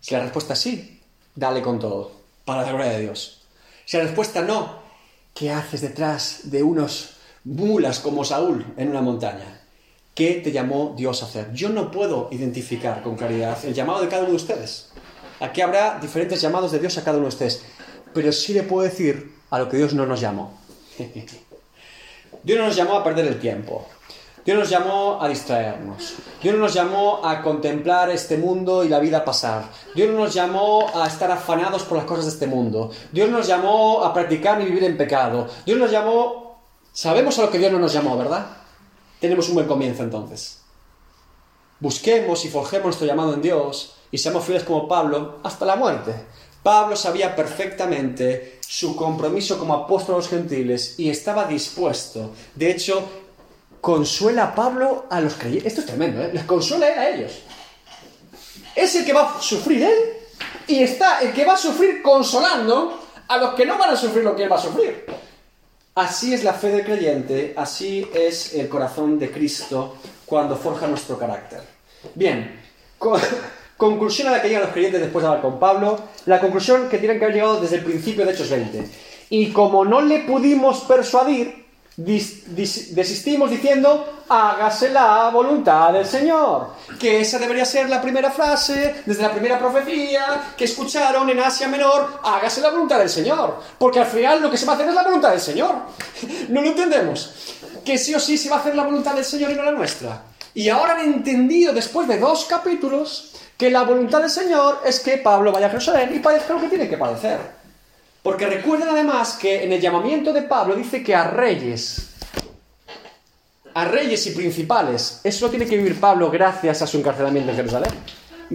Si 0.00 0.14
la 0.14 0.20
respuesta 0.20 0.52
es 0.52 0.60
sí, 0.60 1.00
dale 1.34 1.62
con 1.62 1.80
todo, 1.80 2.12
para 2.44 2.62
la 2.62 2.68
gloria 2.72 2.92
de 2.92 3.00
Dios. 3.00 3.42
Si 3.86 3.96
la 3.96 4.04
respuesta 4.04 4.42
no, 4.42 4.78
¿qué 5.34 5.50
haces 5.50 5.80
detrás 5.80 6.42
de 6.44 6.62
unos 6.62 7.16
mulas 7.42 7.98
como 7.98 8.24
Saúl 8.24 8.64
en 8.76 8.90
una 8.90 9.02
montaña? 9.02 9.62
¿Qué 10.14 10.40
te 10.44 10.52
llamó 10.52 10.94
Dios 10.96 11.22
a 11.22 11.26
hacer? 11.26 11.52
Yo 11.52 11.70
no 11.70 11.90
puedo 11.90 12.28
identificar 12.30 13.02
con 13.02 13.16
claridad 13.16 13.58
el 13.64 13.74
llamado 13.74 14.00
de 14.00 14.08
cada 14.08 14.22
uno 14.22 14.30
de 14.30 14.36
ustedes. 14.36 14.90
Aquí 15.40 15.60
habrá 15.60 15.98
diferentes 15.98 16.40
llamados 16.40 16.70
de 16.70 16.78
Dios 16.78 16.96
a 16.98 17.02
cada 17.02 17.16
uno 17.16 17.26
de 17.26 17.34
ustedes, 17.34 17.62
pero 18.12 18.30
sí 18.30 18.52
le 18.52 18.62
puedo 18.62 18.84
decir 18.84 19.34
a 19.50 19.58
lo 19.58 19.68
que 19.68 19.76
Dios 19.76 19.92
no 19.92 20.06
nos 20.06 20.20
llamó. 20.20 20.56
Dios 22.44 22.58
no 22.58 22.66
nos 22.66 22.76
llamó 22.76 22.96
a 22.96 23.04
perder 23.04 23.26
el 23.26 23.40
tiempo. 23.40 23.86
Dios 24.44 24.58
nos 24.58 24.68
llamó 24.68 25.18
a 25.22 25.28
distraernos. 25.28 26.16
Dios 26.42 26.54
no 26.54 26.60
nos 26.60 26.74
llamó 26.74 27.24
a 27.24 27.40
contemplar 27.40 28.10
este 28.10 28.36
mundo 28.36 28.84
y 28.84 28.88
la 28.90 28.98
vida 28.98 29.24
pasar. 29.24 29.64
Dios 29.94 30.10
no 30.10 30.18
nos 30.18 30.34
llamó 30.34 30.86
a 30.94 31.06
estar 31.06 31.30
afanados 31.30 31.84
por 31.84 31.96
las 31.96 32.06
cosas 32.06 32.26
de 32.26 32.32
este 32.32 32.46
mundo. 32.46 32.90
Dios 33.10 33.30
no 33.30 33.38
nos 33.38 33.46
llamó 33.46 34.04
a 34.04 34.12
practicar 34.12 34.58
ni 34.58 34.66
vivir 34.66 34.84
en 34.84 34.98
pecado. 34.98 35.48
Dios 35.64 35.78
nos 35.78 35.90
llamó... 35.90 36.58
Sabemos 36.92 37.38
a 37.38 37.42
lo 37.42 37.50
que 37.50 37.58
Dios 37.58 37.72
no 37.72 37.78
nos 37.78 37.94
llamó, 37.94 38.18
¿verdad? 38.18 38.46
Tenemos 39.18 39.48
un 39.48 39.54
buen 39.54 39.66
comienzo 39.66 40.02
entonces. 40.02 40.60
Busquemos 41.80 42.44
y 42.44 42.50
forjemos 42.50 42.84
nuestro 42.84 43.06
llamado 43.06 43.32
en 43.32 43.40
Dios 43.40 43.96
y 44.10 44.18
seamos 44.18 44.44
fieles 44.44 44.64
como 44.64 44.86
Pablo 44.86 45.38
hasta 45.42 45.64
la 45.64 45.76
muerte. 45.76 46.14
Pablo 46.64 46.96
sabía 46.96 47.36
perfectamente 47.36 48.58
su 48.66 48.96
compromiso 48.96 49.58
como 49.58 49.74
apóstol 49.74 50.14
a 50.14 50.18
los 50.18 50.30
gentiles 50.30 50.94
y 50.96 51.10
estaba 51.10 51.44
dispuesto. 51.44 52.32
De 52.54 52.70
hecho, 52.70 53.06
consuela 53.82 54.44
a 54.44 54.54
Pablo 54.54 55.04
a 55.10 55.20
los 55.20 55.34
creyentes. 55.34 55.66
Esto 55.66 55.82
es 55.82 55.86
tremendo, 55.86 56.22
¿eh? 56.22 56.30
Les 56.32 56.44
consuela 56.44 56.88
él 56.88 56.98
a 56.98 57.10
ellos. 57.10 57.32
Es 58.74 58.94
el 58.94 59.04
que 59.04 59.12
va 59.12 59.36
a 59.36 59.42
sufrir 59.42 59.82
él 59.82 59.98
y 60.66 60.82
está 60.82 61.20
el 61.20 61.34
que 61.34 61.44
va 61.44 61.52
a 61.52 61.58
sufrir 61.58 62.00
consolando 62.00 62.98
a 63.28 63.36
los 63.36 63.54
que 63.54 63.66
no 63.66 63.76
van 63.76 63.90
a 63.90 63.96
sufrir 63.96 64.24
lo 64.24 64.34
que 64.34 64.44
él 64.44 64.50
va 64.50 64.56
a 64.56 64.62
sufrir. 64.62 65.04
Así 65.96 66.32
es 66.32 66.44
la 66.44 66.54
fe 66.54 66.68
del 66.68 66.84
creyente, 66.86 67.52
así 67.58 68.08
es 68.14 68.54
el 68.54 68.70
corazón 68.70 69.18
de 69.18 69.30
Cristo 69.30 69.96
cuando 70.24 70.56
forja 70.56 70.86
nuestro 70.86 71.18
carácter. 71.18 71.60
Bien, 72.14 72.58
conclusión 73.84 74.28
a 74.28 74.30
la 74.30 74.40
que 74.40 74.48
llegan 74.48 74.62
los 74.62 74.72
creyentes 74.72 75.00
después 75.02 75.22
de 75.22 75.28
hablar 75.28 75.42
con 75.42 75.60
Pablo, 75.60 75.98
la 76.24 76.40
conclusión 76.40 76.88
que 76.88 76.98
tienen 76.98 77.18
que 77.18 77.24
haber 77.26 77.36
llegado 77.36 77.60
desde 77.60 77.76
el 77.76 77.84
principio 77.84 78.24
de 78.24 78.32
Hechos 78.32 78.48
20. 78.48 78.88
Y 79.28 79.50
como 79.52 79.84
no 79.84 80.00
le 80.00 80.20
pudimos 80.20 80.80
persuadir, 80.80 81.64
desistimos 81.96 83.50
diciendo, 83.50 84.24
hágase 84.28 84.88
la 84.88 85.28
voluntad 85.28 85.92
del 85.92 86.06
Señor. 86.06 86.68
Que 86.98 87.20
esa 87.20 87.38
debería 87.38 87.66
ser 87.66 87.90
la 87.90 88.00
primera 88.00 88.30
frase, 88.30 89.02
desde 89.04 89.22
la 89.22 89.32
primera 89.32 89.58
profecía 89.58 90.54
que 90.56 90.64
escucharon 90.64 91.28
en 91.28 91.40
Asia 91.40 91.68
Menor, 91.68 92.20
hágase 92.24 92.62
la 92.62 92.70
voluntad 92.70 92.98
del 92.98 93.10
Señor. 93.10 93.60
Porque 93.78 94.00
al 94.00 94.06
final 94.06 94.40
lo 94.40 94.50
que 94.50 94.56
se 94.56 94.64
va 94.64 94.72
a 94.72 94.74
hacer 94.76 94.88
es 94.88 94.94
la 94.94 95.04
voluntad 95.04 95.30
del 95.30 95.40
Señor. 95.40 95.74
¿No 96.48 96.62
lo 96.62 96.68
entendemos? 96.68 97.34
Que 97.84 97.98
sí 97.98 98.14
o 98.14 98.20
sí 98.20 98.38
se 98.38 98.48
va 98.48 98.56
a 98.56 98.60
hacer 98.60 98.74
la 98.74 98.84
voluntad 98.84 99.14
del 99.14 99.24
Señor 99.24 99.50
y 99.50 99.54
no 99.54 99.62
la 99.62 99.72
nuestra. 99.72 100.22
Y 100.54 100.68
ahora 100.68 100.94
han 100.94 101.00
entendido, 101.00 101.72
después 101.72 102.06
de 102.06 102.18
dos 102.18 102.46
capítulos, 102.48 103.34
que 103.56 103.70
la 103.70 103.82
voluntad 103.82 104.20
del 104.20 104.30
Señor 104.30 104.80
es 104.84 105.00
que 105.00 105.18
Pablo 105.18 105.52
vaya 105.52 105.66
a 105.66 105.70
Jerusalén 105.70 106.14
y 106.14 106.18
padezca 106.18 106.54
lo 106.54 106.60
que 106.60 106.68
tiene 106.68 106.88
que 106.88 106.98
padecer. 106.98 107.38
Porque 108.22 108.46
recuerden 108.46 108.88
además 108.88 109.36
que 109.40 109.64
en 109.64 109.72
el 109.72 109.80
llamamiento 109.80 110.32
de 110.32 110.42
Pablo 110.42 110.74
dice 110.74 111.02
que 111.02 111.14
a 111.14 111.24
reyes, 111.24 112.10
a 113.74 113.84
reyes 113.84 114.26
y 114.26 114.30
principales, 114.30 115.20
eso 115.22 115.46
lo 115.46 115.50
tiene 115.50 115.66
que 115.66 115.76
vivir 115.76 116.00
Pablo 116.00 116.30
gracias 116.30 116.82
a 116.82 116.86
su 116.86 116.98
encarcelamiento 116.98 117.50
en 117.50 117.56
Jerusalén. 117.56 117.92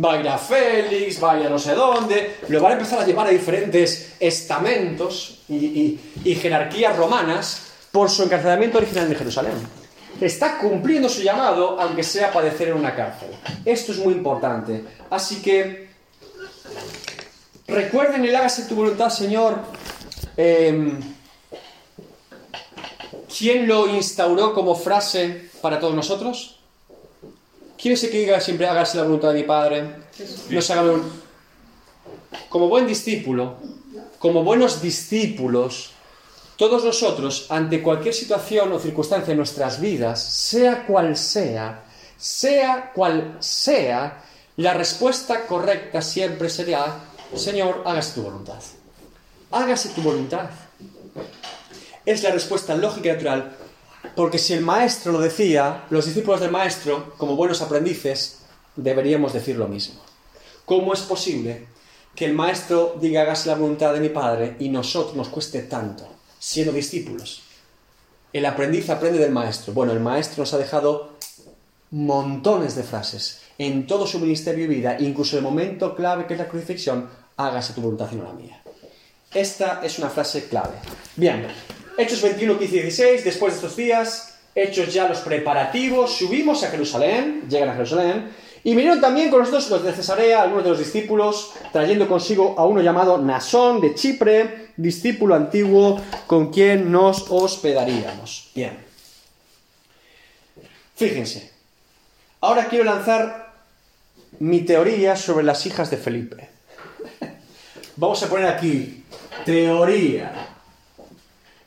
Va 0.04 0.14
a 0.14 0.20
ir 0.20 0.28
a 0.28 0.38
Félix, 0.38 1.24
va 1.24 1.36
no 1.36 1.60
sé 1.60 1.76
dónde, 1.76 2.38
lo 2.48 2.62
van 2.62 2.74
a 2.74 2.76
empezar 2.76 3.00
a 3.00 3.06
llevar 3.06 3.28
a 3.28 3.32
diferentes 3.32 4.14
estamentos 4.20 5.42
y 5.48 6.00
jerarquías 6.42 6.96
romanas 6.96 7.70
por 7.92 8.10
su 8.10 8.24
encarcelamiento 8.24 8.78
original 8.78 9.12
en 9.12 9.18
Jerusalén. 9.18 9.79
Está 10.22 10.58
cumpliendo 10.58 11.08
su 11.10 11.22
llamado, 11.22 11.80
aunque 11.80 12.04
sea 12.04 12.32
padecer 12.32 12.70
en 12.70 12.76
una 12.76 12.96
cárcel. 12.96 13.30
Esto 13.66 13.92
es 13.94 14.00
muy 14.00 14.14
importante. 14.14 14.84
Así 15.10 15.42
que 15.42 15.90
Recuerden 17.68 18.26
el 18.26 18.36
hágase 18.36 18.64
tu 18.66 18.74
voluntad, 18.74 19.10
Señor. 19.12 19.60
Em, 20.36 21.00
¿Quién 23.38 23.68
lo 23.68 23.88
instauró 23.88 24.54
como 24.56 24.74
frase 24.76 25.50
para 25.62 25.80
todos 25.80 25.94
nosotros? 25.94 26.60
¿Quién 27.80 27.94
es 27.94 28.04
el 28.04 28.10
que 28.10 28.20
diga 28.22 28.42
siempre 28.42 28.68
hágase 28.68 28.98
la 28.98 29.04
voluntad 29.04 29.30
de 29.30 29.42
mi 29.42 29.44
Padre? 29.44 29.84
No 30.50 30.62
se 30.62 30.74
haga 30.74 30.84
la 30.84 30.94
vol- 30.94 31.04
Como 32.50 32.68
buen 32.70 32.88
discípulo, 32.88 33.58
como 34.18 34.44
buenos 34.44 34.82
discípulos, 34.82 35.92
todos 36.60 36.84
nosotros, 36.84 37.46
ante 37.48 37.82
cualquier 37.82 38.14
situación 38.14 38.74
o 38.74 38.80
circunstancia 38.80 39.32
en 39.32 39.38
nuestras 39.38 39.80
vidas, 39.80 40.22
sea 40.22 40.86
cual 40.86 41.16
sea, 41.16 41.86
sea 42.18 42.92
cual 42.94 43.38
sea, 43.40 44.26
la 44.58 44.74
respuesta 44.74 45.48
correcta 45.48 46.02
siempre 46.02 46.50
será, 46.50 47.00
Señor, 47.34 47.84
hágase 47.86 48.16
tu 48.16 48.24
voluntad. 48.24 48.60
Hágase 49.52 49.88
tu 49.96 50.02
voluntad. 50.02 50.50
Es 52.06 52.24
la 52.24 52.32
respuesta 52.32 52.76
lógica 52.76 53.08
y 53.08 53.14
natural, 53.14 53.56
porque 54.14 54.38
si 54.38 54.52
el 54.52 54.60
maestro 54.60 55.14
lo 55.14 55.22
decía, 55.22 55.86
los 55.90 56.08
discípulos 56.08 56.42
del 56.42 56.52
maestro, 56.52 57.14
como 57.18 57.38
buenos 57.38 57.62
aprendices, 57.62 58.40
deberíamos 58.76 59.32
decir 59.32 59.56
lo 59.56 59.70
mismo. 59.70 60.02
¿Cómo 60.66 60.94
es 60.94 61.00
posible 61.04 61.68
que 62.16 62.26
el 62.26 62.34
maestro 62.34 62.98
diga 63.00 63.22
hágase 63.22 63.48
la 63.48 63.56
voluntad 63.56 63.94
de 63.94 64.02
mi 64.02 64.10
Padre 64.10 64.58
y 64.60 64.68
nosotros 64.68 65.16
nos 65.16 65.30
cueste 65.30 65.62
tanto, 65.62 66.19
siendo 66.40 66.74
discípulos? 66.74 67.44
El 68.34 68.46
aprendiz 68.46 68.90
aprende 68.90 69.20
del 69.20 69.32
maestro. 69.32 69.74
Bueno, 69.74 69.92
el 69.92 70.00
maestro 70.00 70.42
nos 70.42 70.54
ha 70.54 70.58
dejado 70.58 71.12
montones 71.92 72.76
de 72.76 72.84
frases 72.84 73.42
en 73.58 73.86
todo 73.86 74.08
su 74.08 74.20
ministerio 74.20 74.66
y 74.66 74.68
vida, 74.68 74.98
incluso 75.00 75.38
el 75.38 75.44
momento 75.44 75.96
clave 75.96 76.26
que 76.26 76.34
es 76.34 76.40
la 76.40 76.48
crucifixión, 76.48 77.10
hágase 77.38 77.74
tu 77.74 77.82
voluntad 77.82 78.08
y 78.12 78.16
no 78.16 78.24
la 78.24 78.34
mía. 78.34 78.62
Esta 79.34 79.82
es 79.84 80.00
una 80.00 80.10
frase 80.10 80.48
clave. 80.48 80.76
Bien, 81.16 81.46
Hechos 81.98 82.22
21, 82.22 82.58
15 82.58 82.76
y 82.76 82.80
16, 82.80 83.26
después 83.26 83.54
de 83.54 83.58
estos 83.58 83.76
días, 83.76 84.40
hechos 84.56 84.94
ya 84.94 85.10
los 85.10 85.20
preparativos, 85.20 86.16
subimos 86.16 86.64
a 86.64 86.70
Jerusalén, 86.70 87.44
llegan 87.50 87.70
a 87.70 87.74
Jerusalén, 87.74 88.30
y 88.64 88.76
vinieron 88.76 89.02
también 89.02 89.30
con 89.30 89.40
nosotros 89.40 89.70
los 89.70 89.84
de 89.84 89.92
Cesarea, 89.94 90.42
algunos 90.42 90.64
de 90.64 90.70
los 90.70 90.80
discípulos, 90.80 91.52
trayendo 91.74 92.08
consigo 92.08 92.56
a 92.58 92.66
uno 92.66 92.82
llamado 92.82 93.18
Nasón 93.18 93.82
de 93.82 93.96
Chipre, 93.96 94.69
discípulo 94.82 95.36
antiguo 95.36 96.02
con 96.26 96.52
quien 96.52 96.92
nos 96.92 97.26
hospedaríamos. 97.30 98.52
Bien. 98.56 98.78
Fíjense. 100.96 101.52
Ahora 102.42 102.68
quiero 102.68 102.86
lanzar 102.86 103.54
mi 104.40 104.62
teoría 104.62 105.16
sobre 105.16 105.44
las 105.44 105.66
hijas 105.66 105.92
de 105.92 105.98
Felipe. 105.98 106.50
Vamos 107.98 108.24
a 108.24 108.30
poner 108.30 108.48
aquí 108.48 109.04
teoría. 109.46 110.32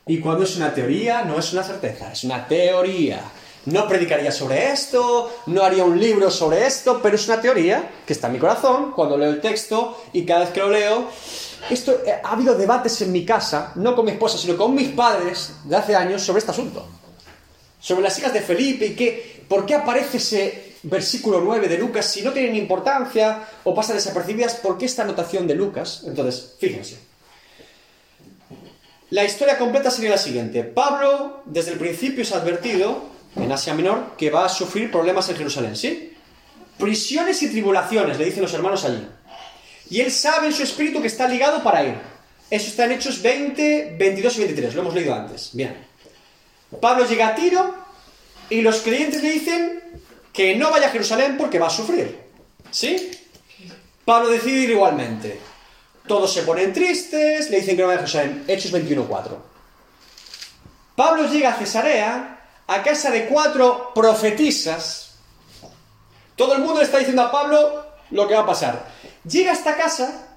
Y 0.07 0.19
cuando 0.19 0.43
es 0.43 0.57
una 0.57 0.73
teoría, 0.73 1.23
no 1.23 1.37
es 1.37 1.53
una 1.53 1.63
certeza, 1.63 2.11
es 2.11 2.23
una 2.23 2.47
teoría. 2.47 3.21
No 3.65 3.87
predicaría 3.87 4.31
sobre 4.31 4.71
esto, 4.71 5.31
no 5.45 5.63
haría 5.63 5.85
un 5.85 5.97
libro 5.97 6.29
sobre 6.29 6.65
esto, 6.65 6.99
pero 7.01 7.15
es 7.15 7.27
una 7.27 7.39
teoría 7.39 7.91
que 8.05 8.11
está 8.11 8.27
en 8.27 8.33
mi 8.33 8.39
corazón 8.39 8.91
cuando 8.91 9.17
leo 9.17 9.29
el 9.29 9.39
texto 9.39 10.03
y 10.11 10.25
cada 10.25 10.41
vez 10.41 10.49
que 10.49 10.59
lo 10.59 10.69
leo. 10.69 11.07
Esto, 11.69 12.01
eh, 12.05 12.13
ha 12.23 12.31
habido 12.31 12.55
debates 12.55 13.01
en 13.01 13.11
mi 13.11 13.25
casa, 13.25 13.71
no 13.75 13.95
con 13.95 14.05
mi 14.05 14.11
esposa, 14.11 14.37
sino 14.37 14.57
con 14.57 14.73
mis 14.75 14.89
padres 14.89 15.53
de 15.63 15.75
hace 15.75 15.95
años 15.95 16.21
sobre 16.21 16.39
este 16.39 16.51
asunto. 16.51 16.85
Sobre 17.79 18.03
las 18.03 18.17
hijas 18.19 18.33
de 18.33 18.41
Felipe 18.41 18.87
y 18.87 18.95
qué, 18.95 19.45
por 19.47 19.65
qué 19.65 19.75
aparece 19.75 20.17
ese 20.17 20.73
versículo 20.83 21.41
9 21.41 21.67
de 21.67 21.77
Lucas 21.77 22.05
si 22.05 22.21
no 22.21 22.31
tienen 22.31 22.55
importancia 22.55 23.47
o 23.63 23.73
pasan 23.73 23.95
desapercibidas, 23.95 24.55
¿por 24.55 24.77
qué 24.77 24.85
esta 24.85 25.03
anotación 25.03 25.47
de 25.47 25.55
Lucas? 25.55 26.03
Entonces, 26.05 26.55
fíjense. 26.59 26.97
La 29.09 29.23
historia 29.23 29.57
completa 29.57 29.91
sería 29.91 30.11
la 30.11 30.17
siguiente. 30.17 30.63
Pablo, 30.63 31.43
desde 31.45 31.71
el 31.71 31.77
principio, 31.77 32.25
ha 32.33 32.37
advertido 32.37 33.03
en 33.35 33.51
Asia 33.51 33.73
Menor, 33.73 34.15
que 34.17 34.29
va 34.29 34.45
a 34.45 34.49
sufrir 34.49 34.91
problemas 34.91 35.29
en 35.29 35.35
Jerusalén, 35.35 35.75
¿sí? 35.75 36.13
Prisiones 36.79 37.41
y 37.43 37.49
tribulaciones, 37.49 38.17
le 38.17 38.25
dicen 38.25 38.41
los 38.41 38.53
hermanos 38.53 38.83
allí. 38.85 39.07
Y 39.89 40.01
él 40.01 40.11
sabe 40.11 40.47
en 40.47 40.53
su 40.53 40.63
espíritu 40.63 41.01
que 41.01 41.07
está 41.07 41.27
ligado 41.27 41.61
para 41.63 41.83
ir. 41.83 41.95
Eso 42.49 42.67
está 42.67 42.85
en 42.85 42.93
Hechos 42.93 43.21
20, 43.21 43.95
22 43.97 44.37
y 44.37 44.39
23, 44.39 44.75
lo 44.75 44.81
hemos 44.81 44.93
leído 44.93 45.13
antes. 45.13 45.49
Bien. 45.53 45.75
Pablo 46.79 47.05
llega 47.05 47.29
a 47.29 47.35
Tiro 47.35 47.75
y 48.49 48.61
los 48.61 48.81
creyentes 48.81 49.23
le 49.23 49.31
dicen 49.31 49.81
que 50.31 50.55
no 50.55 50.71
vaya 50.71 50.87
a 50.87 50.91
Jerusalén 50.91 51.37
porque 51.37 51.59
va 51.59 51.67
a 51.67 51.71
sufrir. 51.71 52.19
¿Sí? 52.71 53.11
Pablo 54.05 54.29
decide 54.29 54.61
ir 54.61 54.69
igualmente. 54.71 55.39
Todos 56.07 56.33
se 56.33 56.43
ponen 56.43 56.73
tristes, 56.73 57.49
le 57.49 57.59
dicen 57.59 57.75
que 57.75 57.81
no 57.81 57.87
vaya 57.87 57.99
a 58.01 58.05
Jerusalén. 58.05 58.43
Hechos 58.47 58.71
21, 58.71 59.05
4. 59.05 59.53
Pablo 60.95 61.27
llega 61.27 61.53
a 61.53 61.57
Cesarea 61.57 62.39
a 62.67 62.83
casa 62.83 63.11
de 63.11 63.27
cuatro 63.27 63.91
profetisas. 63.93 65.15
Todo 66.35 66.53
el 66.53 66.59
mundo 66.59 66.79
le 66.79 66.85
está 66.85 66.97
diciendo 66.97 67.23
a 67.23 67.31
Pablo 67.31 67.85
lo 68.11 68.27
que 68.27 68.33
va 68.33 68.41
a 68.41 68.45
pasar. 68.45 68.85
Llega 69.29 69.51
a 69.51 69.53
esta 69.53 69.77
casa 69.77 70.27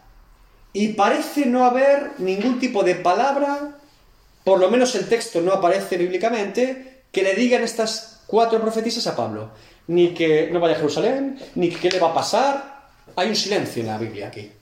y 0.72 0.88
parece 0.88 1.46
no 1.46 1.64
haber 1.64 2.12
ningún 2.18 2.60
tipo 2.60 2.82
de 2.82 2.94
palabra, 2.94 3.78
por 4.44 4.60
lo 4.60 4.70
menos 4.70 4.94
el 4.94 5.08
texto 5.08 5.40
no 5.40 5.52
aparece 5.52 5.96
bíblicamente, 5.96 7.04
que 7.10 7.22
le 7.22 7.34
digan 7.34 7.62
estas 7.62 8.20
cuatro 8.26 8.60
profetisas 8.60 9.06
a 9.06 9.16
Pablo. 9.16 9.50
Ni 9.88 10.14
que 10.14 10.50
no 10.50 10.60
vaya 10.60 10.74
a 10.74 10.78
Jerusalén, 10.78 11.38
ni 11.54 11.70
que 11.70 11.78
qué 11.78 11.90
le 11.90 12.00
va 12.00 12.10
a 12.10 12.14
pasar. 12.14 12.88
Hay 13.16 13.28
un 13.28 13.36
silencio 13.36 13.82
en 13.82 13.88
la 13.88 13.98
Biblia 13.98 14.28
aquí. 14.28 14.52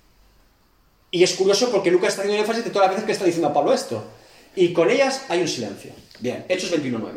Y 1.10 1.22
es 1.22 1.34
curioso 1.34 1.70
porque 1.70 1.90
Lucas 1.90 2.10
está 2.10 2.22
haciendo 2.22 2.40
énfasis 2.40 2.64
de 2.64 2.70
todas 2.70 2.86
las 2.86 2.96
veces 2.96 3.06
que 3.06 3.12
está 3.12 3.24
diciendo 3.24 3.48
a 3.48 3.52
Pablo 3.52 3.72
esto. 3.72 4.04
Y 4.56 4.72
con 4.72 4.90
ellas 4.90 5.22
hay 5.28 5.40
un 5.40 5.48
silencio. 5.48 5.92
Bien, 6.20 6.44
Hechos 6.48 6.72
21.9. 6.72 7.10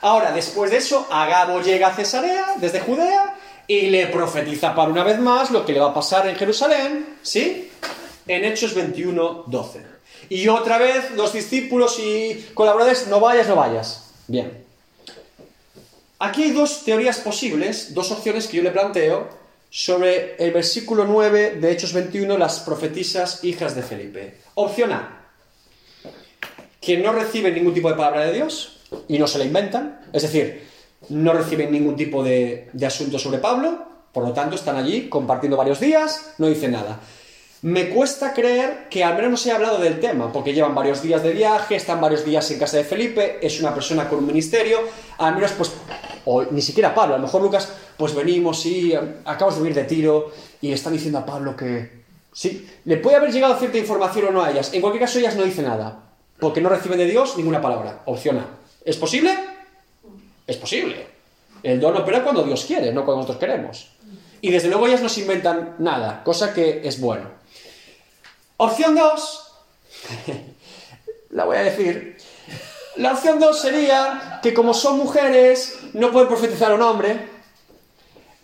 Ahora, 0.00 0.32
después 0.32 0.70
de 0.70 0.78
eso, 0.78 1.06
Agabo 1.10 1.60
llega 1.60 1.88
a 1.88 1.94
Cesarea, 1.94 2.54
desde 2.58 2.80
Judea, 2.80 3.35
y 3.66 3.82
le 3.90 4.06
profetiza 4.06 4.74
para 4.74 4.90
una 4.90 5.04
vez 5.04 5.18
más 5.18 5.50
lo 5.50 5.64
que 5.64 5.72
le 5.72 5.80
va 5.80 5.90
a 5.90 5.94
pasar 5.94 6.28
en 6.28 6.36
Jerusalén, 6.36 7.16
¿sí? 7.22 7.70
En 8.26 8.44
Hechos 8.44 8.74
21, 8.74 9.44
12. 9.46 9.96
Y 10.28 10.48
otra 10.48 10.78
vez 10.78 11.12
los 11.12 11.32
discípulos 11.32 11.98
y 11.98 12.46
colaboradores, 12.54 13.06
no 13.08 13.20
vayas, 13.20 13.48
no 13.48 13.56
vayas. 13.56 14.10
Bien. 14.26 14.64
Aquí 16.18 16.44
hay 16.44 16.50
dos 16.52 16.84
teorías 16.84 17.18
posibles, 17.18 17.92
dos 17.94 18.10
opciones 18.10 18.46
que 18.46 18.56
yo 18.56 18.62
le 18.62 18.70
planteo 18.70 19.28
sobre 19.70 20.36
el 20.36 20.52
versículo 20.52 21.04
9 21.04 21.56
de 21.60 21.72
Hechos 21.72 21.92
21, 21.92 22.38
las 22.38 22.60
profetisas 22.60 23.44
hijas 23.44 23.74
de 23.74 23.82
Felipe. 23.82 24.38
Opción 24.54 24.92
A, 24.92 25.26
que 26.80 26.96
no 26.96 27.12
reciben 27.12 27.54
ningún 27.54 27.74
tipo 27.74 27.90
de 27.90 27.96
palabra 27.96 28.24
de 28.26 28.32
Dios 28.32 28.78
y 29.08 29.18
no 29.18 29.26
se 29.26 29.38
la 29.38 29.44
inventan, 29.44 30.00
es 30.12 30.22
decir, 30.22 30.66
no 31.08 31.32
reciben 31.32 31.70
ningún 31.70 31.96
tipo 31.96 32.22
de, 32.22 32.70
asunto 32.84 33.18
sobre 33.18 33.38
Pablo, 33.38 33.78
por 34.12 34.24
lo 34.24 34.32
tanto 34.32 34.56
están 34.56 34.76
allí 34.76 35.08
compartiendo 35.08 35.56
varios 35.56 35.80
días, 35.80 36.34
no 36.38 36.46
dicen 36.46 36.72
nada. 36.72 37.00
Me 37.62 37.88
cuesta 37.88 38.32
creer 38.32 38.88
que 38.90 39.02
al 39.02 39.16
menos 39.16 39.30
no 39.30 39.36
se 39.36 39.50
haya 39.50 39.56
hablado 39.56 39.78
del 39.78 39.98
tema, 39.98 40.32
porque 40.32 40.52
llevan 40.52 40.74
varios 40.74 41.02
días 41.02 41.22
de 41.22 41.32
viaje, 41.32 41.76
están 41.76 42.00
varios 42.00 42.24
días 42.24 42.50
en 42.50 42.58
casa 42.58 42.76
de 42.76 42.84
Felipe, 42.84 43.38
es 43.42 43.60
una 43.60 43.74
persona 43.74 44.08
con 44.08 44.18
un 44.18 44.26
ministerio, 44.26 44.80
al 45.18 45.34
menos 45.34 45.52
pues, 45.52 45.72
o 46.24 46.44
ni 46.44 46.62
siquiera 46.62 46.94
Pablo, 46.94 47.14
a 47.14 47.18
lo 47.18 47.24
mejor 47.24 47.42
Lucas, 47.42 47.68
pues 47.96 48.14
venimos 48.14 48.64
y 48.66 48.94
acabamos 48.94 49.56
de 49.56 49.62
huir 49.62 49.74
de 49.74 49.84
tiro 49.84 50.30
y 50.60 50.72
están 50.72 50.92
diciendo 50.92 51.18
a 51.18 51.26
Pablo 51.26 51.56
que 51.56 52.04
sí, 52.32 52.68
le 52.84 52.98
puede 52.98 53.16
haber 53.16 53.32
llegado 53.32 53.58
cierta 53.58 53.78
información 53.78 54.26
o 54.26 54.30
no 54.30 54.42
a 54.42 54.50
ellas, 54.50 54.72
en 54.72 54.80
cualquier 54.80 55.04
caso 55.04 55.18
ellas 55.18 55.36
no 55.36 55.42
dicen 55.42 55.64
nada, 55.64 56.04
porque 56.38 56.60
no 56.60 56.68
reciben 56.68 56.98
de 56.98 57.06
Dios 57.06 57.36
ninguna 57.36 57.60
palabra, 57.60 58.02
opción 58.04 58.38
A. 58.38 58.46
¿Es 58.84 58.96
posible? 58.96 59.55
Es 60.46 60.56
posible. 60.56 61.06
El 61.62 61.80
don 61.80 61.96
opera 61.96 62.22
cuando 62.22 62.42
Dios 62.42 62.64
quiere, 62.64 62.92
no 62.92 63.04
cuando 63.04 63.22
nosotros 63.22 63.38
queremos. 63.38 63.88
Y 64.40 64.50
desde 64.50 64.68
luego 64.68 64.86
ellas 64.86 65.00
no 65.00 65.08
se 65.08 65.22
inventan 65.22 65.76
nada, 65.78 66.22
cosa 66.22 66.54
que 66.54 66.86
es 66.86 67.00
bueno. 67.00 67.30
Opción 68.58 68.94
2, 68.94 69.52
la 71.30 71.44
voy 71.44 71.56
a 71.56 71.62
decir. 71.62 72.16
La 72.96 73.12
opción 73.12 73.40
2 73.40 73.60
sería 73.60 74.40
que 74.42 74.54
como 74.54 74.72
son 74.72 74.98
mujeres, 74.98 75.78
no 75.92 76.12
pueden 76.12 76.28
profetizar 76.28 76.70
a 76.70 76.74
un 76.74 76.82
hombre, 76.82 77.28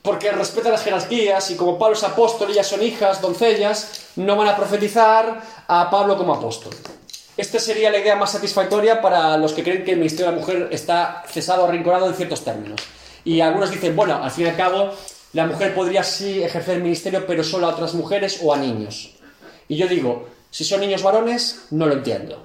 porque 0.02 0.32
respetan 0.32 0.72
las 0.72 0.82
jerarquías 0.82 1.50
y 1.50 1.56
como 1.56 1.78
Pablo 1.78 1.96
es 1.96 2.02
apóstol, 2.02 2.50
ellas 2.50 2.66
son 2.66 2.82
hijas, 2.82 3.20
doncellas, 3.22 4.08
no 4.16 4.36
van 4.36 4.48
a 4.48 4.56
profetizar 4.56 5.40
a 5.68 5.90
Pablo 5.90 6.18
como 6.18 6.34
apóstol. 6.34 6.74
Esta 7.42 7.58
sería 7.58 7.90
la 7.90 7.98
idea 7.98 8.14
más 8.14 8.30
satisfactoria 8.30 9.02
para 9.02 9.36
los 9.36 9.52
que 9.52 9.64
creen 9.64 9.82
que 9.82 9.90
el 9.90 9.98
Ministerio 9.98 10.30
de 10.30 10.36
la 10.36 10.40
Mujer 10.40 10.68
está 10.70 11.24
cesado 11.26 11.64
o 11.64 11.66
arrinconado 11.66 12.06
en 12.06 12.14
ciertos 12.14 12.44
términos. 12.44 12.80
Y 13.24 13.40
algunos 13.40 13.68
dicen, 13.68 13.96
bueno, 13.96 14.22
al 14.22 14.30
fin 14.30 14.46
y 14.46 14.50
al 14.50 14.56
cabo, 14.56 14.92
la 15.32 15.46
mujer 15.46 15.74
podría 15.74 16.04
sí 16.04 16.40
ejercer 16.40 16.76
el 16.76 16.84
ministerio, 16.84 17.26
pero 17.26 17.42
solo 17.42 17.66
a 17.66 17.70
otras 17.70 17.94
mujeres 17.94 18.38
o 18.44 18.54
a 18.54 18.58
niños. 18.58 19.16
Y 19.66 19.74
yo 19.74 19.88
digo, 19.88 20.28
si 20.52 20.62
son 20.62 20.82
niños 20.82 21.02
varones, 21.02 21.66
no 21.72 21.86
lo 21.86 21.94
entiendo. 21.94 22.40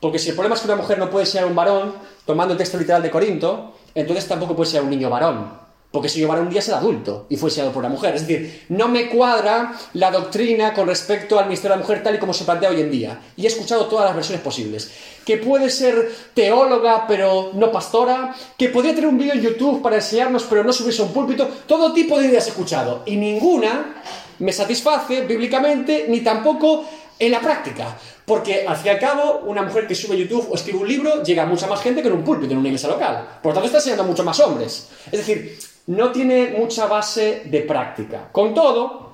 Porque 0.00 0.18
si 0.18 0.30
el 0.30 0.34
problema 0.34 0.56
es 0.56 0.62
que 0.62 0.66
una 0.66 0.82
mujer 0.82 0.98
no 0.98 1.08
puede 1.08 1.24
ser 1.24 1.44
un 1.44 1.54
varón, 1.54 1.94
tomando 2.26 2.54
el 2.54 2.58
texto 2.58 2.78
literal 2.78 3.04
de 3.04 3.10
Corinto, 3.12 3.76
entonces 3.94 4.26
tampoco 4.26 4.56
puede 4.56 4.68
ser 4.68 4.82
un 4.82 4.90
niño 4.90 5.10
varón. 5.10 5.61
Porque 5.92 6.08
si 6.08 6.20
yo 6.20 6.26
varón 6.26 6.46
un 6.46 6.52
día 6.52 6.62
ser 6.62 6.74
adulto 6.74 7.26
y 7.28 7.36
fue 7.36 7.50
enseñado 7.50 7.70
por 7.70 7.80
una 7.80 7.90
mujer. 7.90 8.14
Es 8.14 8.26
decir, 8.26 8.64
no 8.70 8.88
me 8.88 9.10
cuadra 9.10 9.74
la 9.92 10.10
doctrina 10.10 10.72
con 10.72 10.88
respecto 10.88 11.38
al 11.38 11.48
misterio 11.48 11.76
de 11.76 11.80
la 11.80 11.86
mujer 11.86 12.02
tal 12.02 12.14
y 12.14 12.18
como 12.18 12.32
se 12.32 12.44
plantea 12.44 12.70
hoy 12.70 12.80
en 12.80 12.90
día. 12.90 13.20
Y 13.36 13.44
he 13.44 13.48
escuchado 13.48 13.86
todas 13.86 14.06
las 14.06 14.14
versiones 14.14 14.42
posibles. 14.42 14.90
Que 15.26 15.36
puede 15.36 15.68
ser 15.68 16.10
teóloga 16.32 17.06
pero 17.06 17.50
no 17.52 17.70
pastora. 17.70 18.34
Que 18.56 18.70
podría 18.70 18.94
tener 18.94 19.10
un 19.10 19.18
vídeo 19.18 19.34
en 19.34 19.42
YouTube 19.42 19.82
para 19.82 19.96
enseñarnos 19.96 20.44
pero 20.44 20.64
no 20.64 20.72
subirse 20.72 21.02
a 21.02 21.04
un 21.04 21.12
púlpito. 21.12 21.46
Todo 21.66 21.92
tipo 21.92 22.18
de 22.18 22.28
ideas 22.28 22.46
he 22.46 22.50
escuchado. 22.50 23.02
Y 23.04 23.16
ninguna 23.16 24.02
me 24.38 24.52
satisface 24.52 25.26
bíblicamente 25.26 26.06
ni 26.08 26.20
tampoco 26.20 26.86
en 27.18 27.30
la 27.30 27.40
práctica. 27.40 27.98
Porque 28.24 28.66
al 28.66 28.76
fin 28.76 28.86
y 28.86 28.88
al 28.90 28.98
cabo, 28.98 29.42
una 29.44 29.62
mujer 29.62 29.86
que 29.86 29.94
sube 29.94 30.16
YouTube 30.16 30.48
o 30.50 30.54
escribe 30.54 30.78
un 30.78 30.88
libro 30.88 31.22
llega 31.22 31.42
a 31.42 31.46
mucha 31.46 31.66
más 31.66 31.82
gente 31.82 32.00
que 32.00 32.08
en 32.08 32.14
un 32.14 32.24
púlpito, 32.24 32.52
en 32.52 32.58
una 32.58 32.68
iglesia 32.68 32.88
local. 32.88 33.40
Por 33.42 33.50
lo 33.50 33.54
tanto, 33.54 33.66
está 33.66 33.78
enseñando 33.78 34.04
a 34.04 34.06
muchos 34.06 34.24
más 34.24 34.40
hombres. 34.40 34.88
Es 35.10 35.18
decir, 35.18 35.58
no 35.86 36.12
tiene 36.12 36.54
mucha 36.58 36.86
base 36.86 37.42
de 37.46 37.60
práctica. 37.60 38.28
Con 38.32 38.54
todo, 38.54 39.12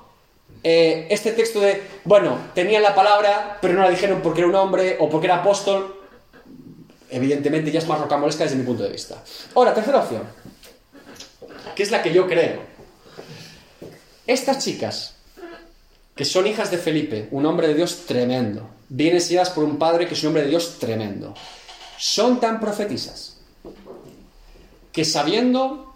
eh, 0.62 1.06
este 1.10 1.32
texto 1.32 1.60
de, 1.60 1.82
bueno, 2.04 2.38
tenían 2.54 2.82
la 2.82 2.94
palabra, 2.94 3.58
pero 3.60 3.74
no 3.74 3.82
la 3.82 3.90
dijeron 3.90 4.20
porque 4.22 4.40
era 4.40 4.48
un 4.48 4.54
hombre 4.54 4.96
o 5.00 5.08
porque 5.08 5.26
era 5.26 5.36
apóstol, 5.36 5.96
evidentemente 7.10 7.70
ya 7.70 7.78
es 7.78 7.88
más 7.88 8.00
rocamolesca 8.00 8.44
desde 8.44 8.56
mi 8.56 8.64
punto 8.64 8.82
de 8.82 8.90
vista. 8.90 9.22
Ahora, 9.54 9.72
tercera 9.72 10.00
opción, 10.00 10.22
que 11.74 11.82
es 11.82 11.90
la 11.90 12.02
que 12.02 12.12
yo 12.12 12.26
creo. 12.26 12.60
Estas 14.26 14.62
chicas, 14.62 15.14
que 16.14 16.24
son 16.24 16.46
hijas 16.46 16.70
de 16.70 16.78
Felipe, 16.78 17.28
un 17.30 17.46
hombre 17.46 17.68
de 17.68 17.74
Dios 17.74 18.04
tremendo, 18.06 18.68
bien 18.88 19.14
enseñadas 19.14 19.50
por 19.50 19.64
un 19.64 19.78
padre 19.78 20.06
que 20.06 20.14
es 20.14 20.22
un 20.22 20.28
hombre 20.28 20.42
de 20.42 20.50
Dios 20.50 20.78
tremendo, 20.78 21.34
son 21.96 22.40
tan 22.40 22.60
profetisas 22.60 23.38
que 24.92 25.04
sabiendo 25.04 25.87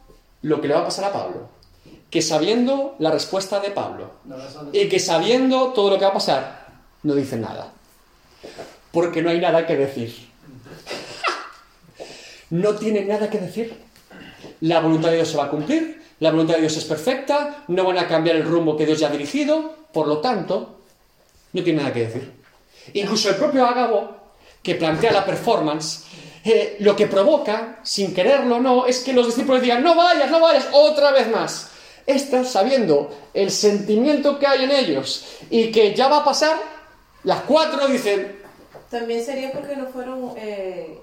lo 0.42 0.60
que 0.60 0.68
le 0.68 0.74
va 0.74 0.80
a 0.80 0.84
pasar 0.84 1.06
a 1.06 1.12
Pablo, 1.12 1.48
que 2.10 2.22
sabiendo 2.22 2.96
la 2.98 3.10
respuesta 3.10 3.60
de 3.60 3.70
Pablo 3.70 4.10
y 4.72 4.88
que 4.88 5.00
sabiendo 5.00 5.72
todo 5.72 5.90
lo 5.90 5.98
que 5.98 6.04
va 6.04 6.10
a 6.10 6.14
pasar, 6.14 6.66
no 7.02 7.14
dicen 7.14 7.40
nada. 7.40 7.72
Porque 8.90 9.22
no 9.22 9.30
hay 9.30 9.40
nada 9.40 9.66
que 9.66 9.76
decir. 9.76 10.28
No 12.50 12.74
tienen 12.74 13.08
nada 13.08 13.30
que 13.30 13.38
decir. 13.38 13.82
La 14.60 14.80
voluntad 14.80 15.08
de 15.08 15.16
Dios 15.16 15.28
se 15.28 15.36
va 15.36 15.44
a 15.44 15.50
cumplir, 15.50 16.02
la 16.20 16.30
voluntad 16.30 16.54
de 16.54 16.60
Dios 16.60 16.76
es 16.76 16.84
perfecta, 16.84 17.64
no 17.68 17.84
van 17.84 17.98
a 17.98 18.06
cambiar 18.06 18.36
el 18.36 18.44
rumbo 18.44 18.76
que 18.76 18.86
Dios 18.86 19.00
ya 19.00 19.08
ha 19.08 19.10
dirigido, 19.10 19.74
por 19.92 20.06
lo 20.06 20.18
tanto, 20.18 20.78
no 21.52 21.62
tiene 21.62 21.80
nada 21.80 21.92
que 21.92 22.06
decir. 22.06 22.32
Incluso 22.94 23.30
el 23.30 23.36
propio 23.36 23.66
Ágabo, 23.66 24.16
que 24.62 24.74
plantea 24.74 25.12
la 25.12 25.24
performance, 25.24 26.04
eh, 26.44 26.76
lo 26.80 26.96
que 26.96 27.06
provoca, 27.06 27.78
sin 27.82 28.14
quererlo 28.14 28.56
o 28.56 28.60
no, 28.60 28.86
es 28.86 29.00
que 29.00 29.12
los 29.12 29.26
discípulos 29.26 29.62
digan, 29.62 29.82
no 29.82 29.94
vayas, 29.94 30.30
no 30.30 30.40
vayas, 30.40 30.66
otra 30.72 31.12
vez 31.12 31.30
más. 31.30 31.68
Estas, 32.04 32.50
sabiendo 32.50 33.14
el 33.32 33.50
sentimiento 33.50 34.38
que 34.38 34.46
hay 34.46 34.64
en 34.64 34.72
ellos 34.72 35.24
y 35.50 35.70
que 35.70 35.94
ya 35.94 36.08
va 36.08 36.18
a 36.18 36.24
pasar, 36.24 36.56
las 37.22 37.42
cuatro 37.42 37.86
dicen, 37.86 38.40
También 38.90 39.24
sería 39.24 39.52
porque 39.52 39.76
no 39.76 39.86
fueron 39.86 40.34
eh, 40.36 41.00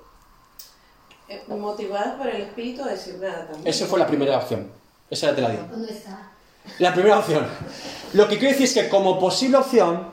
eh, 1.30 1.44
motivadas 1.48 2.16
por 2.16 2.28
el 2.28 2.42
espíritu 2.42 2.84
a 2.84 2.88
decir 2.88 3.16
nada 3.16 3.48
también. 3.48 3.68
esa 3.68 3.86
fue 3.86 3.98
la 3.98 4.08
primera 4.08 4.38
opción. 4.38 4.70
Esa 5.10 5.34
te 5.34 5.42
la 5.42 5.50
digo. 5.50 5.64
¿Dónde 5.72 5.94
está? 5.94 6.32
La 6.80 6.94
primera 6.94 7.20
opción. 7.20 7.48
Lo 8.14 8.28
que 8.28 8.38
quiero 8.38 8.52
decir 8.52 8.66
es 8.66 8.74
que 8.74 8.90
como 8.90 9.20
posible 9.20 9.58
opción, 9.58 10.12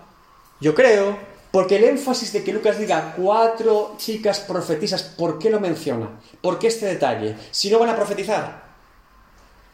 yo 0.61 0.75
creo, 0.75 1.19
porque 1.51 1.77
el 1.77 1.85
énfasis 1.85 2.33
de 2.33 2.45
que 2.45 2.53
Lucas 2.53 2.79
diga 2.79 3.15
cuatro 3.17 3.95
chicas 3.99 4.41
profetisas, 4.41 5.03
¿por 5.03 5.39
qué 5.39 5.51
lo 5.51 5.61
menciona? 5.61 6.21
¿Por 6.41 6.59
qué 6.59 6.67
este 6.69 6.87
detalle? 6.87 7.37
Si 7.51 7.71
no 7.71 7.79
van 7.79 7.91
a 7.91 7.97
profetizar. 7.97 8.67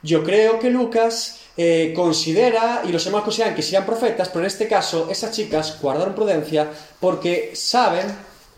Yo 0.02 0.24
creo 0.24 0.58
que 0.58 0.70
Lucas 0.70 1.40
eh, 1.56 1.92
considera, 1.94 2.82
y 2.84 2.92
los 2.92 3.04
hermanos 3.06 3.24
consideran 3.24 3.54
que 3.54 3.62
sean 3.62 3.86
profetas, 3.86 4.28
pero 4.28 4.40
en 4.40 4.46
este 4.46 4.66
caso 4.66 5.08
esas 5.10 5.32
chicas 5.32 5.78
guardaron 5.80 6.14
prudencia 6.14 6.68
porque 6.98 7.52
saben, 7.54 8.06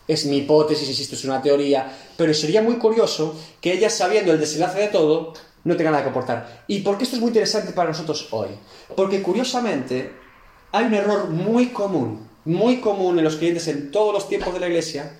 es 0.07 0.25
mi 0.25 0.37
hipótesis, 0.37 0.87
insisto, 0.89 1.15
es 1.15 1.25
una 1.25 1.41
teoría, 1.41 1.91
pero 2.17 2.33
sería 2.33 2.61
muy 2.61 2.77
curioso 2.77 3.35
que 3.61 3.73
ellas, 3.73 3.93
sabiendo 3.93 4.31
el 4.31 4.39
desenlace 4.39 4.79
de 4.79 4.87
todo, 4.87 5.33
no 5.65 5.75
tengan 5.75 5.93
nada 5.93 6.03
que 6.03 6.11
aportar. 6.11 6.63
¿Y 6.67 6.79
por 6.79 6.97
qué 6.97 7.03
esto 7.03 7.15
es 7.15 7.21
muy 7.21 7.29
interesante 7.29 7.73
para 7.73 7.89
nosotros 7.89 8.27
hoy? 8.31 8.49
Porque 8.95 9.21
curiosamente 9.21 10.13
hay 10.71 10.85
un 10.85 10.93
error 10.93 11.29
muy 11.29 11.67
común, 11.67 12.24
muy 12.45 12.79
común 12.79 13.17
en 13.17 13.25
los 13.25 13.35
creyentes 13.35 13.67
en 13.67 13.91
todos 13.91 14.13
los 14.13 14.29
tiempos 14.29 14.53
de 14.53 14.59
la 14.59 14.67
iglesia, 14.67 15.19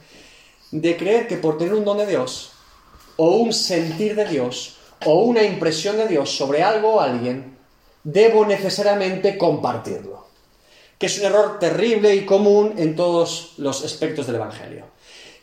de 0.71 0.97
creer 0.97 1.27
que 1.27 1.37
por 1.37 1.57
tener 1.57 1.73
un 1.73 1.85
don 1.85 1.97
de 1.97 2.07
Dios, 2.07 2.51
o 3.17 3.37
un 3.37 3.53
sentir 3.53 4.15
de 4.15 4.25
Dios, 4.25 4.77
o 5.05 5.23
una 5.23 5.43
impresión 5.43 5.97
de 5.97 6.07
Dios 6.07 6.35
sobre 6.35 6.63
algo 6.63 6.95
o 6.95 7.01
alguien, 7.01 7.57
debo 8.03 8.45
necesariamente 8.45 9.37
compartirlo. 9.37 10.25
Que 10.97 11.07
es 11.07 11.19
un 11.19 11.25
error 11.25 11.59
terrible 11.59 12.15
y 12.15 12.25
común 12.25 12.75
en 12.77 12.95
todos 12.95 13.53
los 13.57 13.83
aspectos 13.83 14.27
del 14.27 14.37
Evangelio. 14.37 14.85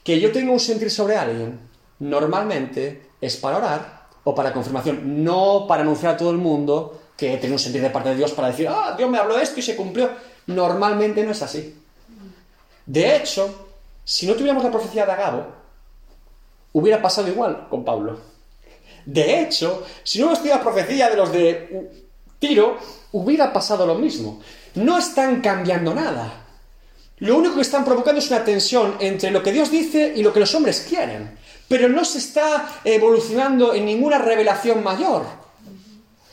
Que 0.03 0.19
yo 0.19 0.33
tenga 0.33 0.53
un 0.53 0.61
sentir 0.61 0.91
sobre 0.91 1.17
alguien, 1.17 1.61
normalmente 1.99 3.03
es 3.21 3.37
para 3.37 3.59
orar 3.59 4.03
o 4.25 4.35
para 4.35 4.53
confirmación, 4.53 5.25
no 5.25 5.67
para 5.67 5.83
anunciar 5.83 6.15
a 6.15 6.17
todo 6.17 6.31
el 6.31 6.39
mundo 6.39 7.01
que 7.17 7.37
tengo 7.37 7.55
un 7.55 7.59
sentir 7.59 7.83
de 7.83 7.91
parte 7.91 8.11
de 8.11 8.17
Dios 8.17 8.33
para 8.33 8.49
decir, 8.49 8.69
ah, 8.69 8.95
Dios 8.97 9.09
me 9.11 9.19
habló 9.19 9.39
esto 9.39 9.61
y 9.61 9.63
se 9.63 9.77
cumplió. 9.77 10.11
Normalmente 10.47 11.25
no 11.25 11.33
es 11.33 11.43
así. 11.43 11.79
De 12.87 13.17
hecho, 13.17 13.69
si 14.05 14.27
no 14.27 14.35
tuviéramos 14.35 14.65
la 14.65 14.71
profecía 14.71 15.07
de 15.07 15.13
Agabo, 15.13 15.47
hubiera 16.73 17.01
pasado 17.01 17.29
igual 17.29 17.69
con 17.69 17.85
Pablo. 17.85 18.19
De 19.05 19.41
hecho, 19.41 19.85
si 20.03 20.21
no 20.21 20.33
hubiera 20.33 20.57
la 20.57 20.63
profecía 20.63 21.09
de 21.09 21.17
los 21.17 21.33
de 21.33 21.91
Tiro, 22.39 22.79
hubiera 23.13 23.53
pasado 23.53 23.87
lo 23.87 23.95
mismo. 23.95 24.41
No 24.75 24.99
están 24.99 25.41
cambiando 25.41 25.95
nada. 25.95 26.43
Lo 27.19 27.37
único 27.37 27.57
que 27.57 27.63
están 27.63 27.85
provocando 27.85 28.19
es 28.21 28.31
una 28.31 28.45
tensión 28.45 28.97
entre 28.99 29.31
lo 29.31 29.43
que 29.43 29.53
Dios 29.53 29.71
dice 29.71 30.13
y 30.17 30.23
lo 30.23 30.33
que 30.33 30.41
los 30.41 30.55
hombres 30.55 30.85
quieren. 30.89 31.39
Pero 31.69 31.89
no 31.89 32.05
se 32.05 32.19
está 32.19 32.81
evolucionando 32.85 33.75
en 33.75 33.87
ninguna 33.87 34.19
revelación 34.19 34.83
mayor. 34.83 35.42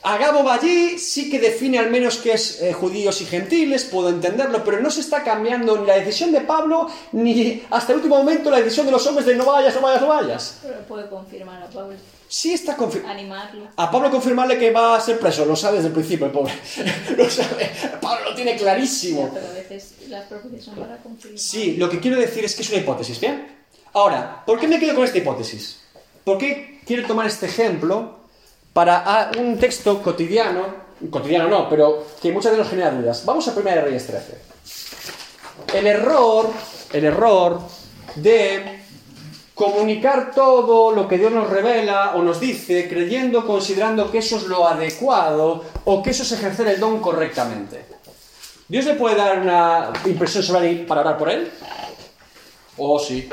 Agabo 0.02 0.48
allí, 0.48 0.98
sí 0.98 1.28
que 1.30 1.38
define 1.38 1.78
al 1.78 1.90
menos 1.90 2.16
que 2.16 2.32
es 2.32 2.62
eh, 2.62 2.72
judíos 2.72 3.20
y 3.20 3.26
gentiles, 3.26 3.84
puedo 3.84 4.08
entenderlo, 4.08 4.64
pero 4.64 4.80
no 4.80 4.90
se 4.90 5.00
está 5.02 5.22
cambiando 5.22 5.76
ni 5.76 5.86
la 5.86 5.96
decisión 5.96 6.32
de 6.32 6.40
Pablo, 6.40 6.88
ni 7.12 7.62
hasta 7.68 7.92
el 7.92 7.96
último 7.98 8.16
momento 8.16 8.50
la 8.50 8.58
decisión 8.60 8.86
de 8.86 8.92
los 8.92 9.06
hombres 9.06 9.26
de 9.26 9.34
no 9.34 9.44
vayas, 9.44 9.74
no 9.74 9.82
vayas, 9.82 10.00
no 10.00 10.08
vayas. 10.08 10.58
Pero 10.62 10.78
puede 10.88 11.08
confirmar 11.08 11.62
a 11.62 11.66
Pablo, 11.66 11.94
Sí 12.28 12.52
está 12.52 12.76
confirmado. 12.76 13.12
animarlo. 13.12 13.68
A 13.76 13.90
Pablo 13.90 14.10
confirmarle 14.10 14.56
que 14.56 14.70
va 14.70 14.96
a 14.96 15.00
ser 15.00 15.18
preso, 15.18 15.44
lo 15.44 15.56
sabe 15.56 15.76
desde 15.78 15.88
el 15.88 15.94
principio, 15.94 16.26
el 16.26 16.32
pobre. 16.32 16.52
Lo 17.16 17.28
sabe. 17.28 17.68
Pablo 18.00 18.30
lo 18.30 18.34
tiene 18.36 18.56
clarísimo. 18.56 19.30
Pero 19.34 19.48
a 19.48 19.52
veces 19.52 19.94
las 20.08 20.26
profecías 20.26 20.64
son 20.64 20.76
para 20.76 20.96
confirmar. 20.98 21.38
Sí, 21.40 21.76
lo 21.76 21.90
que 21.90 21.98
quiero 21.98 22.16
decir 22.16 22.44
es 22.44 22.54
que 22.54 22.62
es 22.62 22.70
una 22.70 22.78
hipótesis, 22.78 23.18
¿bien? 23.20 23.48
Ahora, 23.92 24.44
¿por 24.46 24.60
qué 24.60 24.68
me 24.68 24.78
quedo 24.78 24.94
con 24.94 25.04
esta 25.04 25.18
hipótesis? 25.18 25.80
¿Por 26.22 26.38
qué 26.38 26.80
quiero 26.86 27.04
tomar 27.04 27.26
este 27.26 27.46
ejemplo 27.46 28.19
para 28.72 29.02
ah, 29.04 29.30
un 29.38 29.58
texto 29.58 30.02
cotidiano, 30.02 30.62
cotidiano 31.10 31.48
no, 31.48 31.68
pero 31.68 32.06
que 32.20 32.32
muchas 32.32 32.52
veces 32.52 32.64
nos 32.64 32.70
genera 32.70 32.90
dudas? 32.90 33.24
Vamos 33.24 33.46
a 33.48 33.52
1 33.52 33.62
de 33.62 33.80
Reyes 33.80 34.06
13. 34.06 34.38
El 35.74 35.86
error, 35.86 36.50
el 36.92 37.04
error 37.04 37.60
de 38.16 38.80
comunicar 39.54 40.32
todo 40.34 40.90
lo 40.92 41.06
que 41.06 41.18
Dios 41.18 41.32
nos 41.32 41.50
revela 41.50 42.14
o 42.14 42.22
nos 42.22 42.40
dice 42.40 42.88
creyendo, 42.88 43.46
considerando 43.46 44.10
que 44.10 44.18
eso 44.18 44.38
es 44.38 44.44
lo 44.44 44.66
adecuado 44.66 45.64
o 45.84 46.02
que 46.02 46.10
eso 46.10 46.22
es 46.22 46.32
ejercer 46.32 46.68
el 46.68 46.80
don 46.80 47.00
correctamente. 47.00 47.84
¿Dios 48.68 48.84
le 48.86 48.94
puede 48.94 49.16
dar 49.16 49.40
una 49.40 49.92
impresión 50.06 50.42
sobre 50.44 50.74
para 50.86 51.02
orar 51.02 51.18
por 51.18 51.28
él? 51.28 51.50
Oh, 52.78 52.98
sí. 52.98 53.28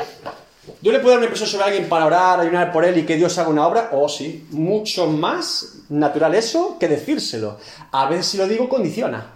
¿Dios 0.82 0.94
le 0.94 1.00
puede 1.00 1.12
dar 1.12 1.18
una 1.20 1.26
impresión 1.26 1.50
sobre 1.50 1.66
alguien 1.66 1.90
para 1.90 2.06
orar, 2.06 2.40
ayunar 2.40 2.72
por 2.72 2.84
él 2.84 2.98
y 2.98 3.06
que 3.06 3.16
Dios 3.16 3.38
haga 3.38 3.50
una 3.50 3.66
obra? 3.66 3.90
Oh, 3.94 4.10
sí. 4.10 4.48
Mucho 4.52 5.08
más 5.08 5.84
natural 5.90 6.36
eso 6.36 6.78
que 6.80 6.88
decírselo. 6.88 7.58
A 7.92 8.10
veces 8.10 8.28
si 8.28 8.38
lo 8.38 8.48
digo, 8.48 8.68
condiciona. 8.68 9.34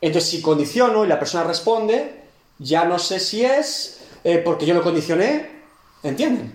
Entonces, 0.00 0.30
si 0.30 0.42
condiciono 0.42 1.04
y 1.04 1.08
la 1.08 1.18
persona 1.18 1.44
responde, 1.44 2.24
ya 2.58 2.84
no 2.84 2.98
sé 2.98 3.18
si 3.18 3.44
es 3.44 3.98
eh, 4.24 4.38
porque 4.38 4.66
yo 4.66 4.74
lo 4.74 4.82
condicioné, 4.82 5.48
¿entienden? 6.02 6.52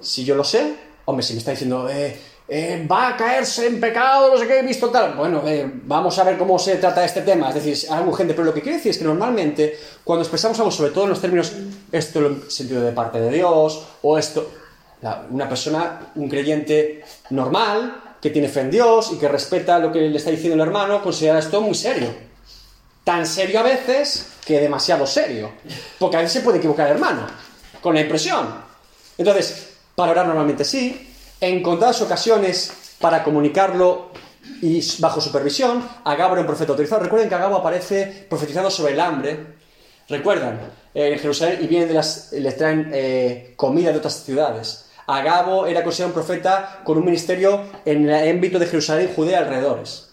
Si 0.00 0.24
yo 0.24 0.34
lo 0.34 0.44
sé, 0.44 0.74
hombre, 1.04 1.24
si 1.24 1.34
me 1.34 1.38
está 1.38 1.50
diciendo, 1.50 1.88
eh, 1.90 2.18
eh, 2.52 2.84
va 2.90 3.10
a 3.10 3.16
caerse 3.16 3.68
en 3.68 3.78
pecado, 3.78 4.28
no 4.28 4.36
sé 4.36 4.44
qué, 4.44 4.58
he 4.58 4.62
visto 4.62 4.90
tal. 4.90 5.14
Bueno, 5.14 5.40
eh, 5.46 5.70
vamos 5.84 6.18
a 6.18 6.24
ver 6.24 6.36
cómo 6.36 6.58
se 6.58 6.74
trata 6.76 7.04
este 7.04 7.22
tema. 7.22 7.50
Es 7.50 7.54
decir, 7.54 7.88
algún 7.92 8.12
gente, 8.12 8.34
pero 8.34 8.46
lo 8.46 8.52
que 8.52 8.60
quiero 8.60 8.76
decir 8.76 8.90
es 8.90 8.98
que 8.98 9.04
normalmente, 9.04 9.78
cuando 10.02 10.22
expresamos 10.22 10.58
algo, 10.58 10.72
sobre 10.72 10.90
todo 10.90 11.04
en 11.04 11.10
los 11.10 11.20
términos, 11.20 11.52
esto 11.92 12.26
en 12.26 12.50
sentido 12.50 12.82
de 12.82 12.90
parte 12.90 13.20
de 13.20 13.30
Dios, 13.30 13.86
o 14.02 14.18
esto, 14.18 14.50
una 15.30 15.48
persona, 15.48 16.10
un 16.16 16.28
creyente 16.28 17.04
normal, 17.30 18.16
que 18.20 18.30
tiene 18.30 18.48
fe 18.48 18.62
en 18.62 18.72
Dios 18.72 19.12
y 19.12 19.18
que 19.18 19.28
respeta 19.28 19.78
lo 19.78 19.92
que 19.92 20.00
le 20.00 20.16
está 20.16 20.30
diciendo 20.30 20.60
el 20.60 20.68
hermano, 20.68 21.00
considera 21.04 21.38
esto 21.38 21.60
muy 21.60 21.76
serio. 21.76 22.12
Tan 23.04 23.26
serio 23.26 23.60
a 23.60 23.62
veces 23.62 24.26
que 24.44 24.58
demasiado 24.58 25.06
serio. 25.06 25.52
Porque 26.00 26.16
a 26.16 26.20
veces 26.20 26.32
se 26.32 26.40
puede 26.40 26.58
equivocar 26.58 26.88
el 26.88 26.94
hermano, 26.94 27.28
con 27.80 27.94
la 27.94 28.00
impresión. 28.00 28.48
Entonces, 29.16 29.68
para 29.94 30.10
orar 30.10 30.26
normalmente 30.26 30.64
sí, 30.64 31.09
en 31.40 31.62
contadas 31.62 32.02
ocasiones 32.02 32.72
para 33.00 33.22
comunicarlo 33.24 34.10
y 34.60 34.82
bajo 34.98 35.20
supervisión, 35.20 35.86
Agabo 36.04 36.34
era 36.34 36.42
un 36.42 36.46
profeta 36.46 36.72
autorizado. 36.72 37.02
Recuerden 37.02 37.28
que 37.28 37.34
Agabo 37.34 37.56
aparece 37.56 38.26
profetizando 38.28 38.70
sobre 38.70 38.92
el 38.92 39.00
hambre. 39.00 39.58
Recuerdan, 40.08 40.60
eh, 40.94 41.12
en 41.12 41.18
Jerusalén 41.18 41.60
y 41.62 41.66
vienen 41.66 41.94
las, 41.94 42.32
les 42.32 42.56
traen 42.56 42.90
eh, 42.92 43.54
comida 43.56 43.92
de 43.92 43.98
otras 43.98 44.24
ciudades. 44.24 44.86
Agabo 45.06 45.66
era 45.66 45.82
considerado 45.82 46.10
un 46.10 46.24
profeta 46.24 46.80
con 46.84 46.98
un 46.98 47.04
ministerio 47.04 47.64
en 47.84 48.08
el 48.08 48.28
ámbito 48.28 48.58
de 48.58 48.66
Jerusalén 48.66 49.08
y 49.10 49.14
Judea 49.14 49.38
alrededores. 49.38 50.10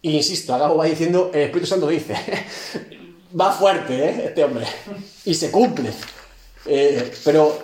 Y 0.00 0.16
insisto, 0.16 0.54
Agabo 0.54 0.76
va 0.76 0.86
diciendo, 0.86 1.30
el 1.32 1.42
Espíritu 1.42 1.66
Santo 1.66 1.86
dice, 1.86 2.14
va 3.40 3.52
fuerte, 3.52 4.08
¿eh? 4.08 4.24
Este 4.26 4.44
hombre. 4.44 4.66
Y 5.24 5.34
se 5.34 5.50
cumple. 5.50 5.92
Eh, 6.66 7.12
pero, 7.24 7.62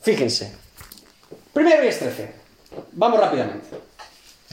fíjense. 0.00 0.61
Primero 1.52 1.78
Reyes 1.78 1.98
13. 1.98 2.32
Vamos 2.92 3.20
rápidamente. 3.20 3.68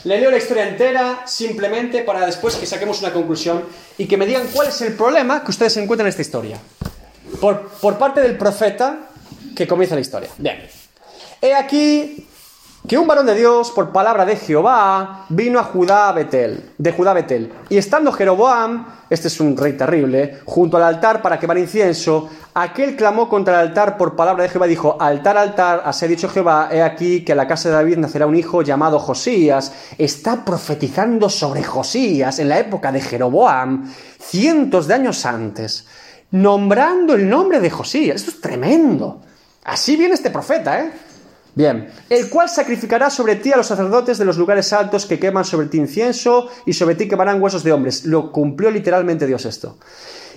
Le 0.03 0.19
leo 0.19 0.31
la 0.31 0.37
historia 0.37 0.67
entera 0.67 1.23
simplemente 1.25 2.03
para 2.03 2.25
después 2.25 2.55
que 2.55 2.65
saquemos 2.65 3.01
una 3.01 3.11
conclusión 3.11 3.63
y 3.97 4.07
que 4.07 4.17
me 4.17 4.25
digan 4.25 4.47
cuál 4.53 4.69
es 4.69 4.81
el 4.81 4.93
problema 4.93 5.43
que 5.43 5.51
ustedes 5.51 5.75
encuentran 5.77 6.07
en 6.07 6.09
esta 6.09 6.21
historia. 6.21 6.57
Por, 7.41 7.67
por 7.67 7.97
parte 7.97 8.21
del 8.21 8.37
profeta 8.37 9.09
que 9.55 9.67
comienza 9.67 9.95
la 9.95 10.01
historia. 10.01 10.29
Bien. 10.37 10.67
He 11.41 11.53
aquí 11.53 12.28
que 12.89 12.97
un 12.97 13.05
varón 13.05 13.27
de 13.27 13.35
Dios, 13.35 13.69
por 13.69 13.91
palabra 13.91 14.25
de 14.25 14.35
Jehová, 14.35 15.27
vino 15.29 15.59
a 15.59 15.63
Judá 15.63 16.09
a 16.09 16.11
Betel, 16.11 16.71
de 16.75 16.91
Judá 16.91 17.13
Betel. 17.13 17.53
Y 17.69 17.77
estando 17.77 18.11
Jeroboam, 18.11 18.83
este 19.11 19.27
es 19.27 19.39
un 19.39 19.55
rey 19.55 19.73
terrible, 19.73 20.39
junto 20.43 20.75
al 20.75 20.83
altar 20.83 21.21
para 21.21 21.37
quemar 21.37 21.59
incienso, 21.59 22.27
Aquel 22.55 22.95
clamó 22.95 23.29
contra 23.29 23.61
el 23.61 23.67
altar 23.67 23.95
por 23.95 24.15
palabra 24.15 24.41
de 24.41 24.49
Jehová 24.49 24.65
y 24.65 24.71
dijo, 24.71 24.97
altar, 24.99 25.37
altar, 25.37 25.83
así 25.85 26.05
ha 26.05 26.07
dicho 26.07 26.27
Jehová, 26.29 26.69
he 26.71 26.81
aquí 26.81 27.23
que 27.23 27.33
a 27.33 27.35
la 27.35 27.47
casa 27.47 27.69
de 27.69 27.75
David 27.75 27.97
nacerá 27.99 28.25
un 28.25 28.35
hijo 28.35 28.63
llamado 28.63 28.97
Josías. 28.97 29.71
Está 29.95 30.43
profetizando 30.43 31.29
sobre 31.29 31.63
Josías 31.63 32.39
en 32.39 32.49
la 32.49 32.57
época 32.57 32.91
de 32.91 33.01
Jeroboam, 33.01 33.93
cientos 34.19 34.87
de 34.87 34.95
años 34.95 35.27
antes, 35.27 35.85
nombrando 36.31 37.13
el 37.13 37.29
nombre 37.29 37.59
de 37.59 37.69
Josías. 37.69 38.15
Esto 38.15 38.31
es 38.31 38.41
tremendo. 38.41 39.21
Así 39.63 39.95
viene 39.95 40.15
este 40.15 40.31
profeta, 40.31 40.79
¿eh? 40.79 40.91
Bien, 41.55 41.89
el 42.09 42.29
cual 42.29 42.47
sacrificará 42.47 43.09
sobre 43.09 43.35
ti 43.35 43.51
a 43.51 43.57
los 43.57 43.67
sacerdotes 43.67 44.17
de 44.17 44.25
los 44.25 44.37
lugares 44.37 44.71
altos 44.71 45.05
que 45.05 45.19
queman 45.19 45.45
sobre 45.45 45.67
ti 45.67 45.77
incienso 45.77 46.47
y 46.65 46.73
sobre 46.73 46.95
ti 46.95 47.07
quemarán 47.07 47.41
huesos 47.41 47.63
de 47.63 47.73
hombres. 47.73 48.05
Lo 48.05 48.31
cumplió 48.31 48.69
literalmente 48.69 49.25
Dios 49.25 49.45
esto. 49.45 49.77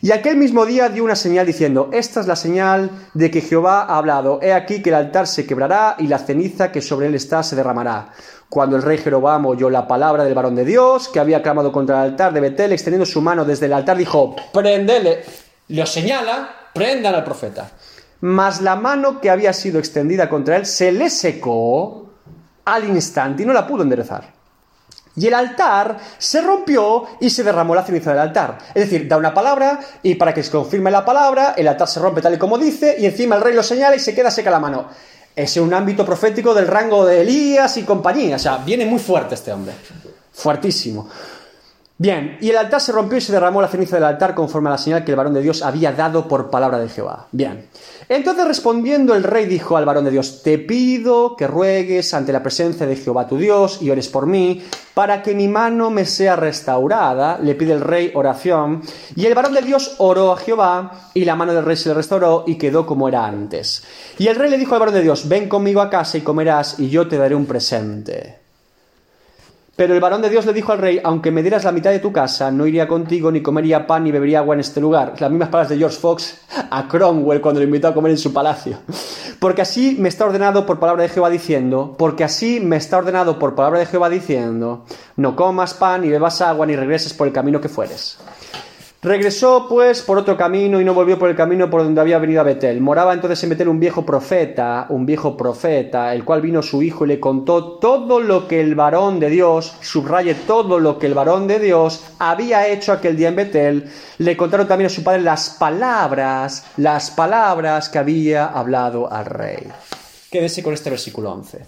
Y 0.01 0.11
aquel 0.11 0.37
mismo 0.37 0.67
día 0.67 0.89
dio 0.89 1.05
una 1.05 1.15
señal 1.15 1.47
diciendo, 1.47 1.91
esta 1.93 2.21
es 2.21 2.27
la 2.27 2.35
señal 2.35 2.91
de 3.15 3.31
que 3.31 3.41
Jehová 3.41 3.83
ha 3.83 3.99
hablado, 3.99 4.41
he 4.43 4.53
aquí 4.53 4.83
que 4.83 4.91
el 4.91 4.97
altar 4.97 5.29
se 5.29 5.47
quebrará 5.47 5.95
y 5.99 6.09
la 6.09 6.19
ceniza 6.19 6.73
que 6.73 6.83
sobre 6.83 7.07
él 7.07 7.15
está 7.15 7.43
se 7.45 7.55
derramará. 7.55 8.11
Cuando 8.49 8.75
el 8.75 8.83
rey 8.83 8.99
Jeroboam 8.99 9.47
oyó 9.47 9.71
la 9.71 9.87
palabra 9.87 10.25
del 10.25 10.35
varón 10.35 10.57
de 10.57 10.65
Dios, 10.65 11.09
que 11.09 11.21
había 11.21 11.41
clamado 11.41 11.71
contra 11.71 12.03
el 12.03 12.11
altar 12.11 12.33
de 12.33 12.41
Betel, 12.41 12.73
extendiendo 12.73 13.07
su 13.07 13.23
mano 13.23 13.45
desde 13.45 13.67
el 13.67 13.75
altar, 13.75 13.97
dijo, 13.97 14.35
prendele, 14.53 15.23
lo 15.69 15.87
señala, 15.87 16.51
prendan 16.75 17.15
al 17.15 17.23
profeta 17.23 17.71
mas 18.23 18.61
la 18.61 18.77
mano 18.77 19.21
que 19.21 19.31
había 19.31 19.53
sido 19.53 19.81
extendida 19.81 20.29
contra 20.29 20.57
él 20.57 20.65
se 20.65 20.93
le 20.93 21.11
secó 21.11 22.07
al 22.65 22.85
instante 22.85 23.43
y 23.43 23.47
no 23.47 23.53
la 23.53 23.67
pudo 23.67 23.83
enderezar. 23.83 24.33
Y 25.17 25.27
el 25.27 25.35
altar 25.35 25.99
se 26.19 26.41
rompió 26.41 27.05
y 27.21 27.29
se 27.29 27.43
derramó 27.43 27.75
la 27.75 27.83
ceniza 27.83 28.11
del 28.11 28.21
altar. 28.21 28.59
Es 28.75 28.89
decir, 28.89 29.09
da 29.09 29.17
una 29.17 29.35
palabra 29.35 29.81
y 30.05 30.15
para 30.15 30.33
que 30.33 30.43
se 30.45 30.53
confirme 30.53 30.91
la 30.93 31.05
palabra, 31.05 31.55
el 31.57 31.67
altar 31.67 31.89
se 31.89 31.99
rompe 31.99 32.23
tal 32.23 32.35
y 32.35 32.39
como 32.39 32.57
dice 32.59 32.95
y 32.97 33.07
encima 33.07 33.35
el 33.35 33.43
rey 33.43 33.55
lo 33.55 33.63
señala 33.63 33.97
y 33.97 33.99
se 33.99 34.15
queda 34.15 34.31
seca 34.31 34.53
la 34.53 34.61
mano. 34.61 34.87
Es 35.35 35.57
un 35.57 35.75
ámbito 35.75 36.07
profético 36.07 36.55
del 36.55 36.69
rango 36.69 37.05
de 37.05 37.23
Elías 37.23 37.77
y 37.77 37.83
compañía. 37.83 38.37
O 38.37 38.39
sea, 38.39 38.59
viene 38.59 38.87
muy 38.87 39.01
fuerte 39.01 39.35
este 39.35 39.53
hombre. 39.53 39.75
Fuertísimo. 40.33 41.09
Bien, 41.99 42.37
y 42.41 42.51
el 42.51 42.57
altar 42.57 42.81
se 42.81 42.91
rompió 42.91 43.19
y 43.19 43.21
se 43.21 43.33
derramó 43.33 43.63
la 43.63 43.69
ceniza 43.69 43.97
del 43.97 44.05
altar 44.05 44.35
conforme 44.35 44.69
a 44.69 44.73
la 44.73 44.79
señal 44.79 45.05
que 45.05 45.13
el 45.13 45.17
varón 45.17 45.35
de 45.35 45.43
Dios 45.43 45.63
había 45.63 45.93
dado 45.93 46.27
por 46.27 46.51
palabra 46.51 46.79
de 46.79 46.89
Jehová. 46.89 47.29
Bien. 47.31 47.69
Entonces 48.15 48.47
respondiendo 48.47 49.15
el 49.15 49.23
rey 49.23 49.47
dijo 49.47 49.79
al 49.79 49.87
varón 49.87 50.05
de 50.05 50.11
Dios, 50.11 50.43
te 50.43 50.59
pido 50.59 51.35
que 51.35 51.47
ruegues 51.47 52.13
ante 52.13 52.31
la 52.31 52.43
presencia 52.43 52.85
de 52.85 52.95
Jehová 52.95 53.27
tu 53.27 53.39
Dios 53.39 53.81
y 53.81 53.89
ores 53.89 54.09
por 54.09 54.27
mí, 54.27 54.63
para 54.93 55.23
que 55.23 55.35
mi 55.35 55.49
mano 55.49 55.89
me 55.89 56.05
sea 56.05 56.37
restaurada. 56.37 57.39
Le 57.39 57.55
pide 57.55 57.73
el 57.73 57.81
rey 57.81 58.13
oración. 58.15 58.83
Y 59.17 59.25
el 59.25 59.35
varón 59.35 59.55
de 59.55 59.63
Dios 59.63 59.95
oró 59.97 60.33
a 60.33 60.37
Jehová, 60.37 61.09
y 61.15 61.25
la 61.25 61.37
mano 61.37 61.55
del 61.55 61.65
rey 61.65 61.75
se 61.75 61.89
le 61.89 61.95
restauró 61.95 62.45
y 62.47 62.57
quedó 62.57 62.85
como 62.85 63.09
era 63.09 63.25
antes. 63.25 63.83
Y 64.19 64.27
el 64.27 64.37
rey 64.37 64.51
le 64.51 64.59
dijo 64.59 64.75
al 64.75 64.81
varón 64.81 64.95
de 64.95 65.01
Dios, 65.01 65.27
ven 65.27 65.49
conmigo 65.49 65.81
a 65.81 65.89
casa 65.89 66.19
y 66.19 66.21
comerás, 66.21 66.81
y 66.81 66.91
yo 66.91 67.09
te 67.09 67.17
daré 67.17 67.35
un 67.35 67.47
presente. 67.47 68.42
Pero 69.83 69.95
el 69.95 70.01
varón 70.01 70.23
de 70.23 70.31
Dios 70.31 70.47
le 70.47 70.53
dijo 70.53 70.71
al 70.71 70.79
rey, 70.79 71.01
aunque 71.03 71.33
me 71.33 71.43
dieras 71.43 71.65
la 71.65 71.73
mitad 71.73 71.91
de 71.91 71.99
tu 71.99 72.13
casa, 72.13 72.53
no 72.53 72.69
iría 72.69 72.87
contigo, 72.87 73.33
ni 73.33 73.43
comería 73.43 73.85
pan, 73.85 74.05
ni 74.05 74.13
bebería 74.13 74.39
agua 74.39 74.55
en 74.55 74.61
este 74.61 74.81
lugar. 74.81 75.15
Las 75.19 75.29
mismas 75.29 75.49
palabras 75.49 75.71
de 75.71 75.79
George 75.79 75.99
Fox 75.99 76.39
a 76.71 76.87
Cromwell 76.87 77.41
cuando 77.41 77.59
lo 77.59 77.67
invitó 77.67 77.89
a 77.89 77.93
comer 77.93 78.13
en 78.13 78.19
su 78.19 78.33
palacio. 78.33 78.79
Porque 79.41 79.63
así 79.63 79.97
me 79.99 80.09
está 80.09 80.25
ordenado 80.25 80.67
por 80.67 80.79
palabra 80.79 81.03
de 81.03 81.09
Jehová 81.09 81.31
diciendo, 81.31 81.97
porque 81.99 82.23
así 82.23 82.61
me 82.61 82.77
está 82.77 82.99
ordenado 82.99 83.41
por 83.41 83.57
palabra 83.57 83.81
de 83.81 83.87
Jehová 83.87 84.09
diciendo, 84.09 84.85
no 85.17 85.35
comas 85.35 85.75
pan, 85.75 86.03
ni 86.03 86.11
bebas 86.11 86.41
agua, 86.43 86.65
ni 86.65 86.77
regreses 86.77 87.13
por 87.13 87.27
el 87.27 87.33
camino 87.33 87.61
que 87.61 87.69
fueres. 87.69 88.19
Regresó 89.05 89.67
pues 89.69 90.01
por 90.01 90.17
otro 90.17 90.37
camino 90.37 90.81
y 90.81 90.85
no 90.85 90.95
volvió 90.95 91.19
por 91.19 91.29
el 91.29 91.35
camino 91.35 91.69
por 91.69 91.83
donde 91.83 92.01
había 92.01 92.21
venido 92.21 92.41
a 92.41 92.45
Betel. 92.45 92.81
Moraba 92.81 93.13
entonces 93.13 93.43
en 93.43 93.51
Betel 93.51 93.67
un 93.67 93.81
viejo 93.81 94.07
profeta, 94.07 94.87
un 94.91 95.05
viejo 95.05 95.37
profeta, 95.37 96.15
el 96.15 96.25
cual 96.25 96.41
vino 96.41 96.63
su 96.63 96.85
hijo 96.85 97.05
y 97.05 97.09
le 97.09 97.19
contó 97.19 97.81
todo 97.81 98.21
lo 98.21 98.47
que 98.47 98.61
el 98.61 98.77
varón 98.77 99.19
de 99.19 99.29
Dios, 99.29 99.75
subraye 99.81 100.37
todo 100.37 100.79
lo 100.79 101.01
que 101.01 101.09
el 101.09 101.15
varón 101.15 101.49
de 101.49 101.59
Dios 101.59 102.05
había 102.21 102.69
hecho 102.69 102.93
aquel 102.93 103.17
día 103.17 103.31
en 103.31 103.35
Betel. 103.35 103.91
Le 104.19 104.37
contaron 104.37 104.69
también 104.69 104.87
a 104.87 104.95
su 104.95 105.03
padre 105.03 105.23
las 105.23 105.51
palabras, 105.51 106.65
las 106.77 107.11
palabras 107.11 107.89
que 107.89 107.99
había 107.99 108.47
hablado 108.47 109.13
al 109.13 109.25
rey. 109.25 109.67
Quédese 110.33 110.63
con 110.63 110.73
este 110.73 110.89
versículo 110.89 111.31
11. 111.31 111.63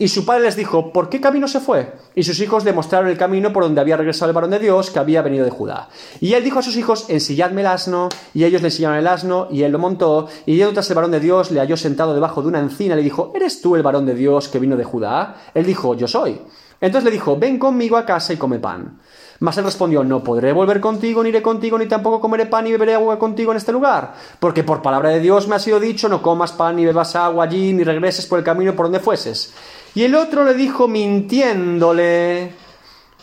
Y 0.00 0.08
su 0.08 0.26
padre 0.26 0.42
les 0.42 0.56
dijo, 0.56 0.92
¿por 0.92 1.08
qué 1.08 1.20
camino 1.20 1.46
se 1.46 1.60
fue? 1.60 1.92
Y 2.16 2.24
sus 2.24 2.40
hijos 2.40 2.64
le 2.64 2.72
mostraron 2.72 3.08
el 3.08 3.16
camino 3.16 3.52
por 3.52 3.62
donde 3.62 3.80
había 3.80 3.96
regresado 3.96 4.28
el 4.28 4.34
varón 4.34 4.50
de 4.50 4.58
Dios 4.58 4.90
que 4.90 4.98
había 4.98 5.22
venido 5.22 5.44
de 5.44 5.52
Judá. 5.52 5.88
Y 6.18 6.32
él 6.32 6.42
dijo 6.42 6.58
a 6.58 6.62
sus 6.62 6.76
hijos, 6.76 7.08
ensilladme 7.10 7.60
el 7.60 7.68
asno, 7.68 8.08
y 8.34 8.42
ellos 8.42 8.60
le 8.60 8.68
ensillaron 8.68 8.98
el 8.98 9.06
asno, 9.06 9.46
y 9.52 9.62
él 9.62 9.70
lo 9.70 9.78
montó, 9.78 10.26
y 10.46 10.56
yendo 10.56 10.72
tras 10.72 10.90
el 10.90 10.96
varón 10.96 11.12
de 11.12 11.20
Dios 11.20 11.52
le 11.52 11.60
halló 11.60 11.76
sentado 11.76 12.12
debajo 12.12 12.42
de 12.42 12.48
una 12.48 12.58
encina, 12.58 12.94
y 12.94 12.96
le 12.96 13.04
dijo, 13.04 13.30
¿eres 13.36 13.60
tú 13.60 13.76
el 13.76 13.84
varón 13.84 14.04
de 14.04 14.16
Dios 14.16 14.48
que 14.48 14.58
vino 14.58 14.76
de 14.76 14.82
Judá? 14.82 15.36
Él 15.54 15.64
dijo, 15.64 15.94
yo 15.94 16.08
soy. 16.08 16.40
Entonces 16.80 17.04
le 17.04 17.12
dijo, 17.12 17.36
ven 17.36 17.56
conmigo 17.56 17.96
a 17.96 18.04
casa 18.04 18.32
y 18.32 18.36
come 18.36 18.58
pan. 18.58 18.98
Mas 19.40 19.56
él 19.56 19.64
respondió, 19.64 20.02
no 20.02 20.24
podré 20.24 20.52
volver 20.52 20.80
contigo, 20.80 21.22
ni 21.22 21.28
iré 21.28 21.40
contigo, 21.42 21.78
ni 21.78 21.86
tampoco 21.86 22.20
comeré 22.20 22.46
pan 22.46 22.64
ni 22.64 22.72
beberé 22.72 22.94
agua 22.94 23.18
contigo 23.18 23.52
en 23.52 23.58
este 23.58 23.72
lugar. 23.72 24.14
Porque 24.40 24.64
por 24.64 24.82
palabra 24.82 25.10
de 25.10 25.20
Dios 25.20 25.46
me 25.46 25.54
ha 25.54 25.60
sido 25.60 25.78
dicho, 25.78 26.08
no 26.08 26.22
comas 26.22 26.52
pan 26.52 26.76
ni 26.76 26.84
bebas 26.84 27.14
agua 27.14 27.44
allí, 27.44 27.72
ni 27.72 27.84
regreses 27.84 28.26
por 28.26 28.40
el 28.40 28.44
camino 28.44 28.74
por 28.74 28.86
donde 28.86 28.98
fueses. 28.98 29.54
Y 29.94 30.02
el 30.02 30.16
otro 30.16 30.44
le 30.44 30.54
dijo, 30.54 30.88
mintiéndole, 30.88 32.52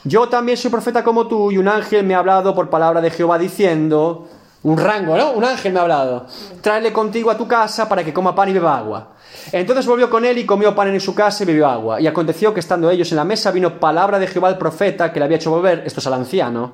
yo 0.05 0.29
también 0.29 0.57
soy 0.57 0.71
profeta 0.71 1.03
como 1.03 1.27
tú, 1.27 1.51
y 1.51 1.57
un 1.57 1.67
ángel 1.67 2.05
me 2.05 2.15
ha 2.15 2.19
hablado 2.19 2.55
por 2.55 2.69
palabra 2.69 3.01
de 3.01 3.11
Jehová 3.11 3.37
diciendo, 3.37 4.27
un 4.65 4.79
rango, 4.79 5.15
¿no? 5.15 5.31
Un 5.31 5.45
ángel 5.45 5.71
me 5.71 5.79
ha 5.79 5.83
hablado, 5.83 6.25
tráele 6.59 6.91
contigo 6.91 7.29
a 7.29 7.37
tu 7.37 7.47
casa 7.47 7.87
para 7.87 8.03
que 8.03 8.11
coma 8.11 8.33
pan 8.33 8.49
y 8.49 8.53
beba 8.53 8.75
agua. 8.75 9.09
Entonces 9.51 9.85
volvió 9.85 10.09
con 10.09 10.25
él 10.25 10.39
y 10.39 10.45
comió 10.45 10.73
pan 10.73 10.87
en 10.87 10.99
su 10.99 11.13
casa 11.13 11.43
y 11.43 11.45
bebió 11.45 11.67
agua. 11.67 12.01
Y 12.01 12.07
aconteció 12.07 12.51
que 12.51 12.61
estando 12.61 12.89
ellos 12.89 13.11
en 13.11 13.17
la 13.17 13.25
mesa 13.25 13.51
vino 13.51 13.79
palabra 13.79 14.17
de 14.17 14.25
Jehová 14.25 14.49
el 14.49 14.57
profeta 14.57 15.13
que 15.13 15.19
le 15.19 15.25
había 15.25 15.37
hecho 15.37 15.51
volver, 15.51 15.83
esto 15.85 15.99
es 15.99 16.07
al 16.07 16.15
anciano, 16.15 16.73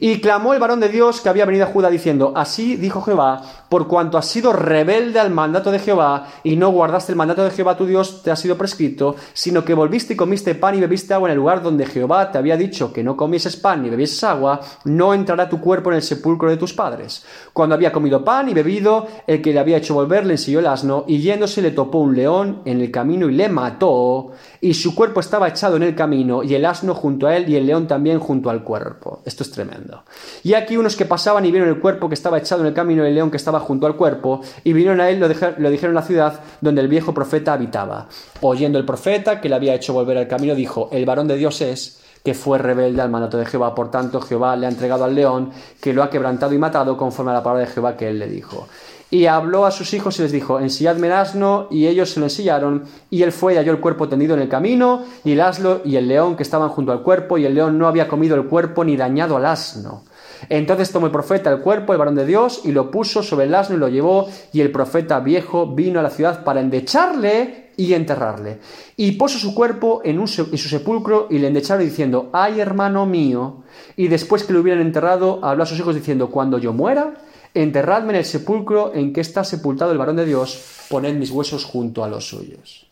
y 0.00 0.20
clamó 0.20 0.54
el 0.54 0.58
varón 0.58 0.80
de 0.80 0.88
Dios 0.88 1.20
que 1.20 1.28
había 1.28 1.44
venido 1.44 1.66
a 1.66 1.68
Judá 1.68 1.88
diciendo, 1.88 2.32
así 2.34 2.74
dijo 2.74 3.00
Jehová, 3.00 3.42
por 3.70 3.86
cuanto 3.86 4.18
has 4.18 4.26
sido 4.26 4.52
rebelde 4.52 5.20
al 5.20 5.30
mandato 5.30 5.70
de 5.70 5.78
Jehová 5.78 6.26
y 6.42 6.56
no 6.56 6.70
guardaste 6.70 7.12
el 7.12 7.16
mandato 7.16 7.44
de 7.44 7.52
Jehová 7.52 7.76
tu 7.76 7.86
Dios 7.86 8.20
te 8.20 8.32
ha 8.32 8.36
sido 8.36 8.58
prescrito, 8.58 9.14
sino 9.32 9.64
que 9.64 9.74
volviste 9.74 10.14
y 10.14 10.16
comiste 10.16 10.56
pan 10.56 10.74
y 10.74 10.80
bebiste 10.80 11.14
agua 11.14 11.28
en 11.28 11.34
el 11.34 11.38
lugar 11.38 11.62
donde 11.62 11.86
Jehová 11.86 12.32
te 12.32 12.38
había 12.38 12.56
dicho 12.56 12.92
que 12.92 13.04
no 13.04 13.16
comieses 13.16 13.56
pan 13.56 13.82
ni 13.82 13.88
bebieses 13.88 14.24
agua, 14.24 14.60
no 14.84 15.14
entrará 15.14 15.48
tu 15.48 15.60
cuerpo 15.60 15.90
en 15.90 15.96
el 15.96 16.02
sepulcro 16.02 16.50
de 16.50 16.56
tus 16.56 16.74
padres. 16.74 17.24
Cuando 17.52 17.76
había 17.76 17.92
comido 17.92 18.24
pan 18.24 18.48
y 18.48 18.54
bebido, 18.54 19.06
el 19.28 19.40
que 19.40 19.52
le 19.52 19.60
había 19.60 19.76
hecho 19.76 19.94
volver 19.94 20.26
le 20.26 20.32
ensilló 20.32 20.58
el 20.58 20.66
asno 20.66 21.04
y 21.06 21.18
yéndose 21.18 21.62
le 21.62 21.70
topó 21.70 21.98
un 21.98 22.16
león 22.16 22.62
en 22.64 22.80
el 22.80 22.90
camino 22.90 23.28
y 23.28 23.34
le 23.34 23.48
mató, 23.48 24.32
y 24.60 24.74
su 24.74 24.96
cuerpo 24.96 25.20
estaba 25.20 25.46
echado 25.46 25.76
en 25.76 25.84
el 25.84 25.94
camino 25.94 26.42
y 26.42 26.56
el 26.56 26.64
asno 26.64 26.92
junto 26.92 27.28
a 27.28 27.36
él 27.36 27.48
y 27.48 27.54
el 27.54 27.66
león 27.66 27.86
también 27.86 28.18
junto 28.18 28.50
al 28.50 28.64
cuerpo. 28.64 29.22
Esto 29.24 29.44
es 29.44 29.52
tremendo. 29.52 30.02
Y 30.42 30.54
aquí 30.54 30.76
unos 30.76 30.96
que 30.96 31.04
pasaban 31.04 31.46
y 31.46 31.52
vieron 31.52 31.68
el 31.68 31.78
cuerpo 31.78 32.08
que 32.08 32.14
estaba 32.14 32.38
echado 32.38 32.62
en 32.62 32.66
el 32.66 32.74
camino 32.74 33.04
y 33.04 33.08
el 33.08 33.14
león 33.14 33.30
que 33.30 33.36
estaba 33.36 33.59
junto 33.60 33.86
al 33.86 33.96
cuerpo, 33.96 34.40
y 34.64 34.72
vinieron 34.72 35.00
a 35.00 35.08
él, 35.08 35.20
lo, 35.20 35.28
lo 35.28 35.70
dijeron 35.70 35.90
en 35.90 35.94
la 35.94 36.02
ciudad 36.02 36.40
donde 36.60 36.80
el 36.80 36.88
viejo 36.88 37.14
profeta 37.14 37.52
habitaba. 37.52 38.08
Oyendo 38.40 38.78
el 38.78 38.84
profeta 38.84 39.40
que 39.40 39.48
le 39.48 39.54
había 39.54 39.74
hecho 39.74 39.92
volver 39.92 40.18
al 40.18 40.28
camino, 40.28 40.54
dijo, 40.54 40.88
el 40.92 41.06
varón 41.06 41.28
de 41.28 41.36
Dios 41.36 41.60
es 41.60 42.00
que 42.24 42.34
fue 42.34 42.58
rebelde 42.58 43.00
al 43.00 43.10
mandato 43.10 43.38
de 43.38 43.46
Jehová. 43.46 43.74
Por 43.74 43.90
tanto, 43.90 44.20
Jehová 44.20 44.56
le 44.56 44.66
ha 44.66 44.70
entregado 44.70 45.04
al 45.04 45.14
león, 45.14 45.50
que 45.80 45.92
lo 45.92 46.02
ha 46.02 46.10
quebrantado 46.10 46.52
y 46.52 46.58
matado, 46.58 46.96
conforme 46.96 47.30
a 47.30 47.34
la 47.34 47.42
palabra 47.42 47.66
de 47.66 47.72
Jehová 47.72 47.96
que 47.96 48.08
él 48.08 48.18
le 48.18 48.28
dijo. 48.28 48.68
Y 49.12 49.26
habló 49.26 49.66
a 49.66 49.72
sus 49.72 49.92
hijos 49.92 50.18
y 50.18 50.22
les 50.22 50.30
dijo, 50.30 50.60
ensilladme 50.60 51.08
el 51.08 51.14
asno, 51.14 51.66
y 51.70 51.88
ellos 51.88 52.10
se 52.10 52.20
lo 52.20 52.26
ensillaron, 52.26 52.84
y 53.10 53.22
él 53.22 53.32
fue 53.32 53.54
y 53.54 53.56
halló 53.56 53.72
el 53.72 53.80
cuerpo 53.80 54.08
tendido 54.08 54.34
en 54.34 54.42
el 54.42 54.48
camino, 54.48 55.02
y 55.24 55.32
el 55.32 55.40
asno 55.40 55.80
y 55.84 55.96
el 55.96 56.06
león 56.06 56.36
que 56.36 56.44
estaban 56.44 56.68
junto 56.68 56.92
al 56.92 57.02
cuerpo, 57.02 57.36
y 57.36 57.44
el 57.44 57.54
león 57.54 57.76
no 57.76 57.88
había 57.88 58.06
comido 58.06 58.36
el 58.36 58.44
cuerpo 58.44 58.84
ni 58.84 58.96
dañado 58.96 59.36
al 59.36 59.46
asno. 59.46 60.04
Entonces 60.48 60.90
tomó 60.90 61.06
el 61.06 61.12
profeta 61.12 61.50
el 61.50 61.60
cuerpo, 61.60 61.92
el 61.92 61.98
varón 61.98 62.14
de 62.14 62.26
Dios, 62.26 62.62
y 62.64 62.72
lo 62.72 62.90
puso 62.90 63.22
sobre 63.22 63.46
el 63.46 63.54
asno 63.54 63.76
y 63.76 63.78
lo 63.78 63.88
llevó, 63.88 64.28
y 64.52 64.60
el 64.60 64.72
profeta 64.72 65.20
viejo 65.20 65.66
vino 65.66 66.00
a 66.00 66.02
la 66.02 66.10
ciudad 66.10 66.44
para 66.44 66.60
endecharle 66.60 67.70
y 67.76 67.94
enterrarle. 67.94 68.58
Y 68.96 69.12
puso 69.12 69.38
su 69.38 69.54
cuerpo 69.54 70.02
en, 70.04 70.26
su 70.26 70.46
sepulcro 70.56 71.28
y 71.30 71.38
le 71.38 71.48
endecharon 71.48 71.84
diciendo, 71.84 72.30
ay 72.32 72.60
hermano 72.60 73.06
mío. 73.06 73.62
Y 73.96 74.08
después 74.08 74.44
que 74.44 74.52
lo 74.52 74.60
hubieran 74.60 74.82
enterrado, 74.82 75.40
habló 75.42 75.62
a 75.62 75.66
sus 75.66 75.78
hijos 75.78 75.94
diciendo, 75.94 76.30
cuando 76.30 76.58
yo 76.58 76.72
muera, 76.72 77.14
enterradme 77.54 78.10
en 78.10 78.16
el 78.16 78.24
sepulcro 78.24 78.92
en 78.94 79.12
que 79.12 79.20
está 79.20 79.44
sepultado 79.44 79.92
el 79.92 79.98
varón 79.98 80.16
de 80.16 80.26
Dios, 80.26 80.86
poned 80.88 81.14
mis 81.14 81.30
huesos 81.30 81.64
junto 81.64 82.04
a 82.04 82.08
los 82.08 82.28
suyos. 82.28 82.86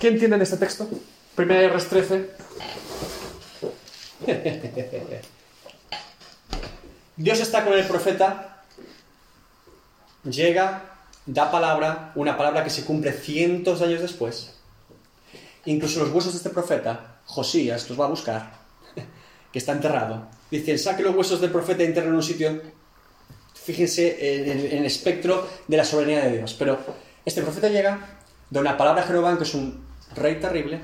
¿Qué 0.00 0.08
entienden 0.08 0.38
de 0.38 0.44
este 0.44 0.58
texto? 0.58 0.86
Primera 1.34 1.62
R 1.62 1.78
13. 1.78 2.30
Dios 7.16 7.40
está 7.40 7.64
con 7.64 7.72
el 7.72 7.86
profeta, 7.86 8.62
llega, 10.24 10.84
da 11.26 11.50
palabra, 11.50 12.12
una 12.14 12.36
palabra 12.36 12.62
que 12.62 12.70
se 12.70 12.84
cumple 12.84 13.12
cientos 13.12 13.80
de 13.80 13.86
años 13.86 14.02
después. 14.02 14.54
Incluso 15.64 16.00
los 16.00 16.10
huesos 16.10 16.32
de 16.32 16.38
este 16.38 16.50
profeta, 16.50 17.20
Josías, 17.26 17.88
los 17.88 17.98
va 17.98 18.04
a 18.04 18.08
buscar, 18.08 18.52
que 19.52 19.58
está 19.58 19.72
enterrado, 19.72 20.28
Dicen, 20.50 20.78
saque 20.78 21.02
los 21.02 21.14
huesos 21.14 21.40
del 21.40 21.50
profeta 21.50 21.82
interno 21.82 22.10
en 22.10 22.16
un 22.16 22.22
sitio. 22.22 22.62
Fíjense 23.54 24.42
en 24.42 24.50
el, 24.50 24.66
en 24.72 24.78
el 24.78 24.86
espectro 24.86 25.46
de 25.66 25.76
la 25.76 25.84
soberanía 25.84 26.24
de 26.24 26.38
Dios. 26.38 26.54
Pero 26.58 26.78
este 27.24 27.42
profeta 27.42 27.68
llega, 27.68 28.18
da 28.48 28.60
una 28.60 28.76
palabra 28.76 29.02
a 29.02 29.06
Jeroboam, 29.06 29.36
que 29.36 29.44
es 29.44 29.54
un 29.54 29.84
rey 30.14 30.40
terrible. 30.40 30.80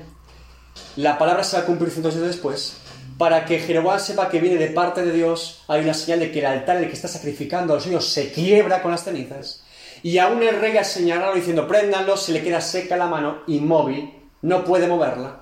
La 0.97 1.17
palabra 1.17 1.43
se 1.43 1.57
va 1.57 1.63
a 1.63 1.65
cumplir 1.65 1.89
cientos 1.89 2.13
de 2.13 2.19
años 2.19 2.35
después. 2.35 2.77
Para 3.17 3.45
que 3.45 3.59
Jeroboam 3.59 3.99
sepa 3.99 4.29
que 4.29 4.41
viene 4.41 4.57
de 4.57 4.67
parte 4.67 5.05
de 5.05 5.13
Dios, 5.13 5.63
hay 5.67 5.81
una 5.81 5.93
señal 5.93 6.19
de 6.19 6.31
que 6.31 6.39
el 6.39 6.45
altar 6.47 6.77
en 6.77 6.83
el 6.83 6.89
que 6.89 6.95
está 6.95 7.07
sacrificando 7.07 7.73
a 7.73 7.77
los 7.77 7.87
niños 7.87 8.07
se 8.07 8.31
quiebra 8.31 8.81
con 8.81 8.91
las 8.91 9.05
cenizas. 9.05 9.63
Y 10.03 10.17
aún 10.17 10.43
el 10.43 10.59
rey 10.59 10.75
al 10.77 10.85
señalarlo 10.85 11.35
diciendo, 11.35 11.67
préndanlo, 11.67 12.17
se 12.17 12.33
le 12.33 12.43
queda 12.43 12.59
seca 12.59 12.97
la 12.97 13.07
mano, 13.07 13.43
inmóvil, 13.47 14.13
no 14.41 14.65
puede 14.65 14.87
moverla. 14.87 15.39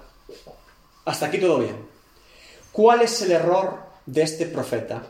Hasta 1.05 1.25
aquí 1.25 1.39
todo 1.39 1.59
bien. 1.59 1.75
¿Cuál 2.71 3.01
es 3.01 3.21
el 3.23 3.31
error 3.31 3.79
de 4.05 4.21
este 4.21 4.45
profeta? 4.45 5.03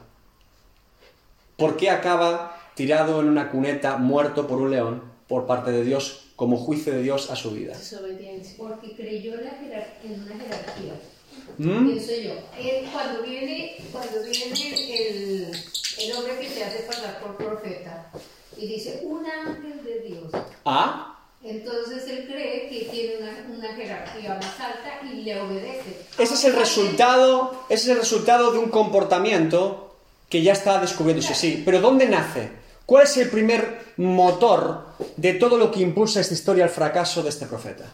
¿Por 1.58 1.78
qué 1.78 1.90
acaba 1.90 2.58
tirado 2.76 3.20
en 3.20 3.28
una 3.28 3.52
cuneta, 3.52 3.98
muerto 3.98 4.48
por 4.48 4.60
un 4.60 4.72
león, 4.72 5.04
por 5.28 5.46
parte 5.46 5.72
de 5.72 5.84
Dios, 5.84 6.32
como 6.36 6.58
juicio 6.58 6.94
de 6.94 7.04
Dios 7.04 7.30
a 7.30 7.36
su 7.36 7.52
vida? 7.52 7.76
Porque 8.58 8.96
creyó 8.96 9.34
en 9.34 9.40
una 9.42 9.52
jerarquía. 9.52 10.94
¿Mm? 11.58 11.88
Pienso 11.88 12.12
yo. 12.12 12.34
Él, 12.60 12.88
cuando 12.92 13.24
viene, 13.24 13.78
cuando 13.92 14.24
viene 14.24 15.10
el, 15.10 15.52
el 16.00 16.12
hombre 16.14 16.40
que 16.40 16.50
se 16.50 16.64
hace 16.64 16.80
pasar 16.84 17.20
por 17.20 17.38
profeta 17.38 18.12
y 18.58 18.68
dice, 18.68 19.02
un 19.04 19.26
ángel 19.26 19.84
de 19.84 20.00
Dios. 20.00 20.32
¿Ah? 20.66 21.10
Entonces 21.44 22.08
él 22.08 22.26
cree 22.26 22.70
que 22.70 22.88
tiene 22.90 23.18
una, 23.18 23.58
una 23.58 23.76
jerarquía 23.76 24.36
más 24.36 24.60
alta 24.60 25.02
y 25.04 25.24
le 25.24 25.42
obedece. 25.42 26.06
Ese 26.18 26.34
es 26.36 26.44
el 26.46 26.56
resultado, 26.56 27.66
ese 27.70 27.84
es 27.84 27.90
el 27.90 27.98
resultado 27.98 28.52
de 28.52 28.60
un 28.60 28.70
comportamiento 28.70 29.98
que 30.30 30.42
ya 30.42 30.54
está 30.54 30.80
descubriéndose, 30.80 31.36
sí. 31.36 31.62
Pero 31.66 31.82
¿dónde 31.82 32.08
nace? 32.08 32.50
¿Cuál 32.86 33.04
es 33.04 33.18
el 33.18 33.30
primer 33.30 33.94
motor 33.98 34.88
de 35.18 35.34
todo 35.34 35.58
lo 35.58 35.70
que 35.70 35.82
impulsa 35.82 36.22
esta 36.22 36.34
historia 36.34 36.64
al 36.64 36.70
fracaso 36.70 37.22
de 37.22 37.30
este 37.30 37.46
profeta? 37.46 37.94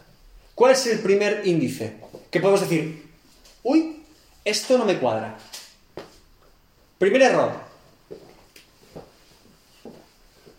¿Cuál 0.54 0.72
es 0.72 0.86
el 0.86 1.00
primer 1.00 1.46
índice? 1.46 1.96
Que 2.30 2.40
podemos 2.40 2.60
decir, 2.60 3.09
uy, 3.62 4.02
esto 4.44 4.78
no 4.78 4.84
me 4.84 4.98
cuadra. 4.98 5.36
Primer 6.98 7.22
error. 7.22 7.52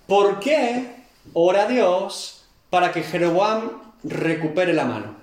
¿Por 0.08 0.39
qué 0.39 0.88
ora 1.34 1.68
Dios 1.68 2.43
para 2.70 2.91
que 2.91 3.04
Jeroboam 3.04 3.93
recupere 4.04 4.74
la 4.74 4.86
mano? 4.86 5.16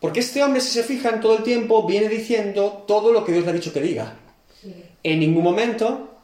Porque 0.00 0.20
este 0.20 0.42
hombre, 0.42 0.60
si 0.60 0.70
se 0.70 0.82
fijan 0.82 1.20
todo 1.20 1.38
el 1.38 1.42
tiempo, 1.42 1.86
viene 1.86 2.08
diciendo 2.08 2.84
todo 2.86 3.12
lo 3.12 3.24
que 3.24 3.32
Dios 3.32 3.44
le 3.44 3.50
ha 3.50 3.54
dicho 3.54 3.72
que 3.72 3.80
diga. 3.80 4.14
En 5.02 5.20
ningún 5.20 5.42
momento 5.42 6.16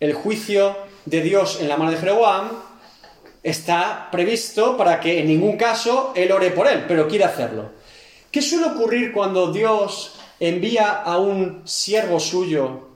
el 0.00 0.14
juicio 0.14 0.76
de 1.04 1.22
Dios 1.22 1.58
en 1.60 1.68
la 1.68 1.76
mano 1.76 1.90
de 1.90 1.98
Jeroboam 1.98 2.50
está 3.42 4.08
previsto 4.10 4.76
para 4.76 5.00
que 5.00 5.20
en 5.20 5.26
ningún 5.26 5.56
caso 5.56 6.12
él 6.14 6.30
ore 6.32 6.50
por 6.50 6.66
él, 6.66 6.84
pero 6.86 7.08
quiere 7.08 7.24
hacerlo. 7.24 7.70
¿Qué 8.30 8.42
suele 8.42 8.66
ocurrir 8.66 9.12
cuando 9.12 9.52
Dios 9.52 10.16
envía 10.38 11.02
a 11.02 11.18
un 11.18 11.62
siervo 11.66 12.20
suyo 12.20 12.88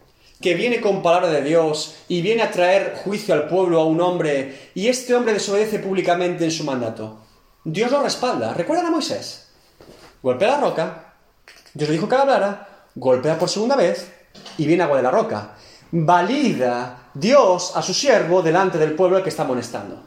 que 0.42 0.54
viene 0.54 0.80
con 0.80 1.02
palabra 1.02 1.28
de 1.28 1.42
Dios 1.42 1.94
y 2.08 2.20
viene 2.20 2.42
a 2.42 2.50
traer 2.50 3.00
juicio 3.02 3.32
al 3.32 3.48
pueblo 3.48 3.80
a 3.80 3.86
un 3.86 4.00
hombre 4.02 4.70
y 4.74 4.88
este 4.88 5.14
hombre 5.14 5.32
desobedece 5.32 5.78
públicamente 5.78 6.44
en 6.44 6.50
su 6.50 6.64
mandato? 6.64 7.18
Dios 7.64 7.90
lo 7.90 8.02
respalda. 8.02 8.52
¿Recuerdan 8.52 8.86
a 8.86 8.90
Moisés? 8.90 9.48
Golpea 10.22 10.48
la 10.48 10.60
roca, 10.60 11.14
Dios 11.72 11.88
le 11.88 11.94
dijo 11.94 12.08
que 12.08 12.14
hablara, 12.16 12.86
golpea 12.94 13.38
por 13.38 13.48
segunda 13.48 13.76
vez 13.76 14.12
y 14.58 14.66
viene 14.66 14.82
agua 14.82 14.98
de 14.98 15.02
la 15.02 15.10
roca. 15.10 15.54
Valida 15.92 17.08
Dios 17.14 17.72
a 17.74 17.80
su 17.80 17.94
siervo 17.94 18.42
delante 18.42 18.76
del 18.76 18.94
pueblo 18.94 19.16
al 19.16 19.22
que 19.22 19.30
está 19.30 19.44
amonestando. 19.44 20.02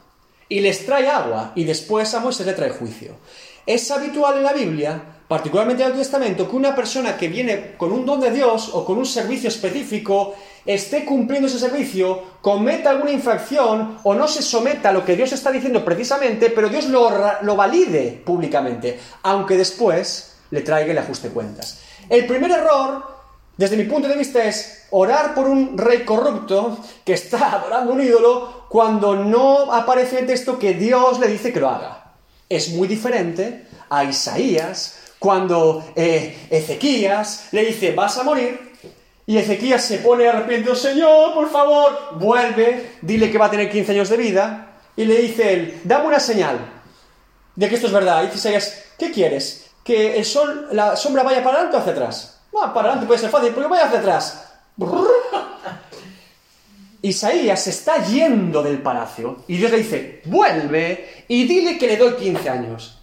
Y 0.48 0.60
les 0.60 0.86
trae 0.86 1.10
agua 1.10 1.54
y 1.56 1.64
después 1.64 2.14
a 2.14 2.20
Moisés 2.20 2.46
le 2.46 2.54
trae 2.54 2.70
juicio. 2.70 3.16
Es 3.66 3.90
habitual 3.90 4.38
en 4.38 4.44
la 4.44 4.54
Biblia, 4.54 5.15
particularmente 5.28 5.82
en 5.82 5.88
el 5.88 5.92
Antiguo 5.94 6.04
Testamento, 6.04 6.50
que 6.50 6.56
una 6.56 6.76
persona 6.76 7.18
que 7.18 7.28
viene 7.28 7.76
con 7.78 7.92
un 7.92 8.06
don 8.06 8.20
de 8.20 8.32
Dios 8.32 8.70
o 8.74 8.86
con 8.86 8.98
un 8.98 9.06
servicio 9.06 9.50
específico 9.50 10.36
esté 10.66 11.06
cumpliendo 11.06 11.48
ese 11.48 11.60
servicio, 11.60 12.22
cometa 12.42 12.90
alguna 12.90 13.12
infracción 13.12 14.00
o 14.04 14.14
no 14.14 14.28
se 14.28 14.42
someta 14.42 14.90
a 14.90 14.94
lo 14.94 15.04
que 15.04 15.16
Dios 15.16 15.32
está 15.32 15.52
diciendo 15.52 15.84
precisamente, 15.84 16.50
pero 16.50 16.70
Dios 16.70 16.86
lo, 16.86 17.12
lo 17.42 17.56
valide 17.56 18.22
públicamente, 18.26 19.00
aunque 19.24 19.58
después 19.58 20.38
le 20.52 20.62
traiga 20.62 20.94
le 20.94 21.00
ajuste 21.00 21.30
cuentas. 21.30 21.80
El 22.10 22.28
primer 22.28 22.52
error, 22.52 23.04
desde 23.58 23.78
mi 23.78 23.86
punto 23.86 24.08
de 24.08 24.16
vista, 24.16 24.44
es 24.44 24.86
orar 24.92 25.34
por 25.34 25.48
un 25.48 25.78
rey 25.78 26.04
corrupto 26.04 26.78
que 27.04 27.14
está 27.14 27.54
adorando 27.56 27.94
un 27.94 28.02
ídolo 28.02 28.66
cuando 28.70 29.16
no 29.16 29.72
aparece 29.74 30.18
en 30.18 30.22
el 30.24 30.28
texto 30.28 30.60
que 30.60 30.74
Dios 30.74 31.20
le 31.20 31.28
dice 31.28 31.52
que 31.52 31.60
lo 31.60 31.70
haga. 31.70 32.14
Es 32.48 32.70
muy 32.70 32.88
diferente 32.88 33.68
a 33.90 34.04
Isaías 34.04 35.00
cuando 35.20 35.84
eh, 35.96 36.48
Ezequías 36.50 37.50
le 37.52 37.66
dice 37.66 37.92
vas 37.92 38.18
a 38.18 38.24
morir 38.24 38.74
y 39.28 39.38
Ezequías 39.38 39.84
se 39.84 40.00
pone 40.00 40.28
arrepentido, 40.28 40.76
Señor, 40.76 41.34
por 41.34 41.50
favor, 41.50 42.18
vuelve, 42.20 42.92
dile 43.02 43.32
que 43.32 43.38
va 43.38 43.48
a 43.48 43.52
tener 43.52 43.72
15 43.72 43.92
años 43.94 44.10
de 44.10 44.18
vida 44.18 44.74
y 44.96 45.06
le 45.06 45.18
dice 45.18 45.54
él, 45.54 45.82
dame 45.84 46.08
una 46.08 46.20
señal 46.20 46.60
de 47.56 47.70
que 47.70 47.76
esto 47.76 47.88
es 47.88 47.94
verdad. 47.94 48.22
Y 48.24 48.26
dice 48.28 48.38
Isaías, 48.38 48.84
¿qué 48.98 49.12
quieres? 49.12 49.72
¿Que 49.84 50.18
el 50.18 50.26
sol, 50.26 50.68
la 50.72 50.96
sombra 50.96 51.24
vaya 51.24 51.44
para 51.44 51.56
adelante 51.56 51.78
o 51.78 51.80
hacia 51.80 51.94
atrás? 51.94 52.42
Bueno, 52.52 52.74
para 52.74 52.88
adelante 52.88 53.08
puede 53.08 53.20
ser 53.20 53.30
fácil, 53.30 53.52
pero 53.56 53.68
vaya 53.68 53.86
hacia 53.86 54.00
atrás. 54.00 54.46
Isaías 57.02 57.62
se 57.62 57.70
está 57.72 58.04
yendo 58.04 58.64
del 58.64 58.82
palacio 58.82 59.44
y 59.48 59.58
Dios 59.58 59.72
le 59.72 59.78
dice, 59.78 60.22
vuelve 60.26 61.26
y 61.28 61.46
dile 61.48 61.78
que 61.78 61.88
le 61.88 61.98
doy 61.98 62.14
15 62.16 62.50
años. 62.50 62.95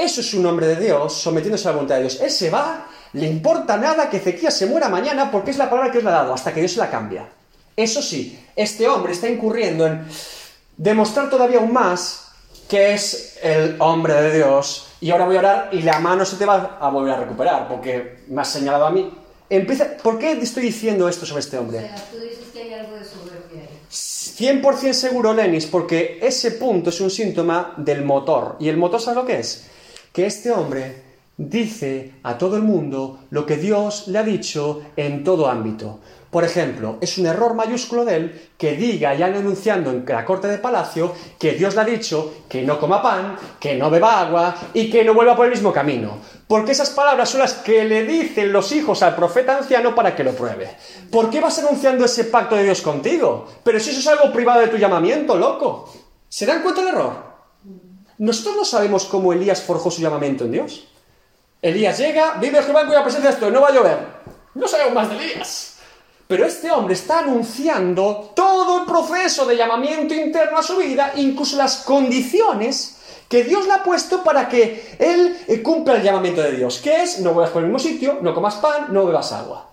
Eso 0.00 0.22
es 0.22 0.32
un 0.32 0.46
hombre 0.46 0.66
de 0.66 0.76
Dios 0.76 1.12
sometiéndose 1.12 1.68
a 1.68 1.72
la 1.72 1.76
voluntad 1.76 1.96
de 1.96 2.02
Dios. 2.02 2.20
Él 2.22 2.30
se 2.30 2.48
va, 2.48 2.86
le 3.12 3.26
importa 3.26 3.76
nada 3.76 4.08
que 4.08 4.16
Ezequías 4.16 4.56
se 4.56 4.64
muera 4.64 4.88
mañana 4.88 5.30
porque 5.30 5.50
es 5.50 5.58
la 5.58 5.68
palabra 5.68 5.90
que 5.90 5.98
Dios 5.98 6.04
le 6.04 6.10
ha 6.10 6.22
dado, 6.22 6.32
hasta 6.32 6.54
que 6.54 6.60
Dios 6.60 6.72
se 6.72 6.78
la 6.78 6.88
cambia. 6.90 7.28
Eso 7.76 8.00
sí, 8.00 8.42
este 8.56 8.88
hombre 8.88 9.12
está 9.12 9.28
incurriendo 9.28 9.86
en 9.86 10.06
demostrar 10.76 11.28
todavía 11.28 11.58
aún 11.58 11.74
más 11.74 12.28
que 12.66 12.94
es 12.94 13.38
el 13.42 13.76
hombre 13.80 14.14
de 14.14 14.36
Dios 14.38 14.86
y 15.02 15.10
ahora 15.10 15.26
voy 15.26 15.36
a 15.36 15.40
orar 15.40 15.68
y 15.72 15.82
la 15.82 15.98
mano 15.98 16.24
se 16.24 16.36
te 16.36 16.46
va 16.46 16.78
a 16.80 16.88
volver 16.88 17.12
a 17.12 17.16
recuperar 17.20 17.68
porque 17.68 18.20
me 18.28 18.40
has 18.40 18.48
señalado 18.48 18.86
a 18.86 18.90
mí. 18.90 19.12
Empieza, 19.50 19.96
¿Por 20.02 20.18
qué 20.18 20.32
estoy 20.32 20.62
diciendo 20.62 21.08
esto 21.10 21.26
sobre 21.26 21.40
este 21.40 21.58
O 21.58 21.60
hombre? 21.60 21.80
sea, 21.80 21.96
tú 22.10 22.18
dices 22.20 22.38
que 22.54 22.62
hay 22.62 22.72
algo 22.72 22.96
de 22.96 23.04
soberbia 23.04 23.62
ahí. 23.68 23.80
100% 23.90 24.92
seguro, 24.94 25.34
Lenis, 25.34 25.66
porque 25.66 26.18
ese 26.22 26.52
punto 26.52 26.88
es 26.88 27.00
un 27.02 27.10
síntoma 27.10 27.74
del 27.76 28.02
motor. 28.02 28.56
¿Y 28.60 28.68
el 28.68 28.78
motor 28.78 29.00
sabe 29.00 29.16
lo 29.16 29.26
que 29.26 29.40
es? 29.40 29.66
Que 30.12 30.26
este 30.26 30.50
hombre 30.50 31.10
dice 31.36 32.14
a 32.22 32.36
todo 32.36 32.56
el 32.56 32.62
mundo 32.62 33.20
lo 33.30 33.46
que 33.46 33.56
Dios 33.56 34.08
le 34.08 34.18
ha 34.18 34.22
dicho 34.22 34.82
en 34.96 35.24
todo 35.24 35.48
ámbito. 35.48 36.00
Por 36.30 36.44
ejemplo, 36.44 36.98
es 37.00 37.18
un 37.18 37.26
error 37.26 37.54
mayúsculo 37.54 38.04
de 38.04 38.16
él 38.16 38.50
que 38.56 38.76
diga, 38.76 39.14
ya 39.14 39.26
anunciando 39.26 39.90
en 39.90 40.04
la 40.06 40.24
corte 40.24 40.46
de 40.46 40.58
palacio, 40.58 41.12
que 41.38 41.52
Dios 41.52 41.74
le 41.74 41.80
ha 41.80 41.84
dicho 41.84 42.34
que 42.48 42.62
no 42.62 42.78
coma 42.78 43.02
pan, 43.02 43.36
que 43.58 43.74
no 43.74 43.90
beba 43.90 44.20
agua 44.20 44.54
y 44.72 44.88
que 44.90 45.02
no 45.02 45.12
vuelva 45.12 45.34
por 45.34 45.46
el 45.46 45.52
mismo 45.52 45.72
camino. 45.72 46.18
Porque 46.46 46.72
esas 46.72 46.90
palabras 46.90 47.30
son 47.30 47.40
las 47.40 47.54
que 47.54 47.84
le 47.84 48.04
dicen 48.04 48.52
los 48.52 48.70
hijos 48.70 49.02
al 49.02 49.16
profeta 49.16 49.58
anciano 49.58 49.94
para 49.94 50.14
que 50.14 50.22
lo 50.22 50.32
pruebe. 50.32 50.76
¿Por 51.10 51.30
qué 51.30 51.40
vas 51.40 51.58
anunciando 51.58 52.04
ese 52.04 52.24
pacto 52.24 52.54
de 52.54 52.64
Dios 52.64 52.80
contigo? 52.80 53.48
Pero 53.64 53.80
si 53.80 53.90
eso 53.90 53.98
es 53.98 54.06
algo 54.06 54.32
privado 54.32 54.60
de 54.60 54.68
tu 54.68 54.76
llamamiento, 54.76 55.36
loco. 55.36 55.92
¿Se 56.28 56.46
dan 56.46 56.62
cuenta 56.62 56.82
del 56.82 56.94
error? 56.94 57.29
Nosotros 58.20 58.54
no 58.54 58.64
sabemos 58.66 59.06
cómo 59.06 59.32
Elías 59.32 59.62
forjó 59.62 59.90
su 59.90 60.02
llamamiento 60.02 60.44
en 60.44 60.52
Dios. 60.52 60.86
Elías 61.62 61.96
llega, 61.96 62.34
vive 62.34 62.62
Jehová 62.62 62.82
en 62.82 62.88
cuya 62.88 63.02
presencia 63.02 63.30
estoy, 63.30 63.50
no 63.50 63.62
va 63.62 63.68
a 63.68 63.72
llover. 63.72 63.98
No 64.54 64.68
sabemos 64.68 64.92
más 64.92 65.08
de 65.08 65.16
Elías. 65.16 65.78
Pero 66.28 66.44
este 66.44 66.70
hombre 66.70 66.92
está 66.92 67.20
anunciando 67.20 68.32
todo 68.36 68.80
el 68.80 68.84
proceso 68.84 69.46
de 69.46 69.56
llamamiento 69.56 70.12
interno 70.12 70.58
a 70.58 70.62
su 70.62 70.76
vida, 70.76 71.14
incluso 71.16 71.56
las 71.56 71.78
condiciones 71.78 72.98
que 73.26 73.42
Dios 73.42 73.66
le 73.66 73.72
ha 73.72 73.82
puesto 73.82 74.22
para 74.22 74.50
que 74.50 74.96
él 74.98 75.38
eh, 75.48 75.62
cumpla 75.62 75.94
el 75.94 76.02
llamamiento 76.02 76.42
de 76.42 76.52
Dios, 76.52 76.76
que 76.76 77.02
es 77.02 77.20
no 77.20 77.32
vuelvas 77.32 77.52
por 77.52 77.62
el 77.62 77.68
mismo 77.68 77.78
sitio, 77.78 78.18
no 78.20 78.34
comas 78.34 78.56
pan, 78.56 78.88
no 78.90 79.06
bebas 79.06 79.32
agua. 79.32 79.69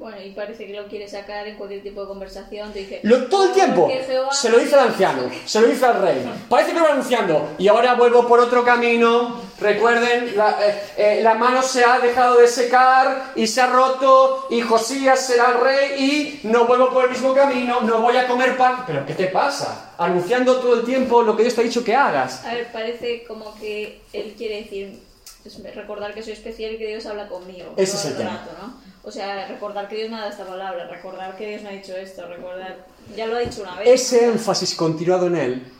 Bueno, 0.00 0.16
y 0.24 0.30
parece 0.30 0.66
que 0.66 0.72
lo 0.72 0.86
quiere 0.88 1.06
sacar 1.06 1.46
en 1.46 1.56
cualquier 1.56 1.82
tipo 1.82 2.00
de 2.00 2.08
conversación. 2.08 2.72
Te 2.72 2.78
dice, 2.78 3.00
Lo- 3.02 3.26
todo 3.26 3.44
el 3.48 3.52
tiempo 3.52 3.82
"Porque 3.82 4.02
Jehová 4.02 4.32
se 4.32 4.48
lo 4.48 4.58
dice 4.58 4.74
al 4.76 4.88
anciano, 4.88 5.22
se 5.44 5.60
lo 5.60 5.66
dice 5.66 5.84
al 5.84 6.00
rey. 6.00 6.32
Parece 6.48 6.72
que 6.72 6.78
lo 6.78 6.86
va 6.86 6.92
anunciando. 6.92 7.50
Y 7.58 7.68
ahora 7.68 7.94
vuelvo 7.96 8.26
por 8.26 8.40
otro 8.40 8.64
camino. 8.64 9.42
Recuerden, 9.60 10.34
la, 10.38 10.56
eh, 10.66 10.82
eh, 10.96 11.20
la 11.22 11.34
mano 11.34 11.62
se 11.62 11.84
ha 11.84 11.98
dejado 11.98 12.38
de 12.38 12.48
secar 12.48 13.32
y 13.36 13.46
se 13.46 13.60
ha 13.60 13.66
roto. 13.66 14.46
Y 14.48 14.62
Josías 14.62 15.20
será 15.20 15.48
el 15.52 15.60
rey. 15.60 16.40
Y 16.42 16.48
no 16.48 16.64
vuelvo 16.66 16.88
por 16.88 17.04
el 17.04 17.10
mismo 17.10 17.34
camino. 17.34 17.82
No 17.82 18.00
voy 18.00 18.16
a 18.16 18.26
comer 18.26 18.56
pan. 18.56 18.84
¿Pero 18.86 19.04
qué 19.04 19.12
te 19.12 19.26
pasa? 19.26 19.92
Anunciando 19.98 20.60
todo 20.60 20.80
el 20.80 20.86
tiempo 20.86 21.20
lo 21.22 21.36
que 21.36 21.42
Dios 21.42 21.54
te 21.54 21.60
ha 21.60 21.64
dicho 21.64 21.84
que 21.84 21.94
hagas. 21.94 22.42
A 22.46 22.54
ver, 22.54 22.72
parece 22.72 23.24
como 23.24 23.54
que 23.60 24.00
él 24.14 24.34
quiere 24.38 24.62
decir, 24.62 24.98
Es 25.44 25.58
recordar 25.74 26.12
que 26.14 26.22
soy 26.22 26.32
especial 26.34 26.72
y 26.72 26.78
que 26.78 26.86
Dios 26.86 27.04
habla 27.06 27.26
conmigo. 27.28 27.72
Ese 27.76 27.96
es 27.96 28.04
el 28.06 28.16
tema. 28.18 28.30
rato, 28.30 28.50
¿no? 28.62 28.89
O 29.02 29.10
sea, 29.10 29.46
recordar 29.48 29.88
que 29.88 29.96
Dios 29.96 30.10
me 30.10 30.16
ha 30.16 30.20
dado 30.20 30.30
esta 30.30 30.44
palabra, 30.46 30.86
recordar 30.86 31.36
que 31.36 31.48
Dios 31.48 31.62
me 31.62 31.70
ha 31.70 31.72
dicho 31.72 31.96
esto, 31.96 32.26
recordar. 32.26 32.86
Ya 33.16 33.26
lo 33.26 33.36
ha 33.36 33.40
dicho 33.40 33.62
una 33.62 33.76
vez. 33.76 33.88
Ese 33.88 34.26
énfasis 34.26 34.74
continuado 34.74 35.26
en 35.28 35.36
él 35.36 35.72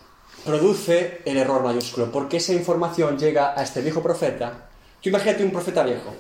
produce 0.45 1.21
el 1.27 1.37
error 1.37 1.63
mayúsculo, 1.63 2.11
porque 2.11 2.39
esa 2.39 2.53
información 2.55 3.19
llega 3.19 3.53
a 3.59 3.63
este 3.63 3.83
viejo 3.83 4.03
profeta. 4.03 4.69
Tú 5.03 5.09
imagínate 5.11 5.45
un 5.45 5.51
profeta 5.51 5.83
viejo. 5.83 6.15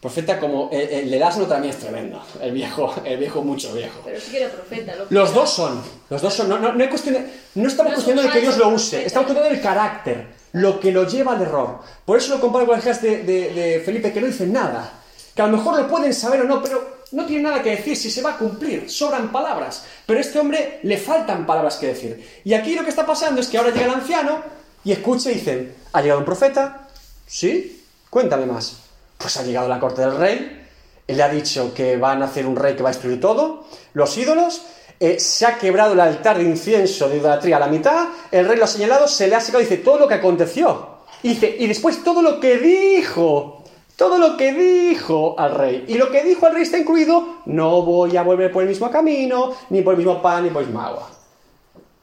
Profeta 0.00 0.38
como 0.38 0.68
eh, 0.72 1.00
el, 1.02 1.12
el 1.14 1.22
asno 1.22 1.46
también 1.46 1.72
es 1.74 1.80
tremendo. 1.80 2.22
El 2.40 2.52
viejo, 2.52 2.94
el 3.04 3.18
viejo 3.18 3.42
mucho 3.42 3.72
viejo. 3.74 4.00
Pero 4.04 4.20
sí 4.20 4.30
que 4.32 4.42
era 4.42 4.50
profeta. 4.52 4.96
Lo 4.96 5.08
que 5.08 5.14
Los 5.14 5.30
era- 5.30 5.40
dos 5.40 5.50
son, 5.50 5.82
los 6.10 6.22
dos 6.22 6.34
son, 6.34 6.48
no, 6.48 6.58
no, 6.58 6.72
no 6.72 6.82
hay 6.82 6.88
cuestión 6.90 7.14
de- 7.14 7.26
no 7.54 7.68
estamos 7.68 7.90
No 7.92 7.96
cuestionando 7.96 8.28
de 8.28 8.34
que 8.34 8.40
Dios 8.40 8.58
lo 8.58 8.68
use, 8.68 8.90
profeta. 8.90 9.06
estamos 9.06 9.26
cuestionando 9.26 9.54
del 9.54 9.62
carácter, 9.62 10.26
lo 10.52 10.78
que 10.80 10.92
lo 10.92 11.06
lleva 11.06 11.32
al 11.32 11.42
error. 11.42 11.78
Por 12.04 12.18
eso 12.18 12.34
lo 12.34 12.40
comparo 12.40 12.66
con 12.66 12.74
el 12.74 12.80
ejemplo 12.80 13.08
de, 13.10 13.22
de- 13.24 13.52
de 13.54 13.80
Felipe, 13.80 14.12
que 14.12 14.20
no 14.20 14.26
dice 14.26 14.46
nada, 14.46 14.92
que 15.34 15.42
a 15.42 15.46
lo 15.46 15.56
mejor 15.56 15.80
lo 15.80 15.88
pueden 15.88 16.14
saber 16.14 16.42
o 16.42 16.44
no, 16.44 16.62
pero 16.62 16.94
no 17.12 17.26
tiene 17.26 17.44
nada 17.44 17.62
que 17.62 17.70
decir 17.70 17.96
si 17.96 18.10
se 18.10 18.22
va 18.22 18.32
a 18.34 18.38
cumplir, 18.38 18.90
sobran 18.90 19.30
palabras. 19.32 19.84
Pero 20.06 20.18
a 20.18 20.22
este 20.22 20.38
hombre 20.38 20.80
le 20.82 20.98
faltan 20.98 21.46
palabras 21.46 21.76
que 21.76 21.88
decir. 21.88 22.40
Y 22.44 22.54
aquí 22.54 22.74
lo 22.74 22.84
que 22.84 22.90
está 22.90 23.06
pasando 23.06 23.40
es 23.40 23.48
que 23.48 23.58
ahora 23.58 23.70
llega 23.70 23.86
el 23.86 23.94
anciano 23.94 24.42
y 24.84 24.92
escucha 24.92 25.30
dicen, 25.30 25.74
¿ha 25.92 26.02
llegado 26.02 26.20
un 26.20 26.26
profeta? 26.26 26.88
¿Sí? 27.26 27.84
Cuéntame 28.10 28.46
más. 28.46 28.76
Pues 29.18 29.36
ha 29.36 29.42
llegado 29.42 29.68
la 29.68 29.80
corte 29.80 30.02
del 30.02 30.16
rey, 30.16 30.66
le 31.06 31.22
ha 31.22 31.28
dicho 31.28 31.72
que 31.74 31.96
van 31.96 32.22
a 32.22 32.26
hacer 32.26 32.46
un 32.46 32.56
rey 32.56 32.76
que 32.76 32.82
va 32.82 32.90
a 32.90 32.92
destruir 32.92 33.20
todo, 33.20 33.66
los 33.94 34.16
ídolos, 34.18 34.62
eh, 35.00 35.18
se 35.18 35.46
ha 35.46 35.58
quebrado 35.58 35.92
el 35.92 36.00
altar 36.00 36.38
de 36.38 36.44
incienso 36.44 37.08
de 37.08 37.16
idolatría 37.16 37.56
a 37.56 37.60
la 37.60 37.66
mitad, 37.66 38.08
el 38.30 38.46
rey 38.46 38.56
lo 38.56 38.64
ha 38.64 38.68
señalado, 38.68 39.08
se 39.08 39.26
le 39.28 39.34
ha 39.34 39.40
secado, 39.40 39.60
dice 39.60 39.78
todo 39.78 39.98
lo 39.98 40.08
que 40.08 40.14
aconteció. 40.14 40.94
Dice, 41.22 41.56
y 41.58 41.66
después 41.66 42.04
todo 42.04 42.20
lo 42.20 42.38
que 42.38 42.58
dijo, 42.58 43.63
todo 43.96 44.18
lo 44.18 44.36
que 44.36 44.52
dijo 44.52 45.34
al 45.38 45.54
rey. 45.54 45.84
Y 45.88 45.94
lo 45.94 46.10
que 46.10 46.24
dijo 46.24 46.46
al 46.46 46.54
rey 46.54 46.62
está 46.62 46.78
incluido, 46.78 47.38
no 47.46 47.82
voy 47.82 48.16
a 48.16 48.22
volver 48.22 48.50
por 48.50 48.62
el 48.62 48.68
mismo 48.68 48.90
camino, 48.90 49.54
ni 49.70 49.82
por 49.82 49.94
el 49.94 49.98
mismo 49.98 50.20
pan, 50.20 50.44
ni 50.44 50.50
por 50.50 50.62
el 50.62 50.68
mismo 50.68 50.80
agua. 50.80 51.10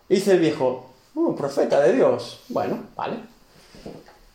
Dice 0.08 0.32
el 0.32 0.40
viejo, 0.40 0.90
"Oh, 1.16 1.36
profeta 1.36 1.80
de 1.82 1.94
Dios. 1.94 2.42
Bueno, 2.50 2.78
vale. 2.96 3.18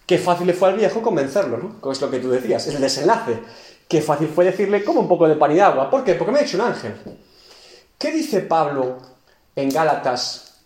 Qué 0.07 0.19
fácil 0.19 0.47
le 0.47 0.53
fue 0.55 0.69
al 0.69 0.77
viejo 0.77 1.03
convencerlo, 1.03 1.59
¿no? 1.59 1.91
Es 1.91 2.01
lo 2.01 2.11
que 2.11 2.21
tú 2.21 2.31
decías, 2.31 2.67
es 2.67 2.75
el 2.75 2.81
desenlace. 2.81 3.39
Qué 3.89 4.01
fácil 4.01 4.29
fue 4.29 4.45
decirle, 4.45 4.85
como 4.85 5.01
un 5.01 5.09
poco 5.09 5.27
de 5.27 5.35
pan 5.37 5.53
y 5.53 5.57
de 5.57 5.63
agua. 5.63 5.91
¿Por 5.91 6.05
qué? 6.05 6.15
Porque 6.15 6.33
me 6.33 6.39
ha 6.39 6.43
dicho 6.43 6.57
un 6.57 6.65
ángel. 6.65 6.95
¿Qué 7.99 8.13
dice 8.13 8.41
Pablo 8.41 8.99
en 9.57 9.71
Gálatas 9.71 10.61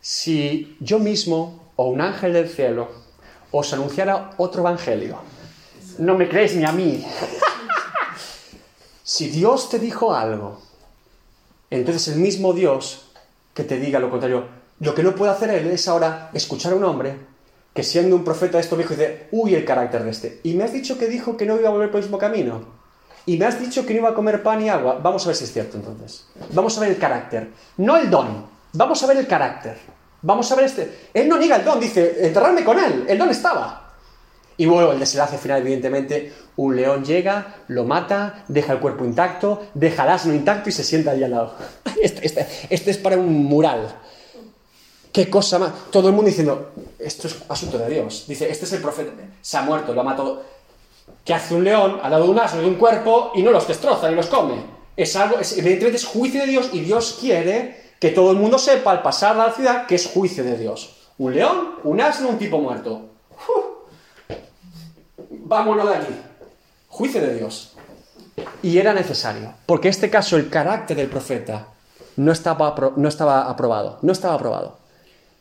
si 0.00 0.76
yo 0.80 0.98
mismo 0.98 1.70
o 1.76 1.86
un 1.86 2.00
ángel 2.00 2.32
del 2.32 2.48
cielo 2.48 2.88
os 3.50 3.72
anunciara 3.72 4.30
otro 4.38 4.62
evangelio? 4.62 5.18
No 5.98 6.16
me 6.16 6.28
creéis 6.28 6.54
ni 6.56 6.64
a 6.64 6.72
mí. 6.72 7.04
si 9.02 9.28
Dios 9.28 9.68
te 9.68 9.78
dijo 9.78 10.14
algo, 10.14 10.60
entonces 11.70 12.08
el 12.08 12.20
mismo 12.20 12.52
Dios 12.52 13.10
que 13.54 13.64
te 13.64 13.78
diga 13.78 13.98
lo 13.98 14.10
contrario. 14.10 14.46
Lo 14.80 14.94
que 14.94 15.02
no 15.02 15.14
puede 15.14 15.32
hacer 15.32 15.50
él 15.50 15.70
es 15.70 15.86
ahora 15.88 16.30
escuchar 16.34 16.72
a 16.72 16.76
un 16.76 16.84
hombre 16.84 17.16
que 17.72 17.82
siendo 17.82 18.14
un 18.16 18.24
profeta 18.24 18.56
de 18.56 18.62
esto 18.62 18.76
viejo 18.76 18.94
dice, 18.94 19.28
uy, 19.32 19.54
el 19.54 19.64
carácter 19.64 20.04
de 20.04 20.10
este. 20.10 20.40
Y 20.44 20.54
me 20.54 20.64
has 20.64 20.72
dicho 20.72 20.98
que 20.98 21.08
dijo 21.08 21.36
que 21.36 21.46
no 21.46 21.58
iba 21.58 21.68
a 21.68 21.72
volver 21.72 21.90
por 21.90 21.98
el 21.98 22.04
mismo 22.04 22.18
camino. 22.18 22.62
Y 23.26 23.36
me 23.36 23.46
has 23.46 23.58
dicho 23.58 23.86
que 23.86 23.94
no 23.94 24.00
iba 24.00 24.10
a 24.10 24.14
comer 24.14 24.42
pan 24.42 24.62
y 24.62 24.68
agua. 24.68 25.00
Vamos 25.02 25.24
a 25.24 25.28
ver 25.28 25.36
si 25.36 25.44
es 25.44 25.52
cierto 25.52 25.76
entonces. 25.76 26.26
Vamos 26.52 26.76
a 26.76 26.80
ver 26.80 26.90
el 26.90 26.98
carácter. 26.98 27.50
No 27.78 27.96
el 27.96 28.10
don. 28.10 28.46
Vamos 28.72 29.02
a 29.02 29.06
ver 29.06 29.16
el 29.16 29.26
carácter. 29.26 29.78
Vamos 30.22 30.50
a 30.52 30.54
ver 30.54 30.66
este. 30.66 31.08
Él 31.12 31.28
no 31.28 31.38
niega 31.38 31.56
el 31.56 31.64
don, 31.64 31.80
dice, 31.80 32.26
enterrarme 32.26 32.64
con 32.64 32.78
él. 32.78 33.06
El 33.08 33.18
don 33.18 33.30
estaba. 33.30 33.83
Y 34.56 34.66
luego 34.66 34.92
el 34.92 35.00
desenlace 35.00 35.36
final, 35.38 35.60
evidentemente, 35.62 36.32
un 36.56 36.76
león 36.76 37.04
llega, 37.04 37.56
lo 37.68 37.84
mata, 37.84 38.44
deja 38.48 38.72
el 38.74 38.78
cuerpo 38.78 39.04
intacto, 39.04 39.66
deja 39.74 40.04
el 40.04 40.10
asno 40.10 40.32
intacto 40.34 40.68
y 40.68 40.72
se 40.72 40.84
sienta 40.84 41.10
ahí 41.10 41.22
al 41.24 41.30
lado. 41.32 41.54
Este, 42.02 42.26
este- 42.26 42.46
este 42.70 42.90
es 42.90 42.98
para 42.98 43.16
un 43.16 43.32
mural. 43.44 43.94
¿Qué 45.12 45.30
cosa 45.30 45.58
más? 45.58 45.72
Todo 45.90 46.08
el 46.08 46.14
mundo 46.14 46.28
diciendo, 46.28 46.72
esto 46.98 47.28
es 47.28 47.36
asunto 47.48 47.78
de 47.78 47.88
Dios. 47.88 48.24
Dice, 48.26 48.50
este 48.50 48.64
es 48.66 48.72
el 48.72 48.82
profeta, 48.82 49.12
se 49.40 49.56
ha 49.56 49.62
muerto, 49.62 49.94
lo 49.94 50.00
ha 50.00 50.04
matado. 50.04 50.42
¿Qué 51.24 51.32
hace 51.32 51.54
un 51.54 51.64
león 51.64 52.00
al 52.02 52.10
lado 52.10 52.24
de 52.24 52.30
un 52.30 52.38
asno, 52.38 52.60
de 52.60 52.66
un 52.66 52.74
cuerpo, 52.74 53.30
y 53.34 53.42
no 53.42 53.50
los 53.52 53.66
destroza 53.66 54.08
ni 54.10 54.16
los 54.16 54.26
come? 54.26 54.54
Es 54.96 55.14
algo, 55.16 55.38
es- 55.38 55.56
evidentemente 55.56 55.96
es 55.96 56.04
juicio 56.04 56.40
de 56.42 56.48
Dios 56.48 56.68
y 56.72 56.80
Dios 56.80 57.16
quiere 57.20 57.94
que 58.00 58.10
todo 58.10 58.32
el 58.32 58.36
mundo 58.38 58.58
sepa 58.58 58.90
al 58.90 59.02
pasar 59.02 59.38
a 59.40 59.46
la 59.46 59.52
ciudad 59.52 59.86
que 59.86 59.94
es 59.94 60.06
juicio 60.08 60.42
de 60.44 60.58
Dios. 60.58 60.96
Un 61.18 61.34
león, 61.34 61.76
un 61.84 62.00
asno, 62.00 62.28
un 62.28 62.38
tipo 62.38 62.58
muerto. 62.58 63.13
Vámonos 65.46 65.88
de 65.88 65.94
aquí. 65.94 66.14
Juicio 66.88 67.20
de 67.20 67.34
Dios. 67.34 67.74
Y 68.62 68.78
era 68.78 68.94
necesario, 68.94 69.52
porque 69.66 69.88
en 69.88 69.90
este 69.90 70.08
caso 70.08 70.36
el 70.36 70.48
carácter 70.48 70.96
del 70.96 71.08
profeta 71.08 71.66
no 72.16 72.32
estaba, 72.32 72.74
no 72.96 73.08
estaba 73.08 73.50
aprobado, 73.50 73.98
no 74.00 74.12
estaba 74.12 74.34
aprobado. 74.34 74.78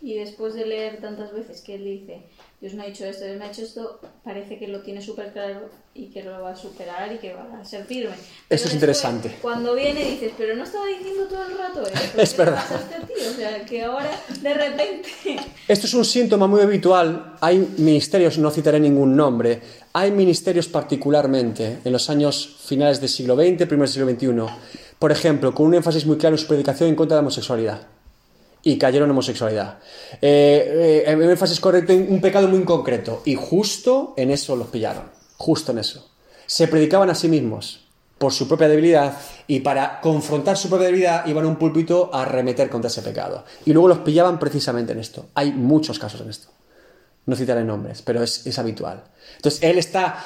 Y 0.04 0.16
después 0.16 0.54
de 0.54 0.66
leer 0.66 1.00
tantas 1.00 1.32
veces 1.32 1.62
que 1.62 1.76
él 1.76 1.86
dice, 1.86 2.24
Dios 2.60 2.74
me 2.74 2.84
ha 2.84 2.88
hecho 2.88 3.06
esto, 3.06 3.24
Dios 3.24 3.38
me 3.38 3.46
ha 3.46 3.48
hecho 3.48 3.62
esto, 3.62 4.02
parece 4.22 4.60
que 4.60 4.68
lo 4.68 4.82
tiene 4.82 5.02
súper 5.02 5.32
claro 5.32 5.70
y 5.94 6.08
que 6.08 6.24
lo 6.24 6.42
va 6.42 6.52
a 6.52 6.56
superar 6.58 7.10
y 7.14 7.20
que 7.20 7.34
va 7.34 7.48
a 7.58 7.64
ser 7.64 7.86
firme. 7.86 8.12
Pero 8.12 8.20
es 8.50 8.50
después, 8.50 8.74
interesante. 8.74 9.38
Cuando 9.42 9.74
viene 9.74 10.04
dices, 10.04 10.34
pero 10.38 10.58
no 10.58 10.66
estaba 10.66 10.88
diciendo 10.88 11.24
todo 11.30 11.46
el 11.46 11.58
rato 11.58 11.84
esto. 11.88 12.22
Es 12.22 12.34
¿qué 12.34 12.38
le 12.38 12.44
verdad. 12.44 12.66
este 12.74 13.14
tío? 13.14 13.30
O 13.32 13.34
sea, 13.34 13.66
que 13.66 13.82
ahora 13.82 14.12
de 14.42 14.54
repente... 14.54 15.10
Esto 15.70 15.88
es 15.88 15.94
un 15.94 16.04
síntoma 16.04 16.48
muy 16.48 16.60
habitual. 16.60 17.38
Hay 17.40 17.60
ministerios, 17.78 18.38
no 18.38 18.52
citaré 18.52 18.82
ningún 18.82 19.16
nombre, 19.16 19.62
hay 19.94 20.12
ministerios 20.12 20.68
particularmente 20.68 21.78
en 21.82 21.94
los 21.94 22.10
años 22.10 22.58
finales 22.66 23.00
del 23.00 23.08
siglo 23.08 23.36
XX, 23.36 23.68
primeros 23.68 23.96
del 23.96 24.18
siglo 24.18 24.44
XXI, 24.50 24.54
por 25.00 25.14
ejemplo, 25.14 25.54
con 25.54 25.68
un 25.68 25.76
énfasis 25.76 26.06
muy 26.06 26.18
claro 26.18 26.36
en 26.36 26.40
su 26.40 26.48
predicación 26.48 26.90
en 26.90 26.96
contra 26.96 27.16
de 27.16 27.22
la 27.22 27.28
homosexualidad. 27.28 27.88
Y 28.64 28.78
cayeron 28.78 29.08
en 29.08 29.12
homosexualidad. 29.12 29.80
Eh, 30.22 31.04
eh, 31.06 31.16
un 31.16 31.30
énfasis 31.30 31.60
correcto 31.60 31.92
en 31.92 32.12
un 32.12 32.22
pecado 32.22 32.48
muy 32.48 32.64
concreto. 32.64 33.22
Y 33.26 33.36
justo 33.36 34.14
en 34.16 34.32
eso 34.32 34.56
los 34.56 34.68
pillaron. 34.68 35.12
Justo 35.38 35.74
en 35.74 35.80
eso. 35.80 36.10
Se 36.46 36.68
predicaban 36.68 37.10
a 37.10 37.16
sí 37.16 37.28
mismos 37.28 37.84
por 38.18 38.32
su 38.32 38.48
propia 38.48 38.70
debilidad 38.70 39.18
y 39.48 39.60
para 39.60 40.00
confrontar 40.00 40.56
su 40.56 40.70
propia 40.70 40.86
debilidad 40.86 41.26
iban 41.26 41.44
a 41.44 41.48
un 41.50 41.58
púlpito 41.58 42.10
a 42.14 42.22
arremeter 42.22 42.70
contra 42.70 42.88
ese 42.88 43.02
pecado. 43.02 43.44
Y 43.66 43.74
luego 43.74 43.90
los 43.90 43.98
pillaban 44.00 44.40
precisamente 44.40 44.94
en 44.94 45.00
esto. 45.00 45.26
Hay 45.34 45.52
muchos 45.52 46.00
casos 46.00 46.22
en 46.22 46.30
esto. 46.30 46.48
No 47.26 47.36
citaré 47.36 47.66
nombres, 47.66 48.02
pero 48.02 48.24
es, 48.24 48.48
es 48.48 48.58
habitual. 48.60 49.04
Entonces 49.36 49.62
él 49.62 49.78
está, 49.78 50.24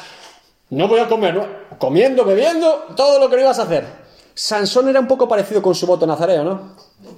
no 0.69 0.87
voy 0.87 0.99
a 0.99 1.07
comer, 1.07 1.33
no, 1.33 1.47
comiendo, 1.79 2.23
bebiendo, 2.23 2.85
todo 2.95 3.19
lo 3.19 3.29
que 3.29 3.37
no 3.37 3.41
ibas 3.43 3.57
a 3.57 3.63
hacer. 3.63 4.06
Sansón 4.39 4.87
era 4.87 4.99
un 4.99 5.07
poco 5.07 5.27
parecido 5.27 5.63
con 5.63 5.73
su 5.73 5.87
voto 5.87 6.05
nazareo, 6.05 6.43
¿no? 6.43 6.61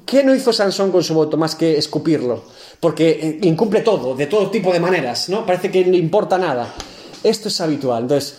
¿Qué 0.06 0.24
no 0.24 0.34
hizo 0.34 0.54
Sansón 0.54 0.90
con 0.90 1.04
su 1.04 1.14
voto 1.14 1.36
más 1.36 1.54
que 1.54 1.78
escupirlo? 1.78 2.44
Porque 2.80 3.10
eh, 3.10 3.40
incumple 3.42 3.82
todo, 3.82 4.16
de 4.16 4.28
todo 4.28 4.50
tipo 4.50 4.72
de 4.72 4.80
maneras, 4.80 5.28
¿no? 5.28 5.46
Parece 5.46 5.70
que 5.70 5.84
no 5.84 5.92
le 5.92 5.98
importa 5.98 6.38
nada. 6.38 6.74
Esto 7.22 7.50
es 7.50 7.60
habitual. 7.60 8.04
Entonces, 8.04 8.38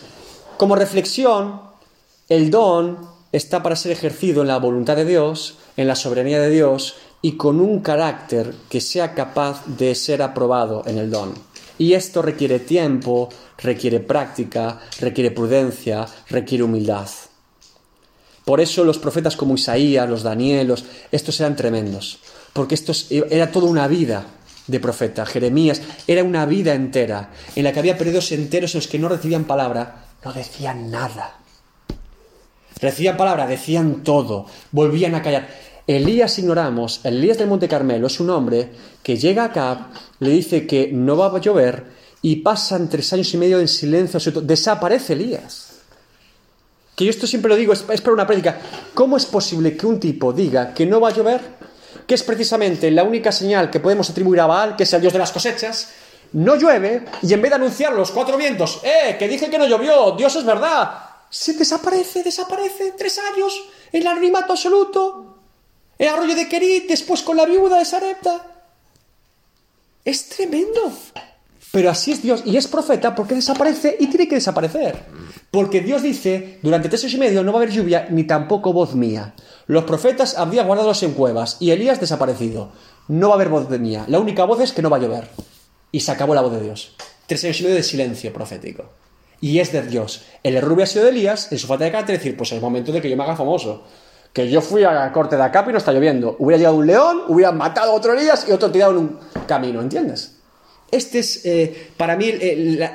como 0.56 0.76
reflexión, 0.76 1.60
el 2.30 2.50
don 2.50 3.06
está 3.32 3.62
para 3.62 3.76
ser 3.76 3.92
ejercido 3.92 4.40
en 4.40 4.48
la 4.48 4.58
voluntad 4.58 4.96
de 4.96 5.04
Dios, 5.04 5.58
en 5.76 5.86
la 5.86 5.94
soberanía 5.94 6.40
de 6.40 6.48
Dios 6.48 6.94
y 7.20 7.32
con 7.32 7.60
un 7.60 7.80
carácter 7.80 8.54
que 8.70 8.80
sea 8.80 9.12
capaz 9.14 9.62
de 9.66 9.94
ser 9.94 10.22
aprobado 10.22 10.84
en 10.86 10.96
el 10.96 11.10
don. 11.10 11.34
Y 11.76 11.92
esto 11.92 12.22
requiere 12.22 12.60
tiempo, 12.60 13.28
requiere 13.58 14.00
práctica, 14.00 14.80
requiere 15.00 15.32
prudencia, 15.32 16.06
requiere 16.30 16.64
humildad. 16.64 17.08
Por 18.44 18.60
eso 18.60 18.84
los 18.84 18.98
profetas 18.98 19.36
como 19.36 19.54
Isaías, 19.54 20.08
los 20.08 20.22
Danielos, 20.22 20.84
estos 21.12 21.38
eran 21.40 21.56
tremendos, 21.56 22.18
porque 22.52 22.74
esto 22.74 22.92
era 23.10 23.52
toda 23.52 23.68
una 23.68 23.86
vida 23.86 24.26
de 24.66 24.80
profeta. 24.80 25.26
Jeremías 25.26 25.82
era 26.06 26.24
una 26.24 26.46
vida 26.46 26.74
entera, 26.74 27.30
en 27.54 27.64
la 27.64 27.72
que 27.72 27.80
había 27.80 27.98
periodos 27.98 28.32
enteros 28.32 28.74
en 28.74 28.78
los 28.78 28.88
que 28.88 28.98
no 28.98 29.08
recibían 29.08 29.44
palabra, 29.44 30.06
no 30.24 30.32
decían 30.32 30.90
nada. 30.90 31.38
Recibían 32.80 33.16
palabra, 33.16 33.46
decían 33.46 34.02
todo, 34.02 34.46
volvían 34.72 35.14
a 35.14 35.22
callar. 35.22 35.48
Elías 35.86 36.38
ignoramos, 36.38 37.00
Elías 37.04 37.38
del 37.38 37.48
Monte 37.48 37.68
Carmelo 37.68 38.06
es 38.06 38.20
un 38.20 38.30
hombre 38.30 38.70
que 39.02 39.16
llega 39.16 39.44
acá, 39.44 39.90
le 40.20 40.30
dice 40.30 40.66
que 40.66 40.90
no 40.92 41.16
va 41.16 41.26
a 41.26 41.40
llover 41.40 41.84
y 42.22 42.36
pasan 42.36 42.88
tres 42.88 43.12
años 43.12 43.32
y 43.34 43.36
medio 43.36 43.60
en 43.60 43.68
silencio. 43.68 44.20
Desaparece 44.42 45.14
Elías. 45.14 45.69
Que 47.00 47.06
yo 47.06 47.12
esto 47.12 47.26
siempre 47.26 47.48
lo 47.48 47.56
digo, 47.56 47.72
es, 47.72 47.80
para 47.82 48.12
una 48.12 48.26
prédica. 48.26 48.60
¿Cómo 48.92 49.16
es 49.16 49.24
posible 49.24 49.74
que 49.74 49.86
un 49.86 49.98
tipo 49.98 50.34
diga 50.34 50.74
que 50.74 50.84
no 50.84 51.00
va 51.00 51.08
a 51.08 51.12
llover? 51.12 51.40
Que 52.06 52.14
es 52.14 52.22
precisamente 52.22 52.90
la 52.90 53.04
única 53.04 53.32
señal 53.32 53.70
que 53.70 53.80
podemos 53.80 54.10
atribuir 54.10 54.38
a 54.38 54.46
Baal, 54.46 54.76
que 54.76 54.82
es 54.82 54.92
el 54.92 55.00
dios 55.00 55.14
de 55.14 55.18
las 55.18 55.32
cosechas. 55.32 55.94
No 56.34 56.56
llueve 56.56 57.06
y 57.22 57.32
en 57.32 57.40
vez 57.40 57.52
de 57.52 57.54
anunciar 57.54 57.94
los 57.94 58.10
cuatro 58.10 58.36
vientos, 58.36 58.82
¡eh! 58.84 59.16
Que 59.18 59.28
dije 59.28 59.48
que 59.48 59.56
no 59.56 59.66
llovió, 59.66 60.10
Dios 60.10 60.36
es 60.36 60.44
verdad. 60.44 60.92
Se 61.30 61.54
desaparece, 61.54 62.22
desaparece, 62.22 62.92
tres 62.98 63.18
años, 63.32 63.58
el 63.92 64.06
anonimato 64.06 64.52
absoluto. 64.52 65.38
El 65.96 66.06
arroyo 66.06 66.34
de 66.34 66.48
Kerit, 66.50 66.86
después 66.86 67.22
con 67.22 67.38
la 67.38 67.46
viuda 67.46 67.78
de 67.78 67.86
Sarepta. 67.86 68.44
Es 70.04 70.28
tremendo. 70.28 70.92
Pero 71.72 71.88
así 71.88 72.12
es 72.12 72.20
Dios. 72.20 72.42
Y 72.44 72.58
es 72.58 72.68
profeta 72.68 73.14
porque 73.14 73.36
desaparece 73.36 73.96
y 73.98 74.08
tiene 74.08 74.28
que 74.28 74.34
desaparecer. 74.34 75.06
Porque 75.50 75.80
Dios 75.80 76.02
dice, 76.02 76.58
durante 76.62 76.88
tres 76.88 77.02
años 77.02 77.14
y 77.14 77.18
medio 77.18 77.42
no 77.42 77.52
va 77.52 77.58
a 77.58 77.62
haber 77.62 77.74
lluvia 77.74 78.06
ni 78.10 78.24
tampoco 78.24 78.72
voz 78.72 78.94
mía. 78.94 79.34
Los 79.66 79.84
profetas 79.84 80.38
había 80.38 80.62
guardados 80.62 81.02
en 81.02 81.12
cuevas 81.12 81.56
y 81.58 81.72
Elías 81.72 82.00
desaparecido. 82.00 82.70
No 83.08 83.28
va 83.28 83.34
a 83.34 83.36
haber 83.36 83.48
voz 83.48 83.68
de 83.68 83.80
mía. 83.80 84.04
La 84.06 84.20
única 84.20 84.44
voz 84.44 84.60
es 84.60 84.72
que 84.72 84.82
no 84.82 84.90
va 84.90 84.98
a 84.98 85.00
llover. 85.00 85.28
Y 85.90 86.00
se 86.00 86.12
acabó 86.12 86.36
la 86.36 86.42
voz 86.42 86.52
de 86.52 86.60
Dios. 86.60 86.94
Tres 87.26 87.42
años 87.44 87.60
y 87.60 87.62
medio 87.64 87.76
de 87.76 87.82
silencio 87.82 88.32
profético. 88.32 88.84
Y 89.40 89.58
es 89.58 89.72
de 89.72 89.82
Dios. 89.82 90.22
El 90.44 90.54
error 90.54 90.72
hubiera 90.72 90.86
sido 90.86 91.04
de 91.04 91.10
Elías, 91.10 91.50
en 91.50 91.58
su 91.58 91.66
falta 91.66 91.84
de 91.84 91.90
carácter, 91.90 92.18
decir, 92.18 92.36
pues 92.36 92.52
es 92.52 92.60
momento 92.60 92.92
de 92.92 93.00
que 93.00 93.10
yo 93.10 93.16
me 93.16 93.24
haga 93.24 93.34
famoso. 93.34 93.82
Que 94.32 94.48
yo 94.48 94.60
fui 94.60 94.84
a 94.84 94.92
la 94.92 95.12
corte 95.12 95.36
de 95.36 95.42
Acap 95.42 95.68
y 95.68 95.72
no 95.72 95.78
está 95.78 95.92
lloviendo. 95.92 96.36
Hubiera 96.38 96.58
llegado 96.58 96.76
un 96.76 96.86
león, 96.86 97.22
hubiera 97.26 97.50
matado 97.50 97.90
a 97.90 97.94
otro 97.94 98.12
Elías 98.12 98.46
y 98.48 98.52
otro 98.52 98.70
tirado 98.70 98.92
en 98.92 98.98
un 98.98 99.18
camino, 99.48 99.80
¿entiendes? 99.80 100.36
Este 100.90 101.20
es 101.20 101.44
eh, 101.44 101.90
para 101.96 102.16
mí 102.16 102.32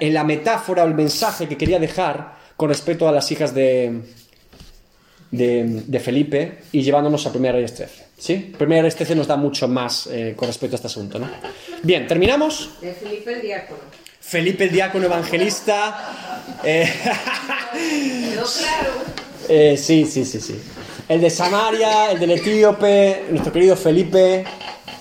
la 0.01 0.23
metáfora 0.23 0.83
o 0.83 0.87
el 0.87 0.93
mensaje 0.93 1.47
que 1.47 1.57
quería 1.57 1.79
dejar 1.79 2.34
con 2.57 2.69
respecto 2.69 3.07
a 3.07 3.11
las 3.11 3.31
hijas 3.31 3.53
de, 3.53 4.01
de, 5.31 5.83
de 5.85 5.99
Felipe 5.99 6.59
y 6.71 6.81
llevándonos 6.81 7.25
a 7.27 7.31
1 7.31 7.51
Reyes 7.51 7.75
13. 7.75 8.05
¿Sí? 8.17 8.53
1 8.57 8.67
Reyes 8.69 8.95
13 8.95 9.15
nos 9.15 9.27
da 9.27 9.35
mucho 9.35 9.67
más 9.67 10.07
eh, 10.07 10.33
con 10.35 10.47
respecto 10.47 10.75
a 10.75 10.77
este 10.77 10.87
asunto, 10.87 11.19
¿no? 11.19 11.29
Bien, 11.83 12.07
terminamos. 12.07 12.71
De 12.81 12.93
Felipe 12.93 13.33
el 13.33 13.41
diácono. 13.41 13.79
Felipe 14.19 14.63
el 14.63 14.71
diácono 14.71 15.05
evangelista. 15.05 16.57
eh, 16.63 16.89
eh, 19.49 19.77
sí, 19.77 20.05
sí, 20.05 20.25
sí, 20.25 20.39
sí. 20.39 20.59
El 21.07 21.21
de 21.21 21.29
Samaria, 21.29 22.11
el 22.11 22.19
del 22.19 22.31
etíope, 22.31 23.25
nuestro 23.29 23.53
querido 23.53 23.75
Felipe, 23.75 24.43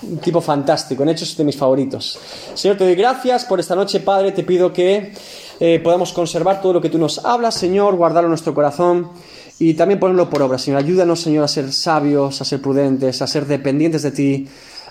un 0.02 0.18
tipo 0.18 0.42
fantástico, 0.42 1.02
en 1.02 1.08
hecho 1.10 1.24
es 1.24 1.34
de 1.34 1.44
mis 1.44 1.56
favoritos. 1.56 2.18
Señor, 2.54 2.76
te 2.76 2.84
doy 2.84 2.94
gracias 2.94 3.46
por 3.46 3.58
esta 3.58 3.74
noche, 3.74 4.00
Padre, 4.00 4.32
te 4.32 4.42
pido 4.42 4.70
que 4.70 5.12
eh, 5.60 5.80
podamos 5.82 6.12
conservar 6.12 6.60
todo 6.60 6.74
lo 6.74 6.80
que 6.80 6.90
tú 6.90 6.98
nos 6.98 7.24
hablas, 7.24 7.54
Señor, 7.54 7.96
guardarlo 7.96 8.26
en 8.26 8.32
nuestro 8.32 8.54
corazón 8.54 9.10
y 9.58 9.74
también 9.74 10.00
ponerlo 10.00 10.28
por 10.28 10.42
obra, 10.42 10.58
Señor. 10.58 10.80
Ayúdanos, 10.80 11.20
Señor, 11.20 11.44
a 11.44 11.48
ser 11.48 11.72
sabios, 11.72 12.40
a 12.40 12.44
ser 12.44 12.60
prudentes, 12.60 13.22
a 13.22 13.26
ser 13.26 13.46
dependientes 13.46 14.02
de 14.02 14.10
ti, 14.10 14.48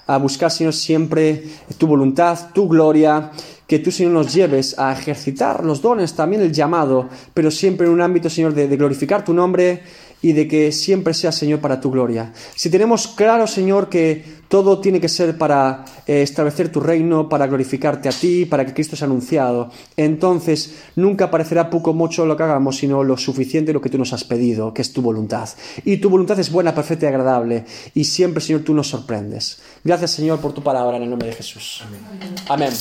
a 0.07 0.17
buscar, 0.17 0.51
Señor, 0.51 0.73
siempre 0.73 1.43
tu 1.77 1.87
voluntad, 1.87 2.37
tu 2.53 2.67
gloria, 2.67 3.31
que 3.67 3.79
tú, 3.79 3.91
Señor, 3.91 4.13
nos 4.13 4.33
lleves 4.33 4.77
a 4.77 4.93
ejercitar 4.93 5.63
los 5.63 5.81
dones, 5.81 6.13
también 6.13 6.41
el 6.41 6.53
llamado, 6.53 7.09
pero 7.33 7.49
siempre 7.51 7.87
en 7.87 7.93
un 7.93 8.01
ámbito, 8.01 8.29
Señor, 8.29 8.53
de, 8.53 8.67
de 8.67 8.77
glorificar 8.77 9.23
tu 9.25 9.33
nombre 9.33 9.81
y 10.23 10.31
de 10.31 10.47
que 10.47 10.71
siempre 10.71 11.13
sea, 11.13 11.31
Señor, 11.31 11.59
para 11.59 11.79
tu 11.79 11.91
gloria. 11.91 12.33
Si 12.55 12.71
tenemos 12.71 13.07
claro, 13.07 13.45
Señor, 13.45 13.89
que 13.89 14.41
todo 14.47 14.79
tiene 14.79 15.01
que 15.01 15.09
ser 15.09 15.37
para 15.37 15.83
eh, 16.07 16.21
establecer 16.21 16.71
tu 16.71 16.79
reino, 16.79 17.27
para 17.27 17.45
glorificarte 17.45 18.07
a 18.07 18.11
ti, 18.11 18.45
para 18.45 18.65
que 18.65 18.73
Cristo 18.73 18.95
sea 18.95 19.05
anunciado, 19.05 19.69
entonces 19.97 20.75
nunca 20.95 21.29
parecerá 21.29 21.69
poco 21.69 21.93
mucho 21.93 22.25
lo 22.25 22.37
que 22.37 22.43
hagamos, 22.43 22.77
sino 22.77 23.03
lo 23.03 23.17
suficiente 23.17 23.73
lo 23.73 23.81
que 23.81 23.89
tú 23.89 23.97
nos 23.97 24.13
has 24.13 24.23
pedido, 24.23 24.73
que 24.73 24.81
es 24.81 24.93
tu 24.93 25.01
voluntad. 25.01 25.49
Y 25.83 25.97
tu 25.97 26.09
voluntad 26.09 26.39
es 26.39 26.51
buena, 26.51 26.73
perfecta 26.73 27.05
y 27.05 27.09
agradable, 27.09 27.65
y 27.93 28.05
siempre, 28.05 28.41
Señor, 28.41 28.61
tú 28.61 28.73
nos 28.73 28.87
sorprendes. 28.87 29.59
Gracias, 29.83 30.11
Señor, 30.11 30.39
por 30.39 30.53
tu 30.53 30.63
palabra 30.63 30.95
en 30.97 31.03
el 31.03 31.09
nombre 31.09 31.27
de 31.27 31.35
Jesús. 31.35 31.83
Amén. 32.47 32.71